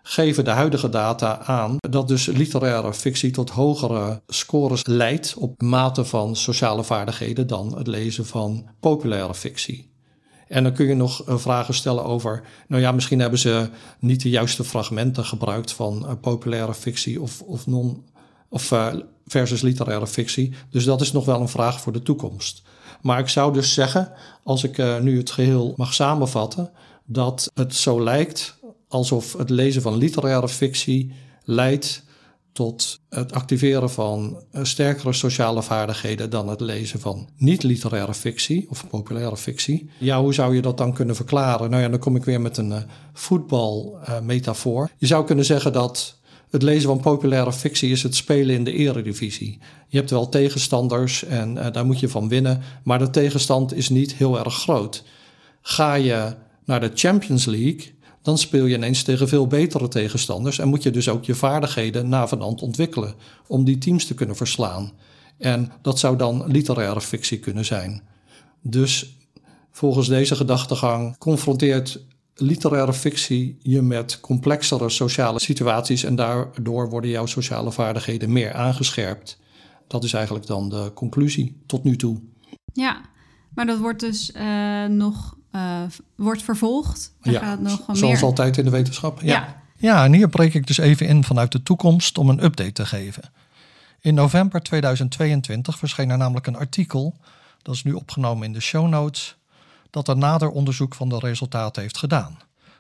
geven 0.07 0.43
de 0.43 0.49
huidige 0.49 0.89
data 0.89 1.39
aan 1.39 1.77
dat 1.89 2.07
dus 2.07 2.25
literaire 2.25 2.93
fictie 2.93 3.31
tot 3.31 3.49
hogere 3.49 4.21
scores 4.27 4.85
leidt 4.85 5.33
op 5.37 5.61
mate 5.61 6.05
van 6.05 6.35
sociale 6.35 6.83
vaardigheden 6.83 7.47
dan 7.47 7.77
het 7.77 7.87
lezen 7.87 8.25
van 8.25 8.69
populaire 8.79 9.33
fictie. 9.33 9.91
En 10.47 10.63
dan 10.63 10.73
kun 10.73 10.87
je 10.87 10.95
nog 10.95 11.23
eh, 11.23 11.37
vragen 11.37 11.73
stellen 11.73 12.03
over, 12.03 12.43
nou 12.67 12.81
ja, 12.81 12.91
misschien 12.91 13.19
hebben 13.19 13.39
ze 13.39 13.69
niet 13.99 14.21
de 14.21 14.29
juiste 14.29 14.63
fragmenten 14.63 15.25
gebruikt 15.25 15.71
van 15.71 16.05
uh, 16.05 16.11
populaire 16.21 16.73
fictie 16.73 17.21
of, 17.21 17.41
of, 17.41 17.67
non, 17.67 18.05
of 18.49 18.71
uh, 18.71 18.93
versus 19.25 19.61
literaire 19.61 20.07
fictie. 20.07 20.53
Dus 20.69 20.85
dat 20.85 21.01
is 21.01 21.11
nog 21.11 21.25
wel 21.25 21.41
een 21.41 21.49
vraag 21.49 21.81
voor 21.81 21.93
de 21.93 22.01
toekomst. 22.01 22.63
Maar 23.01 23.19
ik 23.19 23.29
zou 23.29 23.53
dus 23.53 23.73
zeggen, 23.73 24.11
als 24.43 24.63
ik 24.63 25.01
nu 25.01 25.17
het 25.17 25.31
geheel 25.31 25.73
mag 25.77 25.93
samenvatten, 25.93 26.71
dat 27.05 27.51
het 27.53 27.75
zo 27.75 28.03
lijkt 28.03 28.54
alsof 28.95 29.33
het 29.37 29.49
lezen 29.49 29.81
van 29.81 29.97
literaire 29.97 30.49
fictie 30.49 31.13
leidt 31.43 32.03
tot 32.55 32.99
het 33.09 33.33
activeren 33.33 33.89
van 33.89 34.43
eh, 34.51 34.63
sterkere 34.63 35.13
sociale 35.13 35.63
vaardigheden 35.63 36.29
dan 36.29 36.47
het 36.47 36.61
lezen 36.61 36.99
van 36.99 37.29
niet-literaire 37.37 38.13
fictie 38.13 38.65
of 38.69 38.87
populaire 38.89 39.37
fictie. 39.37 39.89
Ja, 39.97 40.21
hoe 40.21 40.33
zou 40.33 40.55
je 40.55 40.61
dat 40.61 40.77
dan 40.77 40.93
kunnen 40.93 41.15
verklaren? 41.15 41.69
Nou 41.69 41.81
ja, 41.81 41.89
dan 41.89 41.99
kom 41.99 42.15
ik 42.15 42.23
weer 42.23 42.41
met 42.41 42.57
een 42.57 42.69
uh, 42.69 42.77
voetbalmetafoor. 43.13 44.89
Je 44.97 45.05
zou 45.05 45.25
kunnen 45.25 45.45
zeggen 45.45 45.73
dat 45.73 46.19
het 46.49 46.61
lezen 46.61 46.89
van 46.89 46.99
populaire 46.99 47.53
fictie 47.53 47.91
is 47.91 48.03
het 48.03 48.15
spelen 48.15 48.55
in 48.55 48.63
de 48.63 48.73
eredivisie. 48.73 49.59
Je 49.87 49.97
hebt 49.97 50.09
wel 50.09 50.29
tegenstanders 50.29 51.23
en 51.23 51.55
uh, 51.55 51.71
daar 51.71 51.85
moet 51.85 51.99
je 51.99 52.09
van 52.09 52.27
winnen, 52.27 52.61
maar 52.83 52.99
de 52.99 53.09
tegenstand 53.09 53.73
is 53.73 53.89
niet 53.89 54.13
heel 54.13 54.39
erg 54.39 54.53
groot. 54.53 55.03
Ga 55.61 55.93
je 55.93 56.35
naar 56.65 56.79
de 56.79 56.91
Champions 56.93 57.45
League, 57.45 57.93
dan 58.25 58.37
speel 58.37 58.65
je 58.65 58.75
ineens 58.75 59.03
tegen 59.03 59.27
veel 59.27 59.47
betere 59.47 59.87
tegenstanders 59.87 60.59
en 60.59 60.67
moet 60.67 60.83
je 60.83 60.91
dus 60.91 61.09
ook 61.09 61.25
je 61.25 61.35
vaardigheden 61.35 62.09
navenant 62.09 62.61
ontwikkelen 62.61 63.13
om 63.47 63.63
die 63.63 63.77
teams 63.77 64.05
te 64.05 64.13
kunnen 64.13 64.35
verslaan. 64.35 64.91
En 65.37 65.71
dat 65.81 65.99
zou 65.99 66.17
dan 66.17 66.43
literaire 66.47 67.01
fictie 67.01 67.39
kunnen 67.39 67.65
zijn. 67.65 68.01
Dus 68.61 69.17
volgens 69.71 70.07
deze 70.07 70.35
gedachtegang 70.35 71.17
confronteert 71.17 72.05
literaire 72.35 72.93
fictie 72.93 73.57
je 73.61 73.81
met 73.81 74.19
complexere 74.19 74.89
sociale 74.89 75.39
situaties 75.39 76.03
en 76.03 76.15
daardoor 76.15 76.89
worden 76.89 77.09
jouw 77.09 77.25
sociale 77.25 77.71
vaardigheden 77.71 78.31
meer 78.31 78.53
aangescherpt. 78.53 79.39
Dat 79.87 80.03
is 80.03 80.13
eigenlijk 80.13 80.45
dan 80.47 80.69
de 80.69 80.91
conclusie 80.93 81.61
tot 81.65 81.83
nu 81.83 81.95
toe. 81.95 82.21
Ja, 82.73 83.01
maar 83.53 83.65
dat 83.65 83.79
wordt 83.79 83.99
dus 83.99 84.31
uh, 84.35 84.85
nog 84.85 85.34
uh, 85.55 85.81
wordt 86.15 86.43
vervolgd. 86.43 87.13
Daar 87.21 87.33
ja, 87.33 87.39
gaat 87.39 87.59
nog 87.59 87.83
zoals 87.85 88.01
meer... 88.01 88.23
altijd 88.23 88.57
in 88.57 88.63
de 88.63 88.69
wetenschap. 88.69 89.21
Ja. 89.21 89.33
ja. 89.33 89.63
Ja, 89.77 90.03
en 90.03 90.13
hier 90.13 90.29
breek 90.29 90.53
ik 90.53 90.67
dus 90.67 90.77
even 90.77 91.07
in 91.07 91.23
vanuit 91.23 91.51
de 91.51 91.63
toekomst 91.63 92.17
om 92.17 92.29
een 92.29 92.43
update 92.43 92.71
te 92.71 92.85
geven. 92.85 93.23
In 94.01 94.13
november 94.13 94.61
2022 94.61 95.77
verscheen 95.77 96.09
er 96.09 96.17
namelijk 96.17 96.47
een 96.47 96.55
artikel, 96.55 97.15
dat 97.61 97.75
is 97.75 97.83
nu 97.83 97.93
opgenomen 97.93 98.47
in 98.47 98.53
de 98.53 98.59
show 98.59 98.87
notes, 98.87 99.35
dat 99.89 100.07
er 100.07 100.17
nader 100.17 100.49
onderzoek 100.49 100.95
van 100.95 101.09
de 101.09 101.19
resultaten 101.19 101.81
heeft 101.81 101.97
gedaan. 101.97 102.39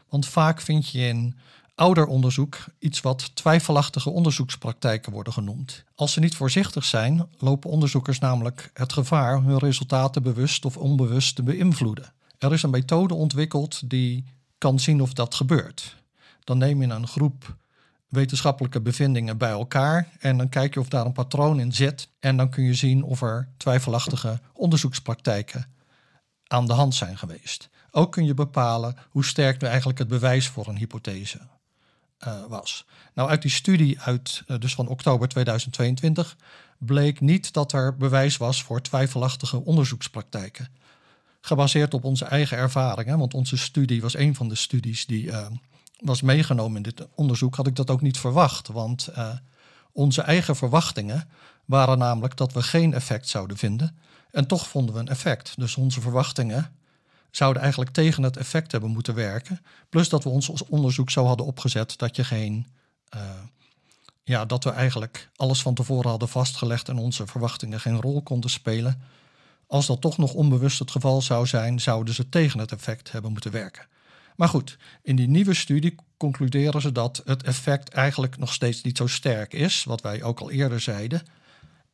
Want 0.09 0.27
vaak 0.27 0.61
vind 0.61 0.89
je 0.89 0.99
in 0.99 1.35
ouder 1.75 2.05
onderzoek 2.05 2.65
iets 2.79 3.01
wat 3.01 3.35
twijfelachtige 3.35 4.09
onderzoekspraktijken 4.09 5.11
worden 5.11 5.33
genoemd. 5.33 5.83
Als 5.95 6.13
ze 6.13 6.19
niet 6.19 6.35
voorzichtig 6.35 6.85
zijn, 6.85 7.27
lopen 7.37 7.69
onderzoekers 7.69 8.19
namelijk 8.19 8.69
het 8.73 8.93
gevaar 8.93 9.41
hun 9.41 9.57
resultaten 9.57 10.23
bewust 10.23 10.65
of 10.65 10.77
onbewust 10.77 11.35
te 11.35 11.43
beïnvloeden. 11.43 12.13
Er 12.37 12.53
is 12.53 12.63
een 12.63 12.69
methode 12.69 13.13
ontwikkeld 13.13 13.89
die 13.89 14.25
kan 14.57 14.79
zien 14.79 15.01
of 15.01 15.13
dat 15.13 15.35
gebeurt. 15.35 15.95
Dan 16.43 16.57
neem 16.57 16.81
je 16.81 16.87
een 16.87 17.07
groep 17.07 17.55
wetenschappelijke 18.07 18.81
bevindingen 18.81 19.37
bij 19.37 19.49
elkaar 19.49 20.09
en 20.19 20.37
dan 20.37 20.49
kijk 20.49 20.73
je 20.73 20.79
of 20.79 20.89
daar 20.89 21.05
een 21.05 21.11
patroon 21.11 21.59
in 21.59 21.73
zit 21.73 22.09
en 22.19 22.37
dan 22.37 22.49
kun 22.49 22.63
je 22.63 22.73
zien 22.73 23.03
of 23.03 23.21
er 23.21 23.49
twijfelachtige 23.57 24.39
onderzoekspraktijken 24.53 25.73
aan 26.47 26.67
de 26.67 26.73
hand 26.73 26.95
zijn 26.95 27.17
geweest. 27.17 27.69
Ook 27.91 28.11
kun 28.11 28.25
je 28.25 28.33
bepalen 28.33 28.95
hoe 29.09 29.25
sterk 29.25 29.61
nu 29.61 29.67
eigenlijk 29.67 29.99
het 29.99 30.07
bewijs 30.07 30.47
voor 30.47 30.67
een 30.67 30.77
hypothese 30.77 31.39
uh, 32.27 32.45
was. 32.47 32.85
Nou, 33.13 33.29
uit 33.29 33.41
die 33.41 33.51
studie 33.51 33.99
uit, 33.99 34.43
uh, 34.47 34.59
dus 34.59 34.75
van 34.75 34.87
oktober 34.87 35.27
2022 35.27 36.37
bleek 36.77 37.19
niet 37.19 37.53
dat 37.53 37.71
er 37.71 37.97
bewijs 37.97 38.37
was 38.37 38.63
voor 38.63 38.81
twijfelachtige 38.81 39.63
onderzoekspraktijken. 39.63 40.67
Gebaseerd 41.45 41.93
op 41.93 42.03
onze 42.03 42.25
eigen 42.25 42.57
ervaringen, 42.57 43.17
want 43.17 43.33
onze 43.33 43.57
studie 43.57 44.01
was 44.01 44.15
een 44.15 44.35
van 44.35 44.49
de 44.49 44.55
studies 44.55 45.05
die 45.05 45.25
uh, 45.25 45.45
was 45.99 46.21
meegenomen 46.21 46.77
in 46.77 46.83
dit 46.83 47.07
onderzoek, 47.15 47.55
had 47.55 47.67
ik 47.67 47.75
dat 47.75 47.89
ook 47.89 48.01
niet 48.01 48.17
verwacht. 48.17 48.67
Want 48.67 49.09
onze 49.91 50.21
eigen 50.21 50.55
verwachtingen 50.55 51.27
waren 51.65 51.97
namelijk 51.97 52.37
dat 52.37 52.53
we 52.53 52.63
geen 52.63 52.93
effect 52.93 53.29
zouden 53.29 53.57
vinden. 53.57 53.97
En 54.31 54.47
toch 54.47 54.67
vonden 54.67 54.95
we 54.95 55.01
een 55.01 55.07
effect. 55.07 55.53
Dus 55.57 55.75
onze 55.75 56.01
verwachtingen 56.01 56.71
zouden 57.31 57.61
eigenlijk 57.61 57.91
tegen 57.91 58.23
het 58.23 58.37
effect 58.37 58.71
hebben 58.71 58.89
moeten 58.89 59.15
werken. 59.15 59.61
Plus 59.89 60.09
dat 60.09 60.23
we 60.23 60.29
ons 60.29 60.63
onderzoek 60.63 61.09
zo 61.09 61.25
hadden 61.25 61.45
opgezet 61.45 61.97
dat 61.97 62.15
je 62.15 62.23
geen. 62.23 62.67
Uh, 63.15 63.21
ja, 64.23 64.45
dat 64.45 64.63
we 64.63 64.69
eigenlijk 64.69 65.29
alles 65.35 65.61
van 65.61 65.73
tevoren 65.73 66.09
hadden 66.09 66.29
vastgelegd 66.29 66.89
en 66.89 66.97
onze 66.97 67.27
verwachtingen 67.27 67.79
geen 67.79 68.01
rol 68.01 68.21
konden 68.21 68.49
spelen. 68.49 69.01
Als 69.67 69.85
dat 69.85 70.01
toch 70.01 70.17
nog 70.17 70.33
onbewust 70.33 70.79
het 70.79 70.91
geval 70.91 71.21
zou 71.21 71.45
zijn, 71.45 71.79
zouden 71.79 72.13
ze 72.13 72.29
tegen 72.29 72.59
het 72.59 72.71
effect 72.71 73.11
hebben 73.11 73.31
moeten 73.31 73.51
werken. 73.51 73.87
Maar 74.35 74.49
goed, 74.49 74.77
in 75.01 75.15
die 75.15 75.27
nieuwe 75.27 75.53
studie 75.53 75.95
concluderen 76.17 76.81
ze 76.81 76.91
dat 76.91 77.21
het 77.25 77.43
effect 77.43 77.89
eigenlijk 77.89 78.37
nog 78.37 78.53
steeds 78.53 78.81
niet 78.81 78.97
zo 78.97 79.07
sterk 79.07 79.53
is, 79.53 79.83
wat 79.83 80.01
wij 80.01 80.23
ook 80.23 80.39
al 80.39 80.51
eerder 80.51 80.79
zeiden. 80.79 81.21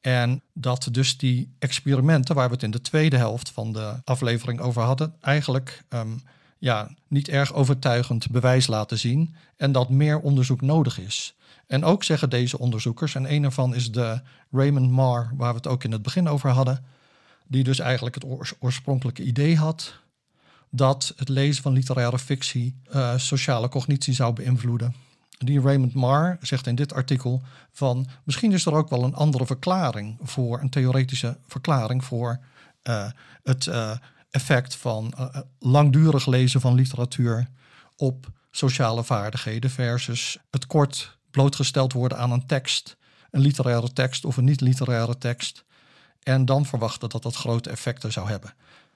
En 0.01 0.41
dat 0.53 0.87
dus 0.91 1.17
die 1.17 1.53
experimenten, 1.59 2.35
waar 2.35 2.47
we 2.47 2.53
het 2.53 2.63
in 2.63 2.71
de 2.71 2.81
tweede 2.81 3.17
helft 3.17 3.49
van 3.49 3.73
de 3.73 4.01
aflevering 4.03 4.59
over 4.59 4.81
hadden, 4.81 5.13
eigenlijk 5.19 5.83
um, 5.89 6.21
ja, 6.57 6.89
niet 7.07 7.27
erg 7.27 7.53
overtuigend 7.53 8.29
bewijs 8.29 8.67
laten 8.67 8.97
zien. 8.97 9.35
En 9.57 9.71
dat 9.71 9.89
meer 9.89 10.19
onderzoek 10.19 10.61
nodig 10.61 10.99
is. 10.99 11.35
En 11.67 11.83
ook 11.83 12.03
zeggen 12.03 12.29
deze 12.29 12.59
onderzoekers, 12.59 13.15
en 13.15 13.33
een 13.33 13.43
ervan 13.43 13.75
is 13.75 13.91
de 13.91 14.21
Raymond 14.51 14.91
Marr, 14.91 15.31
waar 15.35 15.49
we 15.49 15.57
het 15.57 15.67
ook 15.67 15.83
in 15.83 15.91
het 15.91 16.01
begin 16.01 16.27
over 16.29 16.49
hadden, 16.49 16.85
die 17.47 17.63
dus 17.63 17.79
eigenlijk 17.79 18.15
het 18.15 18.25
oorspronkelijke 18.59 19.23
idee 19.23 19.57
had 19.57 19.99
dat 20.69 21.13
het 21.15 21.29
lezen 21.29 21.63
van 21.63 21.73
literaire 21.73 22.19
fictie 22.19 22.75
uh, 22.93 23.17
sociale 23.17 23.69
cognitie 23.69 24.13
zou 24.13 24.33
beïnvloeden. 24.33 24.95
Die 25.37 25.61
Raymond 25.61 25.93
Marr 25.93 26.37
zegt 26.41 26.67
in 26.67 26.75
dit 26.75 26.93
artikel 26.93 27.41
van 27.71 28.07
misschien 28.23 28.51
is 28.51 28.65
er 28.65 28.73
ook 28.73 28.89
wel 28.89 29.03
een 29.03 29.15
andere 29.15 29.45
verklaring 29.45 30.17
voor 30.21 30.59
een 30.59 30.69
theoretische 30.69 31.37
verklaring 31.47 32.03
voor 32.03 32.39
uh, 32.83 33.09
het 33.43 33.65
uh, 33.65 33.91
effect 34.29 34.75
van 34.75 35.13
langdurig 35.59 36.25
lezen 36.25 36.61
van 36.61 36.75
literatuur 36.75 37.47
op 37.95 38.31
sociale 38.51 39.03
vaardigheden 39.03 39.69
versus 39.69 40.37
het 40.49 40.67
kort 40.67 41.17
blootgesteld 41.31 41.93
worden 41.93 42.17
aan 42.17 42.31
een 42.31 42.45
tekst, 42.45 42.97
een 43.31 43.41
literaire 43.41 43.93
tekst 43.93 44.25
of 44.25 44.37
een 44.37 44.43
niet-literaire 44.43 45.17
tekst, 45.17 45.63
en 46.23 46.45
dan 46.45 46.65
verwachten 46.65 47.09
dat 47.09 47.23
dat 47.23 47.35
grote 47.35 47.69
effecten 47.69 48.11
zou 48.11 48.29
hebben. 48.29 48.53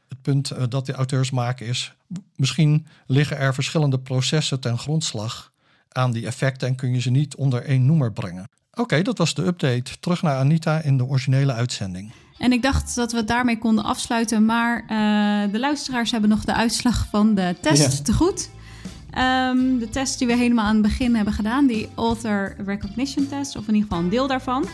Het 0.08 0.22
punt 0.22 0.72
dat 0.72 0.86
de 0.86 0.94
auteurs 0.94 1.32
maken 1.32 1.66
is, 1.66 1.94
misschien 2.36 2.88
liggen 3.06 3.38
er 3.38 3.54
verschillende 3.54 4.00
processen 4.00 4.60
ten 4.60 4.78
grondslag 4.78 5.52
aan 5.90 6.12
die 6.12 6.26
effecten 6.26 6.68
en 6.68 6.76
kun 6.76 6.94
je 6.94 7.02
ze 7.02 7.10
niet 7.10 7.36
onder 7.36 7.64
één 7.64 7.86
noemer 7.86 8.12
brengen. 8.12 8.50
Oké, 8.74 9.02
dat 9.02 9.18
was 9.18 9.34
de 9.34 9.46
update. 9.46 10.00
Terug 10.00 10.22
naar 10.22 10.38
Anita 10.38 10.82
in 10.82 10.98
de 10.98 11.06
originele 11.06 11.54
uitzending. 11.54 12.12
En 12.38 12.52
ik 12.52 12.62
dacht 12.62 12.96
dat 12.96 13.12
we 13.12 13.18
het 13.18 13.28
daarmee 13.28 13.58
konden 13.58 13.84
afsluiten, 13.84 14.46
maar 14.46 14.82
uh, 14.82 15.52
de 15.52 15.60
luisteraars 15.60 16.12
hebben 16.12 16.30
nog 16.30 16.46
de 16.46 16.54
uitslag 16.54 17.08
van 17.10 17.36
de 17.36 17.56
test 17.62 17.98
ja. 17.98 18.04
te 18.04 18.14
goed. 18.14 18.50
Um, 19.18 19.80
de 19.80 19.90
test 19.90 20.18
die 20.20 20.28
we 20.28 20.36
helemaal 20.36 20.66
aan 20.66 20.74
het 20.74 20.82
begin 20.82 21.16
hebben 21.16 21.34
gedaan, 21.34 21.68
die 21.68 21.90
Author 21.96 22.56
Recognition 22.66 23.28
Test, 23.28 23.56
of 23.56 23.68
in 23.68 23.74
ieder 23.74 23.90
geval 23.90 24.04
een 24.04 24.10
deel 24.10 24.28
daarvan. 24.28 24.66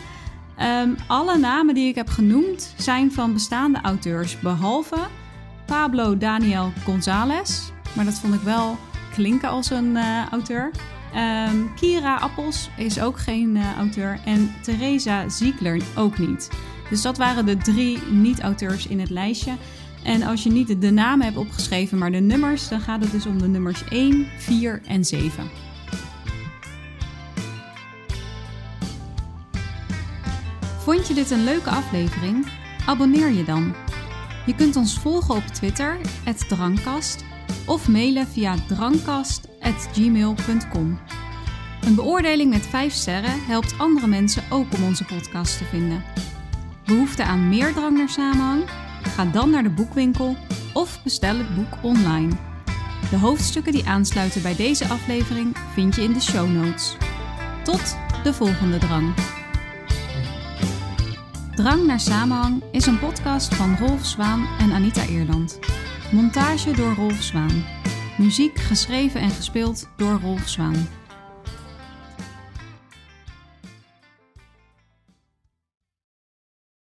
Um, 0.62 0.96
alle 1.06 1.38
namen 1.38 1.74
die 1.74 1.88
ik 1.88 1.94
heb 1.94 2.08
genoemd 2.08 2.74
zijn 2.76 3.12
van 3.12 3.32
bestaande 3.32 3.80
auteurs, 3.80 4.40
behalve 4.40 4.96
Pablo 5.66 6.18
Daniel 6.18 6.72
González. 6.84 7.70
Maar 7.92 8.04
dat 8.04 8.18
vond 8.18 8.34
ik 8.34 8.40
wel 8.40 8.78
klinken 9.12 9.48
als 9.48 9.70
een 9.70 9.96
uh, 9.96 10.26
auteur. 10.30 10.70
Um, 11.48 11.74
Kira 11.74 12.16
Appels 12.16 12.70
is 12.76 13.00
ook 13.00 13.18
geen 13.18 13.56
uh, 13.56 13.76
auteur 13.76 14.20
en 14.24 14.54
Theresa 14.62 15.28
Ziegler 15.28 15.82
ook 15.96 16.18
niet. 16.18 16.50
Dus 16.90 17.02
dat 17.02 17.16
waren 17.16 17.46
de 17.46 17.56
drie 17.56 17.98
niet-auteurs 18.10 18.86
in 18.86 19.00
het 19.00 19.10
lijstje. 19.10 19.52
En 20.02 20.22
als 20.22 20.42
je 20.42 20.50
niet 20.50 20.80
de 20.80 20.90
namen 20.90 21.24
hebt 21.24 21.38
opgeschreven, 21.38 21.98
maar 21.98 22.12
de 22.12 22.20
nummers, 22.20 22.68
dan 22.68 22.80
gaat 22.80 23.00
het 23.00 23.10
dus 23.10 23.26
om 23.26 23.38
de 23.38 23.48
nummers 23.48 23.84
1, 23.88 24.26
4 24.38 24.82
en 24.86 25.04
7. 25.04 25.50
Vond 30.92 31.08
je 31.08 31.14
dit 31.14 31.30
een 31.30 31.44
leuke 31.44 31.70
aflevering? 31.70 32.46
Abonneer 32.86 33.30
je 33.30 33.44
dan. 33.44 33.74
Je 34.46 34.54
kunt 34.54 34.76
ons 34.76 34.98
volgen 34.98 35.34
op 35.34 35.42
Twitter, 35.42 35.98
Drankkast, 36.48 37.24
of 37.66 37.88
mailen 37.88 38.26
via 38.26 38.54
drankkast.gmail.com. 38.68 40.98
Een 41.80 41.94
beoordeling 41.94 42.50
met 42.50 42.66
5 42.66 42.92
sterren 42.92 43.44
helpt 43.46 43.78
andere 43.78 44.06
mensen 44.06 44.42
ook 44.50 44.74
om 44.74 44.84
onze 44.84 45.04
podcast 45.04 45.58
te 45.58 45.64
vinden. 45.64 46.04
Behoefte 46.84 47.24
aan 47.24 47.48
meer 47.48 47.72
drang 47.72 47.96
naar 47.96 48.08
samenhang? 48.08 48.62
Ga 49.02 49.24
dan 49.24 49.50
naar 49.50 49.62
de 49.62 49.70
boekwinkel 49.70 50.36
of 50.72 51.02
bestel 51.02 51.36
het 51.36 51.54
boek 51.54 51.76
online. 51.82 52.32
De 53.10 53.18
hoofdstukken 53.18 53.72
die 53.72 53.86
aansluiten 53.86 54.42
bij 54.42 54.56
deze 54.56 54.88
aflevering 54.88 55.56
vind 55.74 55.94
je 55.94 56.02
in 56.02 56.12
de 56.12 56.20
show 56.20 56.50
notes. 56.50 56.96
Tot 57.62 57.96
de 58.22 58.32
volgende 58.32 58.78
drang. 58.78 59.14
Drang 61.54 61.86
naar 61.86 62.00
samenhang 62.00 62.62
is 62.70 62.86
een 62.86 62.98
podcast 62.98 63.54
van 63.54 63.76
Rolf 63.76 64.06
Zwaan 64.06 64.46
en 64.58 64.72
Anita 64.72 65.04
Eerland. 65.04 65.58
Montage 66.12 66.70
door 66.70 66.94
Rolf 66.94 67.22
Zwaan. 67.22 67.64
Muziek 68.18 68.58
geschreven 68.58 69.20
en 69.20 69.30
gespeeld 69.30 69.88
door 69.96 70.20
Rolf 70.22 70.48
Zwaan. 70.48 70.88